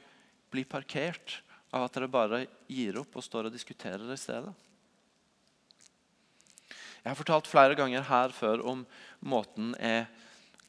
bli 0.53 0.65
parkert 0.69 1.39
av 1.75 1.85
at 1.85 1.97
dere 1.97 2.11
bare 2.11 2.45
gir 2.71 3.01
opp 3.01 3.17
og 3.19 3.25
står 3.25 3.49
og 3.49 3.55
diskuterer 3.55 4.07
i 4.07 4.19
stedet. 4.19 4.53
Jeg 7.03 7.11
har 7.11 7.19
fortalt 7.19 7.49
flere 7.49 7.75
ganger 7.77 8.05
her 8.07 8.31
før 8.33 8.63
om 8.65 8.85
måten 9.21 9.75
jeg 9.77 10.07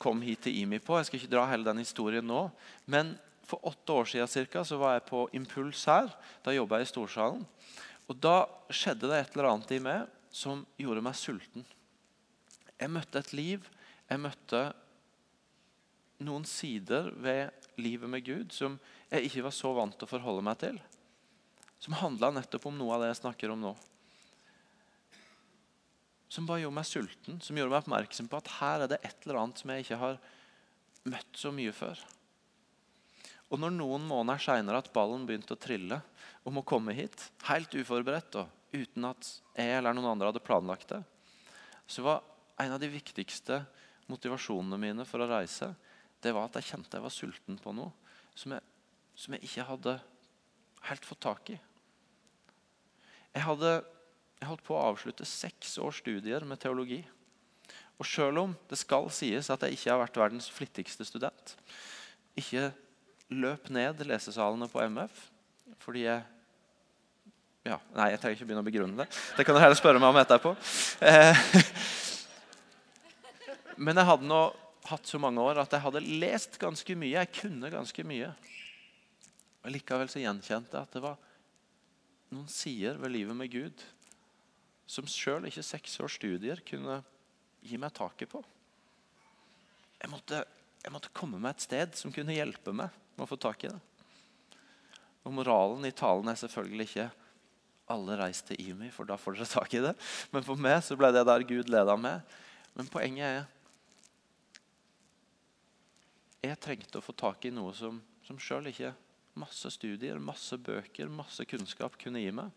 kom 0.03 0.21
hit 0.21 0.43
til 0.45 0.59
IMI 0.61 0.83
på. 0.85 0.99
Jeg 0.99 1.09
skal 1.09 1.21
ikke 1.23 1.33
dra 1.33 1.47
hele 1.49 1.65
den 1.65 1.81
historien 1.81 2.27
nå. 2.29 2.43
Men 2.85 3.15
for 3.47 3.63
åtte 3.71 3.95
år 3.95 4.11
siden 4.11 4.29
cirka, 4.29 4.65
så 4.67 4.77
var 4.77 4.99
jeg 4.99 5.07
på 5.09 5.23
Impuls 5.39 5.87
her. 5.89 6.11
Da 6.45 6.53
jobba 6.53 6.83
jeg 6.83 6.89
i 6.89 6.91
Storsalen. 6.91 7.47
Og 8.11 8.19
Da 8.21 8.45
skjedde 8.69 9.09
det 9.09 9.21
et 9.23 9.33
eller 9.37 9.49
annet 9.53 9.73
i 9.73 9.81
meg 9.83 10.11
som 10.35 10.67
gjorde 10.77 11.05
meg 11.07 11.17
sulten. 11.17 11.65
Jeg 12.77 12.93
møtte 12.93 13.23
et 13.23 13.33
liv. 13.33 13.65
Jeg 14.11 14.21
møtte 14.21 14.61
noen 16.27 16.45
sider 16.49 17.09
ved 17.17 17.49
livet 17.81 18.11
med 18.11 18.25
Gud 18.25 18.53
som 18.53 18.77
jeg 19.11 19.29
ikke 19.29 19.47
var 19.47 19.55
så 19.55 19.73
vant 19.77 19.97
til 19.97 20.09
å 20.09 20.13
forholde 20.13 20.45
meg 20.45 20.61
til. 20.61 20.79
Som 21.83 21.97
handla 22.01 22.33
nettopp 22.35 22.67
om 22.71 22.79
noe 22.79 22.97
av 22.97 23.05
det 23.05 23.13
jeg 23.13 23.21
snakker 23.23 23.53
om 23.53 23.63
nå. 23.63 23.73
Som 26.33 26.49
bare 26.49 26.65
gjorde 26.65 26.79
meg 26.79 26.89
sulten, 26.89 27.41
som 27.41 27.57
gjorde 27.57 27.73
meg 27.73 27.85
oppmerksom 27.85 28.29
på 28.31 28.41
at 28.41 28.53
her 28.59 28.85
er 28.85 28.93
det 28.93 29.01
et 29.07 29.27
eller 29.27 29.41
annet 29.43 29.63
som 29.63 29.73
jeg 29.73 29.85
ikke 29.85 30.01
har 30.01 30.21
møtt 31.07 31.39
så 31.39 31.53
mye 31.55 31.75
før. 31.77 32.01
Og 33.47 33.61
når 33.63 33.77
noen 33.77 34.07
måneder 34.09 34.43
seinere 34.43 34.81
at 34.83 34.91
ballen 34.95 35.27
begynte 35.29 35.55
å 35.55 35.61
trille 35.61 36.01
om 36.47 36.59
å 36.59 36.67
komme 36.67 36.97
hit, 36.97 37.29
helt 37.47 37.75
uforberedt 37.79 38.41
og 38.41 38.75
uten 38.75 39.07
at 39.07 39.29
jeg 39.55 39.77
eller 39.79 39.95
noen 39.95 40.17
andre 40.17 40.33
hadde 40.33 40.43
planlagt 40.43 40.91
det, 40.91 41.03
så 41.87 42.03
var 42.03 42.25
en 42.59 42.75
av 42.75 42.83
de 42.83 42.91
viktigste 42.91 43.61
motivasjonene 44.11 44.79
mine 44.81 45.07
for 45.07 45.23
å 45.23 45.31
reise 45.31 45.71
det 46.23 46.33
var 46.35 46.49
at 46.49 46.59
jeg 46.59 46.73
kjente 46.73 46.99
jeg 46.99 47.05
var 47.05 47.15
sulten 47.15 47.59
på 47.63 47.75
noe 47.77 47.93
som 48.35 48.55
jeg, 48.57 48.65
som 49.15 49.37
jeg 49.37 49.47
ikke 49.47 49.67
hadde 49.69 49.97
helt 50.91 51.07
fått 51.07 51.25
tak 51.27 51.53
i. 51.55 51.59
Jeg 53.37 53.45
hadde 53.45 53.77
jeg 54.37 54.51
holdt 54.51 54.67
på 54.67 54.77
å 54.77 54.87
avslutte 54.91 55.27
seks 55.29 55.79
års 55.81 56.03
studier 56.03 56.45
med 56.45 56.61
teologi. 56.61 57.01
Og 57.97 58.09
selv 58.09 58.43
om 58.43 58.55
det 58.69 58.77
skal 58.77 59.09
sies 59.15 59.49
at 59.53 59.63
jeg 59.65 59.79
ikke 59.79 59.93
har 59.95 60.03
vært 60.03 60.19
verdens 60.21 60.49
flittigste 60.53 61.07
student, 61.09 61.55
ikke 62.37 62.69
løp 63.33 63.71
ned 63.73 64.03
lesesalene 64.07 64.69
på 64.71 64.83
MF 64.93 65.23
fordi 65.83 66.05
jeg 66.05 66.23
ja, 67.67 67.81
Nei, 67.97 68.13
jeg 68.13 68.21
trenger 68.23 68.37
ikke 68.37 68.47
begynne 68.47 68.63
å 68.63 68.67
begrunne 68.69 69.01
det. 69.01 69.07
Det 69.35 69.43
kan 69.43 69.57
du 69.57 69.59
heller 69.59 69.75
spørre 69.75 69.99
meg 69.99 70.13
om 70.13 70.19
etterpå. 70.21 70.53
Eh, 71.03 71.41
men 73.89 73.99
jeg 73.99 74.07
hadde 74.07 74.29
nå 74.31 74.39
hatt 74.87 75.11
så 75.11 75.19
mange 75.19 75.43
år 75.43 75.59
at 75.65 75.75
jeg 75.75 75.83
hadde 75.83 76.05
lest 76.23 76.61
ganske 76.63 76.95
mye. 76.95 77.17
Jeg 77.17 77.33
kunne 77.41 77.73
ganske 77.73 78.05
mye. 78.07 78.29
Og 79.67 79.73
Likevel 79.75 80.07
så 80.07 80.23
gjenkjente 80.23 80.79
jeg 80.79 80.87
at 80.87 80.93
det 80.95 81.03
var 81.03 81.19
noen 82.31 82.47
sider 82.51 83.01
ved 83.03 83.11
livet 83.11 83.35
med 83.35 83.51
Gud 83.51 83.83
som 84.87 85.09
sjøl 85.11 85.49
ikke 85.49 85.65
seks 85.67 85.99
års 86.05 86.15
studier 86.21 86.63
kunne 86.67 87.01
gi 87.67 87.79
meg 87.83 87.91
taket 87.97 88.31
på. 88.31 88.43
Jeg 89.99 90.13
måtte, 90.13 90.45
jeg 90.85 90.95
måtte 90.95 91.11
komme 91.17 91.41
meg 91.43 91.57
et 91.57 91.67
sted 91.67 91.99
som 91.99 92.15
kunne 92.15 92.37
hjelpe 92.37 92.71
meg 92.71 92.95
med 93.17 93.25
å 93.25 93.31
få 93.31 93.39
tak 93.43 93.65
i 93.67 93.73
det. 93.73 93.81
Og 95.27 95.35
Moralen 95.35 95.83
i 95.89 95.95
talen 95.97 96.31
er 96.31 96.39
selvfølgelig 96.39 96.87
ikke 96.87 97.09
alle 97.91 98.19
reis 98.21 98.45
til 98.47 98.61
IMI, 98.63 98.93
for 98.95 99.09
da 99.09 99.19
får 99.19 99.35
dere 99.35 99.49
tak 99.51 99.75
i 99.75 99.83
det. 99.83 99.95
Men 100.31 100.47
for 100.47 100.63
meg 100.63 100.79
så 100.87 100.95
ble 100.99 101.11
det 101.15 101.27
der 101.27 101.47
Gud 101.49 101.71
leda 101.73 101.97
meg. 101.99 102.23
Men 102.79 102.87
poenget 102.93 103.27
er 103.27 103.45
jeg 106.47 106.63
trengte 106.63 107.01
å 107.01 107.03
få 107.03 107.11
tak 107.19 107.43
i 107.49 107.51
noe 107.51 107.73
som, 107.75 107.99
som 108.23 108.39
sjøl 108.39 108.71
ikke 108.71 108.93
masse 109.37 109.71
studier, 109.73 110.19
masse 110.23 110.57
bøker, 110.59 111.11
masse 111.13 111.45
kunnskap 111.49 111.99
kunne 112.01 112.23
gi 112.23 112.33
meg 112.35 112.55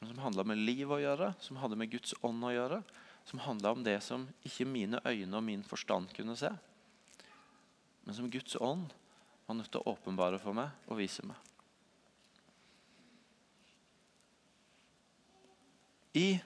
men 0.00 0.08
som 0.08 0.18
handla 0.24 0.44
med 0.48 0.62
liv 0.64 0.88
å 0.88 0.96
gjøre, 0.96 1.34
som 1.44 1.58
hadde 1.60 1.76
med 1.76 1.90
Guds 1.92 2.14
ånd 2.24 2.40
å 2.44 2.54
gjøre. 2.54 2.80
Som 3.28 3.42
handla 3.44 3.74
om 3.76 3.82
det 3.84 3.98
som 4.00 4.24
ikke 4.48 4.64
mine 4.64 4.96
øyne 5.04 5.36
og 5.36 5.44
min 5.44 5.62
forstand 5.66 6.08
kunne 6.16 6.38
se. 6.40 6.48
Men 8.06 8.16
som 8.16 8.30
Guds 8.32 8.56
ånd 8.56 8.94
var 9.44 9.58
nødt 9.58 9.68
til 9.68 9.84
å 9.84 9.92
åpenbare 9.92 10.40
for 10.40 10.56
meg 10.56 10.72
og 10.88 10.96
vise 11.02 11.26
meg. 11.28 11.36
I 16.16 16.40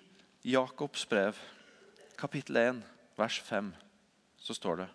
Jakobs 0.44 1.06
brev, 1.08 1.38
kapittel 2.18 2.58
1, 2.58 2.82
vers 3.16 3.38
5, 3.46 3.70
så 4.36 4.58
står 4.58 4.82
det 4.82 4.90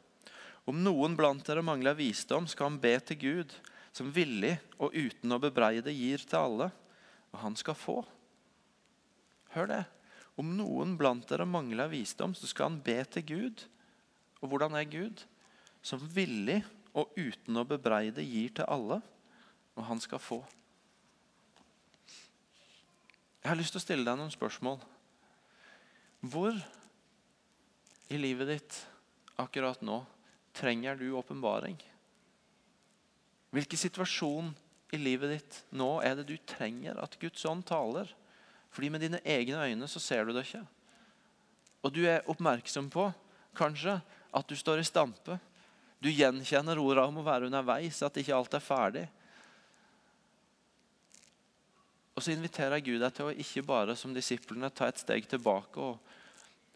Om 0.67 0.83
noen 0.83 1.15
blant 1.17 1.47
dere 1.47 1.63
mangler 1.65 1.95
visdom, 1.97 2.45
skal 2.45 2.73
han 2.73 2.83
be 2.83 2.91
til 2.99 3.23
Gud, 3.23 3.55
som 3.99 4.13
villig 4.15 4.55
og 4.79 4.95
uten 4.95 5.35
å 5.35 5.41
bebreide 5.43 5.91
gir 5.91 6.23
til 6.23 6.39
alle, 6.39 6.69
og 7.33 7.41
han 7.43 7.57
skal 7.59 7.75
få. 7.75 7.97
Hør 9.55 9.67
det. 9.69 9.81
Om 10.39 10.53
noen 10.55 10.95
blant 10.99 11.27
dere 11.27 11.47
mangler 11.49 11.91
visdom, 11.91 12.31
så 12.31 12.47
skal 12.47 12.69
han 12.69 12.79
be 12.85 12.95
til 13.11 13.25
Gud. 13.27 13.65
Og 14.39 14.53
hvordan 14.53 14.77
er 14.79 14.87
Gud? 14.87 15.25
Som 15.83 16.03
villig 16.15 16.61
og 16.95 17.11
uten 17.19 17.59
å 17.59 17.67
bebreide 17.67 18.23
gir 18.23 18.53
til 18.55 18.69
alle, 18.71 19.01
og 19.75 19.83
han 19.89 19.99
skal 20.03 20.23
få. 20.23 20.39
Jeg 23.39 23.51
har 23.51 23.59
lyst 23.59 23.75
til 23.75 23.81
å 23.81 23.83
stille 23.83 24.07
deg 24.07 24.19
noen 24.19 24.31
spørsmål. 24.31 24.79
Hvor 26.23 26.55
i 28.11 28.17
livet 28.19 28.51
ditt 28.51 28.79
akkurat 29.39 29.83
nå 29.83 30.01
trenger 30.55 30.99
du 30.99 31.09
åpenbaring? 31.19 31.77
Hvilken 33.55 33.81
situasjon 33.81 34.51
i 34.93 34.99
livet 35.01 35.33
ditt 35.33 35.59
nå 35.77 35.89
er 36.05 36.19
det 36.19 36.27
du 36.29 36.35
trenger 36.49 36.99
at 37.01 37.17
Guds 37.21 37.45
ånd 37.49 37.65
taler? 37.65 38.09
Fordi 38.69 38.89
med 38.93 39.01
dine 39.01 39.21
egne 39.25 39.63
øyne 39.65 39.87
så 39.89 40.01
ser 40.01 40.25
du 40.25 40.33
det 40.33 40.45
ikke. 40.45 40.65
Og 41.81 41.93
du 41.95 42.03
er 42.05 42.27
oppmerksom 42.29 42.89
på 42.93 43.07
kanskje 43.57 43.97
at 44.35 44.49
du 44.49 44.55
står 44.57 44.81
i 44.81 44.87
stampe. 44.87 45.39
Du 45.99 46.09
gjenkjenner 46.11 46.79
orda 46.79 47.07
om 47.09 47.17
å 47.19 47.25
være 47.25 47.49
underveis, 47.49 48.03
at 48.05 48.19
ikke 48.19 48.35
alt 48.35 48.53
er 48.55 48.63
ferdig. 48.63 49.05
Og 52.15 52.23
så 52.23 52.33
inviterer 52.35 52.83
Gud 52.83 52.99
deg 53.01 53.15
til 53.15 53.29
å 53.29 53.35
ikke 53.35 53.65
bare 53.65 53.95
som 53.95 54.13
disiplene 54.15 54.69
ta 54.75 54.89
et 54.91 55.01
steg 55.01 55.27
tilbake 55.31 55.79
og, 55.79 55.97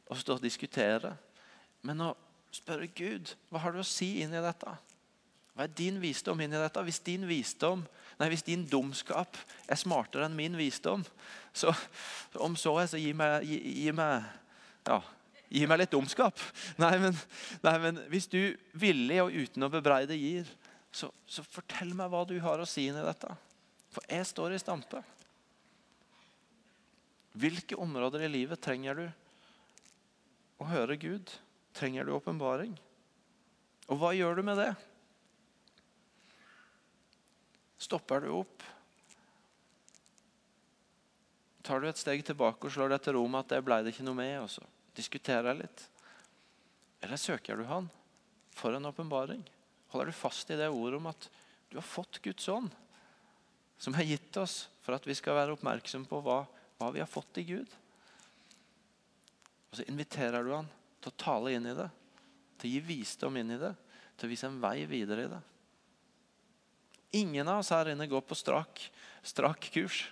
og 0.08 0.20
stå 0.20 0.38
og 0.38 0.44
diskutere, 0.44 1.14
men 1.84 2.00
å 2.00 2.14
spørre 2.54 2.88
Gud 2.96 3.34
hva 3.52 3.60
har 3.60 3.76
du 3.76 3.82
å 3.82 3.88
si 3.88 4.22
inn 4.24 4.36
i 4.36 4.44
dette. 4.44 4.76
Hva 5.54 5.68
er 5.68 5.74
din 5.78 6.00
visdom 6.02 6.39
inn 6.42 6.54
i 6.54 6.60
dette? 6.60 6.82
Hvis 6.86 7.02
din 7.06 7.28
visdom, 7.30 7.84
nei, 8.18 8.30
hvis 8.32 8.46
din 8.46 8.66
dumskap 8.70 9.38
er 9.70 9.78
smartere 9.78 10.26
enn 10.26 10.38
min 10.38 10.58
visdom, 10.58 11.04
så 11.54 11.74
om 12.42 12.58
så 12.58 12.74
er, 12.82 12.89
så 12.89 13.02
gi 13.02 13.12
meg, 13.18 13.46
gi, 13.46 13.60
gi 13.84 13.94
meg, 13.94 14.26
ja, 14.89 14.98
gi 15.54 15.68
meg 15.70 15.84
litt 15.84 15.94
dumskap. 15.94 16.42
Nei 16.82 16.96
men, 17.04 17.18
nei, 17.66 17.76
men, 17.84 18.02
hvis 18.10 18.30
du 18.32 18.39
villig 18.82 19.20
og 19.22 19.34
uten 19.34 19.68
å 19.68 19.70
bebreide 19.74 20.18
gir, 20.18 20.50
så, 20.94 21.12
så 21.30 21.46
fortell 21.46 21.94
meg 21.98 22.10
hva 22.10 22.24
du 22.30 22.36
har 22.42 22.62
å 22.62 22.70
si 22.70 22.88
inn 22.89 22.98
i 22.98 23.06
dette. 23.06 23.30
For 23.94 24.06
jeg 24.10 24.26
står 24.26 24.56
i 24.56 24.62
stampe. 24.62 25.04
Hvilke 27.38 27.78
områder 27.82 28.26
i 28.26 28.32
livet 28.32 28.62
trenger 28.62 28.98
du 28.98 29.06
å 30.62 30.70
høre 30.70 30.98
Gud? 31.02 31.30
Trenger 31.78 32.06
du 32.06 32.13
åpenbaring? 32.18 32.74
Og 33.89 34.02
hva 34.02 34.13
gjør 34.18 34.38
du 34.38 34.44
med 34.46 34.58
det? 34.62 34.72
Stopper 37.78 38.24
du 38.24 38.30
opp? 38.38 38.64
Tar 41.64 41.80
du 41.80 41.88
et 41.88 42.00
steg 42.00 42.26
tilbake 42.28 42.68
og 42.68 42.74
slår 42.76 42.92
deg 42.92 43.04
til 43.06 43.16
ro 43.16 43.24
med 43.32 43.46
at 43.46 43.56
det 43.56 43.64
ble 43.64 43.80
det 43.84 43.94
ikke 43.94 44.06
noe 44.08 44.20
med? 44.20 44.36
Også. 44.44 44.64
diskuterer 44.96 45.56
litt? 45.56 45.86
Eller 47.04 47.20
søker 47.20 47.58
du 47.58 47.64
Han 47.68 47.90
for 48.56 48.76
en 48.76 48.86
åpenbaring? 48.86 49.44
Holder 49.94 50.12
du 50.12 50.18
fast 50.18 50.50
i 50.52 50.58
det 50.60 50.70
ordet 50.70 51.00
om 51.00 51.08
at 51.12 51.30
du 51.70 51.78
har 51.78 51.86
fått 51.86 52.20
Guds 52.22 52.48
ånd, 52.50 52.70
som 53.78 53.96
har 53.98 54.06
gitt 54.06 54.38
oss 54.38 54.68
for 54.84 54.96
at 54.96 55.08
vi 55.08 55.16
skal 55.18 55.38
være 55.38 55.56
oppmerksom 55.56 56.06
på 56.10 56.20
hva, 56.24 56.44
hva 56.78 56.92
vi 56.94 57.02
har 57.02 57.10
fått 57.10 57.40
i 57.42 57.46
Gud? 57.48 57.72
Og 59.72 59.80
Så 59.80 59.88
inviterer 59.90 60.44
du 60.44 60.52
Han 60.54 60.70
til 61.02 61.12
å 61.12 61.20
tale 61.20 61.56
inn 61.56 61.66
i 61.66 61.76
det, 61.78 61.90
til 62.60 62.70
å 62.70 62.74
gi 62.76 62.84
visdom 62.88 63.40
inn 63.40 63.56
i 63.56 63.60
det, 63.60 63.74
til 64.18 64.28
å 64.28 64.32
vise 64.32 64.48
en 64.48 64.62
vei 64.62 64.84
videre 64.90 65.26
i 65.26 65.32
det. 65.32 65.42
Ingen 67.13 67.47
av 67.47 67.60
oss 67.62 67.69
her 67.69 67.91
inne 67.91 68.08
går 68.10 68.21
på 68.26 68.36
strak, 68.36 68.88
strak 69.21 69.69
kurs. 69.73 70.08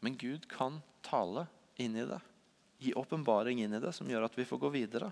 Men 0.00 0.16
Gud 0.16 0.48
kan 0.48 0.80
tale 1.04 1.46
inn 1.76 1.96
i 1.96 2.04
det. 2.08 2.20
Gi 2.78 2.94
åpenbaring 2.94 3.60
inn 3.60 3.74
i 3.76 3.80
det 3.80 3.92
som 3.92 4.08
gjør 4.08 4.24
at 4.28 4.38
vi 4.38 4.46
får 4.48 4.60
gå 4.62 4.70
videre. 4.72 5.10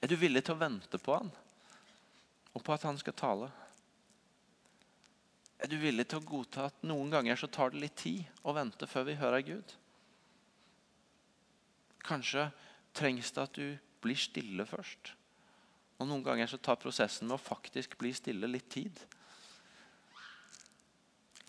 Er 0.00 0.08
du 0.08 0.16
villig 0.16 0.44
til 0.46 0.56
å 0.56 0.62
vente 0.62 1.00
på 1.02 1.18
han 1.18 1.28
og 2.50 2.64
på 2.64 2.72
at 2.72 2.88
han 2.88 2.96
skal 2.98 3.18
tale? 3.20 3.50
Er 5.60 5.68
du 5.68 5.76
villig 5.82 6.08
til 6.08 6.22
å 6.22 6.28
godta 6.32 6.70
at 6.70 6.80
noen 6.88 7.12
ganger 7.12 7.36
så 7.36 7.50
tar 7.52 7.74
det 7.74 7.84
litt 7.84 8.00
tid 8.00 8.24
å 8.48 8.56
vente 8.56 8.88
før 8.88 9.04
vi 9.10 9.20
hører 9.20 9.44
Gud? 9.44 9.76
Kanskje 12.08 12.48
trengs 12.96 13.36
det 13.36 13.44
at 13.44 13.60
du 13.60 13.89
blir 14.02 14.18
stille 14.18 14.66
først. 14.68 15.12
Og 16.00 16.08
Noen 16.08 16.24
ganger 16.24 16.48
så 16.48 16.58
tar 16.60 16.80
prosessen 16.80 17.28
med 17.28 17.36
å 17.36 17.42
faktisk 17.42 17.98
bli 18.00 18.12
stille 18.16 18.48
litt 18.48 18.70
tid. 18.72 18.96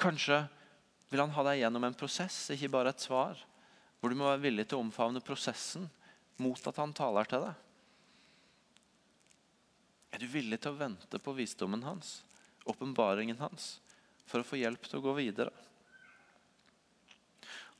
Kanskje 0.01 0.41
vil 1.11 1.21
han 1.23 1.33
ha 1.35 1.45
deg 1.47 1.61
gjennom 1.61 1.85
en 1.87 1.95
prosess, 1.97 2.43
ikke 2.51 2.71
bare 2.73 2.91
et 2.91 3.03
svar. 3.03 3.39
Hvor 3.99 4.11
du 4.11 4.17
må 4.17 4.27
være 4.27 4.43
villig 4.47 4.65
til 4.67 4.79
å 4.79 4.85
omfavne 4.85 5.23
prosessen 5.23 5.87
mot 6.41 6.67
at 6.67 6.79
han 6.81 6.95
taler 6.97 7.29
til 7.29 7.45
deg. 7.45 7.67
Er 10.11 10.19
du 10.19 10.27
villig 10.27 10.59
til 10.59 10.73
å 10.73 10.79
vente 10.79 11.19
på 11.23 11.33
visdommen 11.37 11.85
hans, 11.85 12.21
åpenbaringen 12.67 13.39
hans, 13.39 13.77
for 14.27 14.41
å 14.41 14.47
få 14.47 14.59
hjelp 14.59 14.87
til 14.89 14.99
å 14.99 15.05
gå 15.05 15.13
videre? 15.21 15.53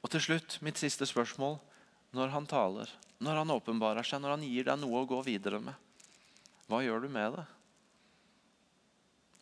Og 0.02 0.10
til 0.14 0.24
slutt, 0.24 0.60
mitt 0.66 0.80
siste 0.82 1.06
spørsmål. 1.10 1.60
Når 2.12 2.32
han 2.34 2.48
taler, 2.50 2.90
når 3.22 3.42
han 3.44 3.54
åpenbarer 3.54 4.06
seg, 4.08 4.22
når 4.22 4.36
han 4.36 4.46
gir 4.46 4.66
deg 4.68 4.80
noe 4.82 5.04
å 5.04 5.10
gå 5.10 5.20
videre 5.26 5.62
med, 5.62 5.78
hva 6.70 6.80
gjør 6.82 7.04
du 7.06 7.10
med 7.12 7.36
det? 7.38 7.46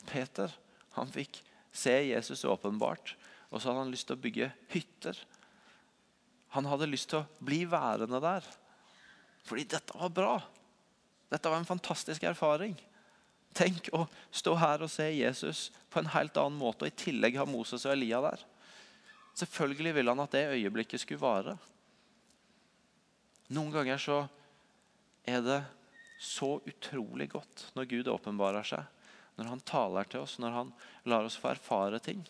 Peter 0.09 0.53
han 0.97 1.11
fikk 1.13 1.39
se 1.71 1.93
Jesus 2.09 2.43
åpenbart, 2.49 3.13
og 3.49 3.61
så 3.61 3.69
hadde 3.69 3.85
han 3.85 3.93
lyst 3.93 4.09
til 4.09 4.17
å 4.17 4.23
bygge 4.23 4.49
hytter. 4.73 5.17
Han 6.55 6.67
hadde 6.67 6.89
lyst 6.89 7.11
til 7.11 7.21
å 7.21 7.45
bli 7.45 7.61
værende 7.69 8.19
der, 8.23 8.45
fordi 9.45 9.67
dette 9.69 9.95
var 9.97 10.11
bra. 10.13 10.35
Dette 11.29 11.51
var 11.51 11.61
en 11.61 11.69
fantastisk 11.69 12.25
erfaring. 12.25 12.75
Tenk 13.55 13.89
å 13.95 14.03
stå 14.33 14.55
her 14.59 14.83
og 14.85 14.91
se 14.91 15.07
Jesus 15.13 15.69
på 15.89 16.01
en 16.01 16.11
helt 16.13 16.37
annen 16.41 16.57
måte, 16.59 16.85
og 16.85 16.91
i 16.91 17.01
tillegg 17.05 17.37
ha 17.39 17.47
Moses 17.49 17.85
og 17.85 17.93
Elia 17.93 18.21
der. 18.25 18.43
Selvfølgelig 19.39 19.95
ville 19.95 20.13
han 20.13 20.25
at 20.25 20.35
det 20.35 20.49
øyeblikket 20.57 21.01
skulle 21.05 21.21
vare. 21.21 21.55
Noen 23.55 23.73
ganger 23.73 24.01
så 24.01 24.19
er 25.25 25.41
det 25.45 25.59
så 26.19 26.57
utrolig 26.67 27.29
godt 27.31 27.69
når 27.77 27.87
Gud 27.89 28.09
åpenbarer 28.11 28.65
seg, 28.67 28.83
når 29.39 29.53
han 29.53 29.63
taler 29.65 30.09
til 30.09 30.25
oss, 30.25 30.35
når 30.41 30.55
han 30.57 30.73
lar 31.09 31.25
oss 31.25 31.37
få 31.39 31.53
erfare 31.53 32.01
ting, 32.03 32.21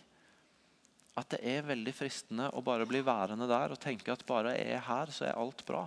at 1.20 1.34
det 1.34 1.40
er 1.44 1.66
veldig 1.68 1.94
fristende 1.96 2.48
å 2.56 2.64
bare 2.64 2.88
bli 2.88 3.02
værende 3.04 3.50
der 3.50 3.74
og 3.74 3.82
tenke 3.82 4.14
at 4.14 4.24
bare 4.30 4.54
jeg 4.56 4.78
er 4.78 4.86
her, 4.86 5.12
så 5.12 5.26
er 5.28 5.40
alt 5.42 5.66
bra. 5.68 5.84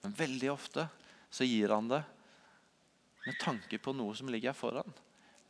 Men 0.00 0.16
veldig 0.16 0.50
ofte 0.52 0.86
så 1.28 1.44
gir 1.44 1.74
han 1.74 1.90
det 1.90 2.00
med 3.26 3.36
tanke 3.42 3.78
på 3.82 3.92
noe 3.92 4.14
som 4.16 4.30
ligger 4.32 4.56
foran. 4.56 4.88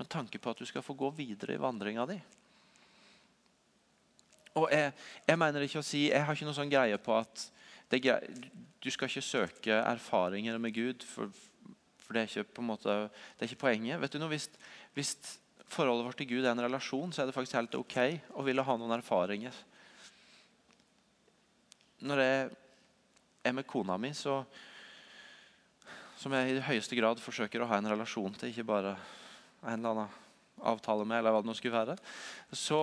Med 0.00 0.08
tanke 0.10 0.40
på 0.42 0.50
at 0.50 0.58
du 0.58 0.66
skal 0.66 0.82
få 0.82 0.96
gå 0.98 1.12
videre 1.14 1.54
i 1.54 1.60
vandringa 1.60 2.08
di. 2.08 2.16
Og 4.58 4.66
jeg, 4.72 4.90
jeg, 5.28 5.38
mener 5.38 5.62
ikke 5.62 5.82
å 5.82 5.86
si, 5.86 6.08
jeg 6.08 6.24
har 6.26 6.34
ikke 6.34 6.48
noe 6.48 6.56
sånn 6.56 6.72
greie 6.72 6.98
på 6.98 7.14
at 7.14 7.44
du 7.90 8.90
skal 8.90 9.10
ikke 9.10 9.24
søke 9.24 9.74
erfaringer 9.74 10.58
med 10.58 10.74
Gud. 10.74 11.04
For, 11.06 11.30
for 11.98 12.14
det, 12.16 12.22
er 12.22 12.42
ikke, 12.44 12.62
måte, 12.62 12.96
det 13.36 13.44
er 13.44 13.50
ikke 13.50 13.66
poenget. 13.66 14.00
Vet 14.00 14.14
du 14.14 14.20
noe, 14.22 14.32
hvis, 14.32 14.48
hvis, 14.94 15.16
forholdet 15.70 16.06
vårt 16.06 16.18
til 16.18 16.30
Gud 16.32 16.46
er 16.46 16.54
en 16.54 16.64
relasjon, 16.64 17.12
så 17.12 17.22
er 17.22 17.28
det 17.28 17.34
faktisk 17.36 17.58
helt 17.58 17.76
ok 17.78 17.98
å 18.34 18.46
ville 18.46 18.64
ha 18.66 18.74
noen 18.78 18.96
erfaringer. 18.96 19.54
Når 22.00 22.22
jeg 22.24 22.48
er 23.46 23.54
med 23.54 23.68
kona 23.68 23.98
mi, 24.00 24.10
så, 24.16 24.40
som 26.18 26.34
jeg 26.34 26.56
i 26.56 26.64
høyeste 26.64 26.98
grad 26.98 27.22
forsøker 27.22 27.62
å 27.62 27.68
ha 27.70 27.78
en 27.78 27.90
relasjon 27.92 28.34
til, 28.34 28.50
ikke 28.50 28.66
bare 28.66 28.96
en 29.62 29.76
eller 29.76 29.92
annen 29.92 30.18
avtale 30.72 31.06
med, 31.06 31.20
eller 31.20 31.36
hva 31.36 31.44
det 31.44 31.50
nå 31.50 31.56
skulle 31.56 31.78
være, 31.78 31.96
så 32.50 32.82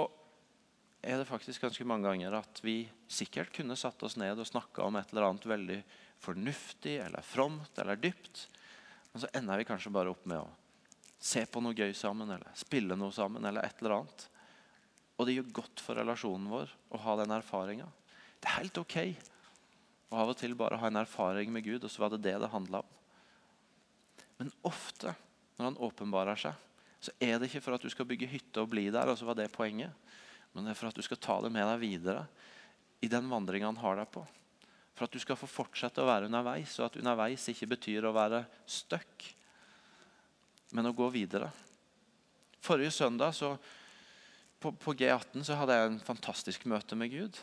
er 1.08 1.22
det 1.22 1.30
faktisk 1.30 1.64
ganske 1.64 1.86
mange 1.88 2.10
ganger 2.10 2.36
at 2.36 2.60
vi 2.64 2.82
sikkert 3.08 3.54
kunne 3.56 3.78
satt 3.80 4.02
oss 4.04 4.18
ned 4.20 4.40
og 4.40 4.48
snakka 4.50 4.84
om 4.84 4.98
et 5.00 5.14
eller 5.14 5.30
annet 5.30 5.46
veldig 5.48 5.78
fornuftig 6.20 6.98
eller 7.00 7.24
fromt 7.24 7.80
eller 7.80 8.00
dypt. 8.02 8.48
Men 9.14 9.24
så 9.24 9.30
ender 9.40 9.62
vi 9.62 9.68
kanskje 9.70 9.94
bare 9.96 10.12
opp 10.12 10.26
med 10.28 10.42
å 10.42 10.50
se 11.18 11.46
på 11.48 11.64
noe 11.64 11.78
gøy 11.78 11.96
sammen 11.96 12.34
eller 12.36 12.60
spille 12.60 12.98
noe 13.00 13.16
sammen. 13.16 13.46
eller 13.46 13.64
et 13.64 13.80
eller 13.80 14.02
annet. 14.02 14.28
Og 15.18 15.26
det 15.26 15.38
gjør 15.38 15.56
godt 15.62 15.82
for 15.86 15.98
relasjonen 15.98 16.52
vår 16.52 16.76
å 16.92 17.02
ha 17.06 17.16
den 17.22 17.34
erfaringa. 17.38 17.88
Det 18.38 18.52
er 18.52 18.60
helt 18.60 18.84
ok 18.84 19.00
å 20.12 20.20
av 20.22 20.36
og 20.36 20.38
til 20.40 20.56
bare 20.60 20.78
ha 20.80 20.92
en 20.92 21.02
erfaring 21.02 21.52
med 21.52 21.66
Gud, 21.66 21.84
og 21.84 21.92
så 21.92 22.04
var 22.04 22.14
det 22.14 22.24
det 22.28 22.36
det 22.40 22.52
handla 22.52 22.84
om. 22.84 22.92
Men 24.38 24.52
ofte 24.68 25.16
når 25.58 25.72
han 25.72 25.82
åpenbarer 25.88 26.40
seg, 26.40 26.54
så 27.00 27.12
er 27.20 27.40
det 27.40 27.50
ikke 27.50 27.64
for 27.64 27.78
at 27.78 27.84
du 27.84 27.90
skal 27.92 28.08
bygge 28.10 28.30
hytte 28.30 28.62
og 28.62 28.70
bli 28.72 28.90
der. 28.92 29.08
og 29.08 29.18
så 29.18 29.26
var 29.26 29.36
det 29.40 29.52
poenget 29.56 29.92
men 30.58 30.66
det 30.66 30.74
er 30.74 30.80
for 30.80 30.90
at 30.90 30.98
du 30.98 31.06
skal 31.06 31.20
ta 31.22 31.36
det 31.44 31.52
med 31.54 31.68
deg 31.70 31.84
videre 31.84 32.24
i 33.06 33.10
den 33.12 33.28
vandringa 33.30 33.70
han 33.70 33.78
har 33.78 34.00
deg 34.00 34.10
på. 34.10 34.24
For 34.98 35.06
at 35.06 35.14
du 35.14 35.22
skal 35.22 35.38
få 35.38 35.46
fortsette 35.46 36.02
å 36.02 36.08
være 36.10 36.26
underveis, 36.26 36.74
og 36.80 36.88
at 36.88 36.98
underveis 36.98 37.46
ikke 37.52 37.70
betyr 37.76 38.08
å 38.10 38.16
være 38.16 38.40
stuck, 38.66 39.28
men 40.74 40.90
å 40.90 40.96
gå 40.98 41.12
videre. 41.14 41.52
Forrige 42.66 42.96
søndag 42.96 43.36
så, 43.38 43.54
på, 44.58 44.74
på, 44.74 44.96
G18 44.98 45.46
så 45.46 45.60
hadde 45.60 45.78
jeg 45.78 45.92
en 45.92 46.02
fantastisk 46.02 46.66
møte 46.66 46.98
med 46.98 47.14
Gud. 47.14 47.38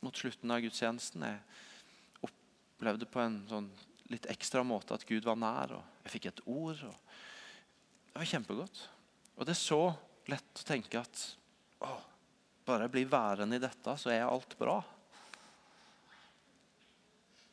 Mot 0.00 0.16
slutten 0.16 0.56
av 0.56 0.64
gudstjenesten. 0.64 1.28
Jeg 1.28 2.24
opplevde 2.24 3.12
på 3.12 3.20
en 3.20 3.42
sånn 3.50 3.68
litt 4.08 4.28
ekstra 4.32 4.64
måte 4.64 4.96
at 4.96 5.04
Gud 5.04 5.28
var 5.28 5.36
nær, 5.36 5.76
og 5.76 6.04
jeg 6.06 6.16
fikk 6.16 6.30
et 6.30 6.44
ord. 6.48 6.80
det 6.80 8.16
var 8.16 8.32
kjempegodt. 8.32 8.86
Og 9.36 9.44
det 9.44 9.52
er 9.52 9.60
så 9.60 9.82
lett 10.32 10.62
å 10.64 10.66
tenke 10.72 11.04
at 11.04 11.26
å, 11.84 11.96
bare 12.66 12.88
blir 12.92 13.08
værende 13.10 13.58
i 13.58 13.62
dette, 13.62 13.96
så 13.98 14.12
er 14.12 14.24
alt 14.26 14.56
bra. 14.58 14.78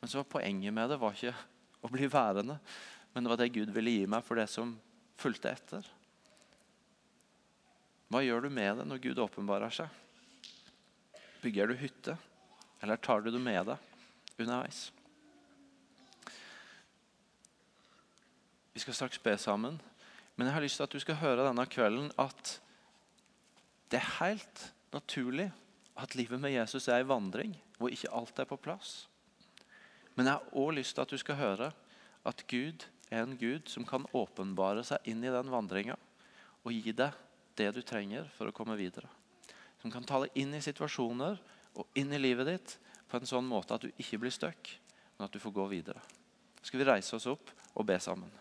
Men 0.00 0.10
så 0.10 0.20
var 0.20 0.32
poenget 0.36 0.74
med 0.74 0.90
det 0.90 1.00
var 1.00 1.16
ikke 1.16 1.34
å 1.84 1.90
bli 1.92 2.08
værende, 2.12 2.58
men 3.12 3.24
det 3.24 3.30
var 3.30 3.40
det 3.40 3.52
Gud 3.54 3.70
ville 3.72 3.92
gi 3.94 4.08
meg 4.10 4.24
for 4.26 4.40
det 4.40 4.48
som 4.52 4.74
fulgte 5.20 5.52
etter. 5.52 5.86
Hva 8.12 8.20
gjør 8.24 8.44
du 8.44 8.50
med 8.52 8.80
det 8.80 8.88
når 8.88 9.00
Gud 9.04 9.22
åpenbarer 9.24 9.72
seg? 9.72 9.88
Bygger 11.44 11.70
du 11.70 11.78
hytte, 11.78 12.16
eller 12.84 13.00
tar 13.00 13.24
du 13.24 13.30
det 13.32 13.40
med 13.42 13.70
deg 13.70 14.36
underveis? 14.40 14.86
Vi 18.74 18.82
skal 18.82 18.96
straks 18.98 19.20
be 19.22 19.36
sammen, 19.38 19.76
men 20.34 20.48
jeg 20.48 20.56
har 20.56 20.64
lyst 20.64 20.80
til 20.80 20.88
at 20.88 20.94
du 20.94 21.02
skal 21.02 21.20
høre 21.20 21.46
denne 21.46 21.66
kvelden 21.70 22.10
at 22.18 22.56
det 23.94 24.00
er 24.00 24.14
helt 24.18 24.62
naturlig 24.90 25.52
at 25.94 26.16
livet 26.18 26.40
med 26.42 26.50
Jesus 26.50 26.88
er 26.90 27.04
en 27.04 27.12
vandring 27.12 27.52
hvor 27.78 27.92
ikke 27.94 28.10
alt 28.10 28.40
er 28.42 28.48
på 28.50 28.58
plass. 28.58 29.04
Men 30.18 30.26
jeg 30.26 30.34
har 30.34 30.56
òg 30.58 30.74
lyst 30.74 30.96
til 30.96 31.04
at 31.04 31.12
du 31.14 31.20
skal 31.20 31.38
høre 31.38 31.68
at 32.26 32.42
Gud 32.50 32.88
er 33.12 33.22
en 33.22 33.36
Gud 33.38 33.70
som 33.70 33.86
kan 33.86 34.08
åpenbare 34.10 34.82
seg 34.86 35.06
inn 35.06 35.22
i 35.22 35.30
den 35.30 35.52
vandringa 35.52 35.94
og 36.64 36.74
gi 36.74 36.90
deg 36.90 37.14
det 37.54 37.70
du 37.76 37.82
trenger 37.86 38.26
for 38.34 38.50
å 38.50 38.56
komme 38.56 38.74
videre. 38.80 39.06
Som 39.78 39.94
kan 39.94 40.06
tale 40.08 40.32
inn 40.34 40.56
i 40.58 40.64
situasjoner 40.64 41.38
og 41.78 41.86
inn 41.94 42.10
i 42.10 42.22
livet 42.22 42.50
ditt 42.50 42.78
på 43.06 43.20
en 43.20 43.30
sånn 43.30 43.46
måte 43.46 43.78
at 43.78 43.86
du 43.86 43.92
ikke 43.94 44.24
blir 44.24 44.34
stuck, 44.34 44.72
men 45.14 45.28
at 45.28 45.34
du 45.34 45.38
får 45.38 45.54
gå 45.54 45.68
videre. 45.70 46.02
Så 46.58 46.72
skal 46.72 46.82
vi 46.82 46.90
reise 46.90 47.14
oss 47.14 47.30
opp 47.30 47.54
og 47.76 47.86
be 47.86 48.00
sammen. 48.02 48.32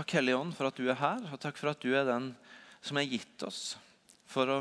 Takk, 0.00 0.14
Hellige 0.16 0.38
Ånd, 0.38 0.54
for 0.56 0.70
at 0.70 0.78
du 0.80 0.86
er 0.88 0.96
her, 0.96 1.24
og 1.28 1.40
takk 1.42 1.58
for 1.60 1.74
at 1.74 1.82
du 1.82 1.92
er 1.92 2.06
den 2.08 2.30
som 2.80 2.96
er 2.96 3.08
gitt 3.10 3.42
oss 3.44 3.74
for 4.30 4.48
å, 4.48 4.58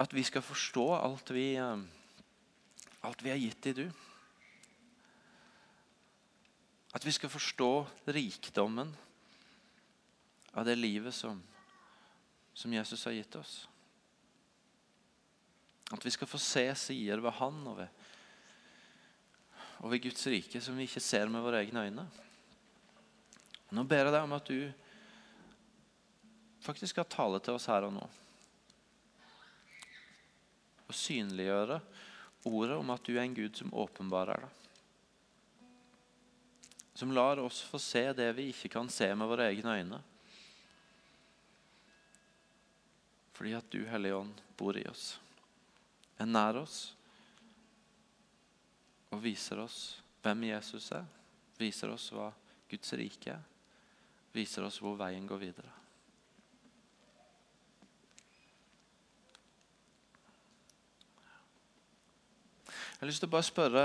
at 0.00 0.12
vi 0.16 0.22
skal 0.24 0.44
forstå 0.44 0.84
alt 0.96 1.32
vi, 1.34 1.50
eh, 1.60 1.82
alt 3.04 3.24
vi 3.24 3.32
er 3.34 3.40
gitt 3.42 3.68
i 3.68 3.74
du. 3.76 3.84
At 6.96 7.04
vi 7.04 7.12
skal 7.12 7.28
forstå 7.28 7.72
rikdommen 8.16 8.94
av 10.54 10.64
det 10.64 10.78
livet 10.78 11.12
som, 11.12 11.42
som 12.56 12.72
Jesus 12.72 13.04
har 13.04 13.18
gitt 13.18 13.36
oss. 13.36 13.58
At 15.92 16.04
vi 16.06 16.14
skal 16.14 16.30
få 16.30 16.40
se 16.40 16.64
sider 16.78 17.20
ved 17.20 17.36
Han 17.36 17.60
og 17.68 17.82
ved, 17.82 18.08
og 19.84 19.92
ved 19.92 20.02
Guds 20.08 20.24
rike 20.32 20.62
som 20.64 20.78
vi 20.78 20.88
ikke 20.88 21.04
ser 21.04 21.28
med 21.28 21.44
våre 21.44 21.60
egne 21.66 21.84
øyne. 21.84 22.06
Nå 23.74 23.84
ber 23.84 24.06
jeg 24.06 24.14
deg 24.14 24.24
om 24.24 24.36
at 24.36 24.48
du 24.48 24.60
faktisk 26.64 26.94
skal 26.94 27.08
tale 27.10 27.40
til 27.44 27.58
oss 27.58 27.68
her 27.68 27.86
og 27.88 27.94
nå. 27.96 28.06
Og 30.88 30.96
synliggjøre 30.96 31.80
ordet 32.48 32.78
om 32.80 32.94
at 32.94 33.04
du 33.04 33.12
er 33.16 33.26
en 33.26 33.36
Gud 33.36 33.58
som 33.58 33.74
åpenbarer 33.76 34.46
deg. 34.46 34.64
Som 36.98 37.12
lar 37.14 37.38
oss 37.38 37.60
få 37.62 37.78
se 37.78 38.08
det 38.16 38.32
vi 38.34 38.48
ikke 38.50 38.72
kan 38.72 38.88
se 38.90 39.12
med 39.14 39.30
våre 39.30 39.50
egne 39.52 39.76
øyne. 39.78 40.02
Fordi 43.38 43.54
at 43.54 43.70
du, 43.70 43.84
Hellige 43.86 44.18
Ånd, 44.18 44.40
bor 44.58 44.74
i 44.80 44.88
oss 44.90 45.12
er 46.18 46.26
nær 46.26 46.58
oss 46.58 46.78
og 49.14 49.22
viser 49.22 49.62
oss 49.62 49.78
hvem 50.22 50.48
Jesus 50.50 50.90
er, 50.92 51.06
viser 51.58 51.94
oss 51.94 52.10
hva 52.12 52.28
Guds 52.68 52.92
rike 52.98 53.32
er, 53.32 53.44
viser 54.34 54.66
oss 54.66 54.80
hvor 54.82 54.96
veien 54.98 55.26
går 55.28 55.40
videre. 55.40 55.72
Jeg 62.98 63.04
har 63.04 63.10
lyst 63.12 63.22
til 63.22 63.30
å 63.30 63.34
bare 63.36 63.46
spørre 63.46 63.82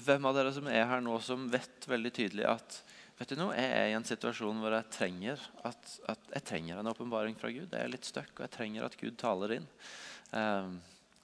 hvem 0.00 0.26
av 0.30 0.36
dere 0.36 0.52
som 0.56 0.68
er 0.70 0.86
her 0.88 1.02
nå, 1.04 1.18
som 1.20 1.48
vet 1.52 1.84
veldig 1.90 2.12
tydelig 2.16 2.46
at 2.48 2.78
vet 3.18 3.34
du 3.34 3.36
noe, 3.36 3.56
jeg 3.58 3.68
er 3.74 3.90
i 3.90 3.96
en 3.98 4.06
situasjon 4.06 4.62
hvor 4.62 4.72
jeg 4.72 4.88
trenger, 4.94 5.42
at, 5.66 5.90
at 6.08 6.30
jeg 6.36 6.46
trenger 6.48 6.80
en 6.80 6.88
åpenbaring 6.88 7.36
fra 7.36 7.50
Gud. 7.52 7.66
Jeg 7.68 7.82
er 7.82 7.92
litt 7.92 8.08
stuck, 8.08 8.30
og 8.36 8.46
jeg 8.46 8.54
trenger 8.54 8.86
at 8.86 8.96
Gud 8.96 9.18
taler 9.20 9.58
inn 9.58 9.66
um, 10.32 10.78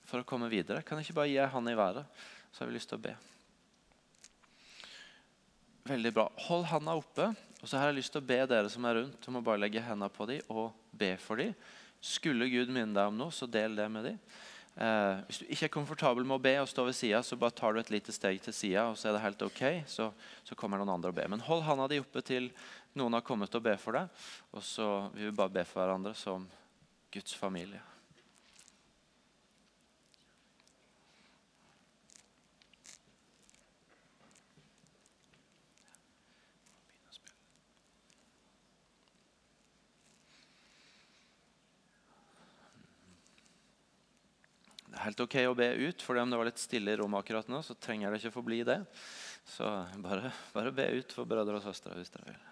for 0.05 0.21
å 0.21 0.29
komme 0.29 0.51
videre. 0.53 0.83
Kan 0.85 1.01
jeg 1.01 1.09
ikke 1.09 1.21
bare 1.23 1.31
gi 1.31 1.53
han 1.55 1.71
i 1.71 1.79
været? 1.79 2.25
Så 2.51 2.63
har 2.63 2.69
vi 2.69 2.77
lyst 2.77 2.91
til 2.93 3.01
å 3.01 3.07
be. 3.07 3.15
Veldig 5.85 6.15
bra. 6.17 6.31
Hold 6.47 6.65
handa 6.71 6.95
oppe. 6.97 7.29
Og 7.61 7.69
så 7.69 7.77
har 7.77 7.91
jeg 7.91 7.99
lyst 7.99 8.13
til 8.13 8.23
å 8.23 8.29
be 8.29 8.39
dere 8.49 8.71
som 8.73 8.85
er 8.89 8.99
rundt, 8.99 9.27
om 9.29 9.37
å 9.41 9.45
bare 9.45 9.61
legge 9.61 9.83
hendene 9.85 10.09
på 10.13 10.27
dem 10.29 10.53
og 10.53 10.73
be 10.97 11.15
for 11.21 11.41
dem. 11.41 11.53
Skulle 12.05 12.49
Gud 12.53 12.73
minne 12.73 12.97
deg 12.97 13.09
om 13.09 13.17
noe, 13.17 13.33
så 13.33 13.49
del 13.49 13.77
det 13.77 13.87
med 13.93 14.09
dem. 14.09 14.19
Eh, 14.75 15.21
hvis 15.29 15.39
du 15.41 15.47
ikke 15.47 15.69
er 15.69 15.73
komfortabel 15.77 16.27
med 16.27 16.37
å 16.37 16.45
be 16.45 16.55
og 16.61 16.69
stå 16.69 16.85
ved 16.89 16.97
sida, 16.99 17.23
så 17.25 17.39
bare 17.41 17.57
tar 17.57 17.73
du 17.73 17.81
et 17.81 17.93
lite 17.95 18.13
steg 18.13 18.41
til 18.45 18.57
sida, 18.57 18.89
og 18.91 18.99
så 19.01 19.09
er 19.09 19.17
det 19.17 19.25
helt 19.25 19.47
ok. 19.47 19.63
Så, 19.89 20.11
så, 20.45 20.59
kommer 20.59 20.81
noen 20.81 20.93
andre 20.97 21.13
og 21.13 21.19
be. 21.21 21.29
Men 21.31 21.45
hold 21.47 21.65
handa 21.69 21.89
di 21.93 22.01
oppe 22.03 22.25
til 22.27 22.51
noen 22.99 23.17
har 23.17 23.25
kommet 23.25 23.57
og 23.57 23.65
be 23.65 23.77
for 23.81 24.01
deg. 24.01 24.29
Og 24.57 24.65
så 24.65 24.91
vil 25.15 25.31
vi 25.31 25.37
bare 25.41 25.57
be 25.61 25.67
for 25.69 25.85
hverandre 25.85 26.17
som 26.19 26.49
Guds 27.15 27.37
familie. 27.39 27.81
Helt 45.05 45.21
ok 45.25 45.37
å 45.49 45.55
be 45.59 45.71
ut. 45.87 46.03
For 46.03 46.19
om 46.21 46.33
det 46.33 46.41
var 46.41 46.51
litt 46.51 46.63
stille 46.63 46.95
i 46.95 46.99
rommet 47.01 47.25
akkurat 47.25 47.51
nå, 47.53 47.63
så 47.65 47.77
trenger 47.77 48.11
det 48.11 48.23
ikke 48.23 48.37
forbli 48.39 48.63
det. 48.67 48.81
Så 49.55 49.69
bare, 50.01 50.33
bare 50.55 50.75
be 50.75 50.91
ut 50.99 51.15
for 51.15 51.29
brødre 51.29 51.61
og 51.61 51.67
søstre 51.67 51.97
hvis 51.99 52.13
dere 52.15 52.33
vil. 52.33 52.43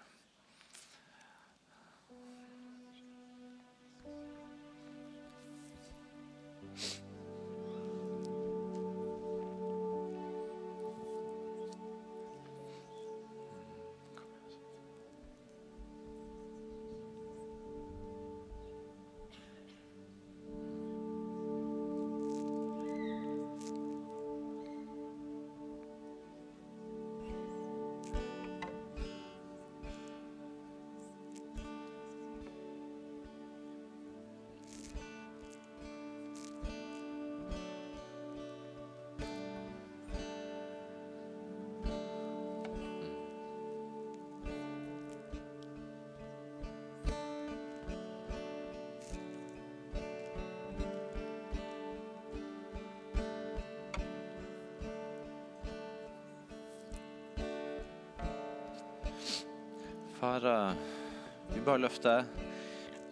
Bare 61.63 61.81
løfte 61.83 62.13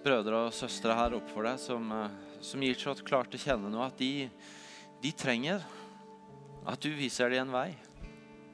brødre 0.04 0.48
og 0.48 0.56
søstre 0.56 0.96
her 0.98 1.16
opp 1.18 1.30
for 1.32 1.46
deg 1.48 1.60
som, 1.62 1.92
eh, 1.96 2.18
som 2.44 2.64
gir 2.64 2.78
så 2.80 2.96
klart 3.06 3.32
til 3.32 3.42
kjenne 3.44 3.72
nå 3.72 3.84
at 3.86 3.98
de, 4.02 4.30
de, 5.02 5.12
trenger 5.12 5.64
at 6.68 6.82
du 6.82 6.92
viser 6.98 7.32
dem 7.32 7.48
en 7.48 7.56
vei. 7.56 7.70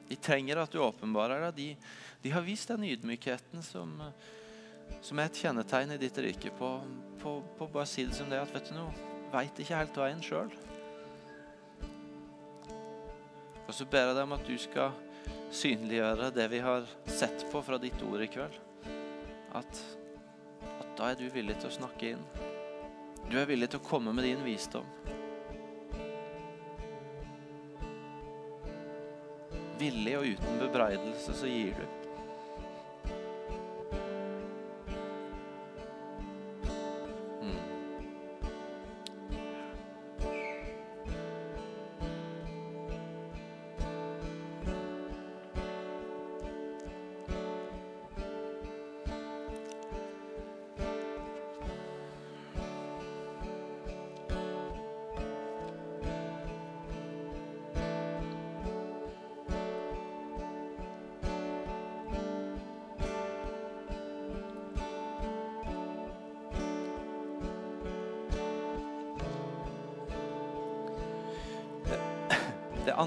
De 0.08 0.16
trenger 0.16 0.62
at 0.62 0.72
du 0.72 0.80
åpenbarer 0.80 1.48
deg. 1.48 1.56
De, 1.56 1.68
de 2.24 2.32
har 2.32 2.46
vist 2.46 2.70
den 2.70 2.86
ydmykheten 2.88 3.64
som, 3.64 3.92
som, 5.00 5.18
er 5.18 5.28
et 5.28 5.42
kjennetegn 5.42 5.96
i 5.96 6.00
ditt 6.00 6.18
rike 6.24 6.52
på, 6.56 6.70
på, 7.20 7.34
på 7.58 7.68
bare 7.68 7.84
å 7.84 7.90
si 7.90 8.06
det 8.08 8.16
som 8.16 8.30
det 8.30 8.40
at 8.40 8.54
vet 8.54 8.70
du 8.70 8.78
noe, 8.78 9.10
veit 9.32 9.60
ikke 9.60 9.82
helt 9.82 10.00
veien 10.00 10.24
sjøl. 10.24 10.54
Og 13.68 13.74
så 13.76 13.84
ber 13.84 14.08
jeg 14.08 14.16
deg 14.16 14.24
om 14.24 14.38
at 14.38 14.48
du 14.48 14.56
skal 14.56 14.96
synliggjøre 15.52 16.32
det 16.32 16.48
vi 16.52 16.62
har 16.64 16.88
sett 17.12 17.44
på 17.52 17.60
fra 17.64 17.76
ditt 17.80 18.00
ord 18.04 18.24
i 18.24 18.30
kveld. 18.32 18.67
At, 19.56 19.84
at, 20.80 20.90
da 20.98 21.10
er 21.10 21.16
du 21.20 21.28
villig 21.32 21.56
til 21.60 21.70
å 21.70 21.76
snakke 21.78 22.12
inn. 22.14 22.24
Du 23.28 23.38
er 23.40 23.48
villig 23.48 23.70
til 23.72 23.80
å 23.80 23.86
komme 23.86 24.12
med 24.16 24.26
din 24.28 24.42
visdom. 24.44 24.88
Villig 29.78 30.18
og 30.18 30.26
uten 30.34 30.60
bebreidelse 30.64 31.36
så 31.38 31.48
gir 31.48 31.76
du. 31.78 32.07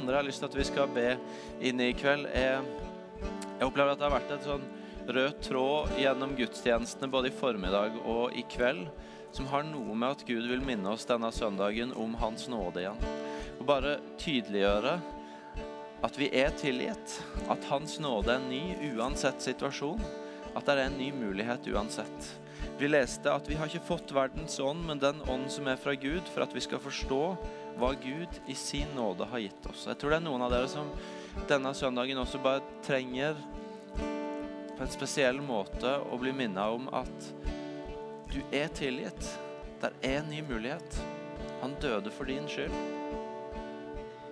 Andre 0.01 0.17
jeg 0.17 0.23
har 0.23 0.27
lyst 0.27 0.41
til 0.41 0.49
at 0.49 0.57
vi 0.57 0.67
skal 0.67 0.93
be 0.95 1.07
inn 1.61 1.81
i 1.83 1.93
kveld, 1.93 2.25
er 2.33 2.63
Jeg 3.59 3.67
opplever 3.67 3.93
at 3.93 3.99
det 4.01 4.07
har 4.07 4.15
vært 4.15 4.31
et 4.33 4.45
sånn 4.47 4.63
rød 5.11 5.41
tråd 5.45 5.91
gjennom 6.01 6.33
gudstjenestene 6.37 7.09
både 7.11 7.29
i 7.29 7.35
formiddag 7.35 7.99
og 8.09 8.33
i 8.33 8.41
kveld 8.49 8.87
som 9.31 9.45
har 9.51 9.63
noe 9.67 9.93
med 9.93 10.15
at 10.15 10.23
Gud 10.25 10.47
vil 10.49 10.63
minne 10.65 10.89
oss 10.91 11.05
denne 11.07 11.29
søndagen 11.31 11.93
om 11.93 12.15
Hans 12.19 12.47
nåde 12.51 12.81
igjen. 12.81 13.03
Og 13.59 13.67
bare 13.69 13.99
tydeliggjøre 14.19 14.95
at 16.01 16.17
vi 16.17 16.31
er 16.33 16.49
tilgitt. 16.57 17.19
At 17.51 17.69
Hans 17.69 17.99
nåde 18.01 18.33
er 18.35 18.43
ny 18.43 18.91
uansett 18.95 19.45
situasjon. 19.45 20.01
At 20.57 20.65
det 20.65 20.73
er 20.73 20.83
en 20.87 20.97
ny 20.99 21.11
mulighet 21.15 21.69
uansett. 21.71 22.33
Vi 22.81 22.87
leste 22.89 23.29
at 23.29 23.45
vi 23.45 23.53
har 23.59 23.69
ikke 23.69 23.85
fått 23.85 24.09
verdens 24.09 24.55
ånd, 24.57 24.81
men 24.87 24.97
den 24.97 25.19
ånd 25.29 25.51
som 25.53 25.67
er 25.69 25.77
fra 25.77 25.93
Gud, 25.93 26.25
for 26.33 26.41
at 26.41 26.55
vi 26.55 26.63
skal 26.65 26.81
forstå 26.81 27.19
hva 27.77 27.91
Gud 28.01 28.39
i 28.49 28.55
sin 28.57 28.89
nåde 28.97 29.27
har 29.29 29.43
gitt 29.43 29.67
oss. 29.69 29.83
Jeg 29.85 29.99
tror 30.01 30.15
det 30.15 30.17
er 30.17 30.25
noen 30.25 30.41
av 30.41 30.49
dere 30.49 30.71
som 30.71 30.89
denne 31.45 31.75
søndagen 31.77 32.17
også 32.17 32.41
bare 32.41 32.65
trenger 32.81 33.37
på 33.93 34.81
en 34.81 34.89
spesiell 34.89 35.43
måte 35.45 35.93
å 36.09 36.17
bli 36.17 36.33
minnet 36.33 36.73
om 36.73 36.89
at 36.89 37.29
du 38.33 38.41
er 38.49 38.73
tilgitt. 38.73 39.29
Det 39.77 39.93
er 40.01 40.17
en 40.17 40.33
ny 40.33 40.41
mulighet. 40.49 41.01
Han 41.61 41.77
døde 41.85 42.09
for 42.09 42.33
din 42.33 42.49
skyld. 42.49 42.73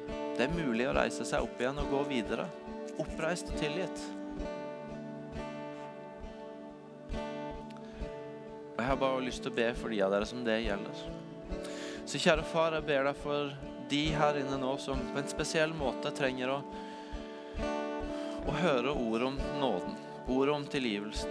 Det 0.10 0.47
er 0.47 0.58
mulig 0.58 0.89
å 0.89 0.97
reise 0.97 1.22
seg 1.22 1.45
opp 1.45 1.62
igjen 1.62 1.78
og 1.86 1.93
gå 1.93 2.02
videre. 2.16 2.50
Oppreist 2.97 3.54
og 3.54 3.62
tilgitt. 3.62 4.10
Jeg 8.90 8.96
har 8.96 9.02
bare 9.04 9.22
lyst 9.22 9.44
til 9.46 9.52
å 9.52 9.54
be 9.54 9.68
for 9.78 9.94
de 9.94 10.00
av 10.02 10.10
dere 10.10 10.26
som 10.26 10.40
det 10.42 10.56
gjelder. 10.64 11.02
Så 12.10 12.18
kjære 12.18 12.42
far, 12.50 12.74
jeg 12.74 12.88
ber 12.88 13.04
deg 13.06 13.20
for 13.22 13.52
de 13.92 14.00
her 14.18 14.40
inne 14.40 14.58
nå 14.58 14.72
som 14.82 15.04
på 15.12 15.22
en 15.22 15.30
spesiell 15.30 15.76
måte 15.78 16.10
trenger 16.18 16.56
å, 16.56 16.56
å 18.50 18.56
høre 18.64 18.96
ord 18.98 19.28
om 19.28 19.38
nåden, 19.62 19.94
ord 20.34 20.54
om 20.56 20.66
tilgivelsen. 20.74 21.30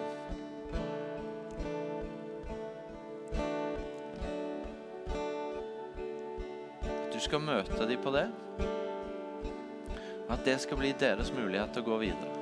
At 6.86 7.10
du 7.10 7.18
skal 7.26 7.42
møte 7.42 7.90
dem 7.90 8.06
på 8.06 8.14
det. 8.14 8.28
At 10.30 10.46
det 10.46 10.60
skal 10.62 10.78
bli 10.78 10.94
deres 10.94 11.34
mulighet 11.34 11.74
til 11.74 11.88
å 11.88 11.90
gå 11.90 12.04
videre. 12.06 12.37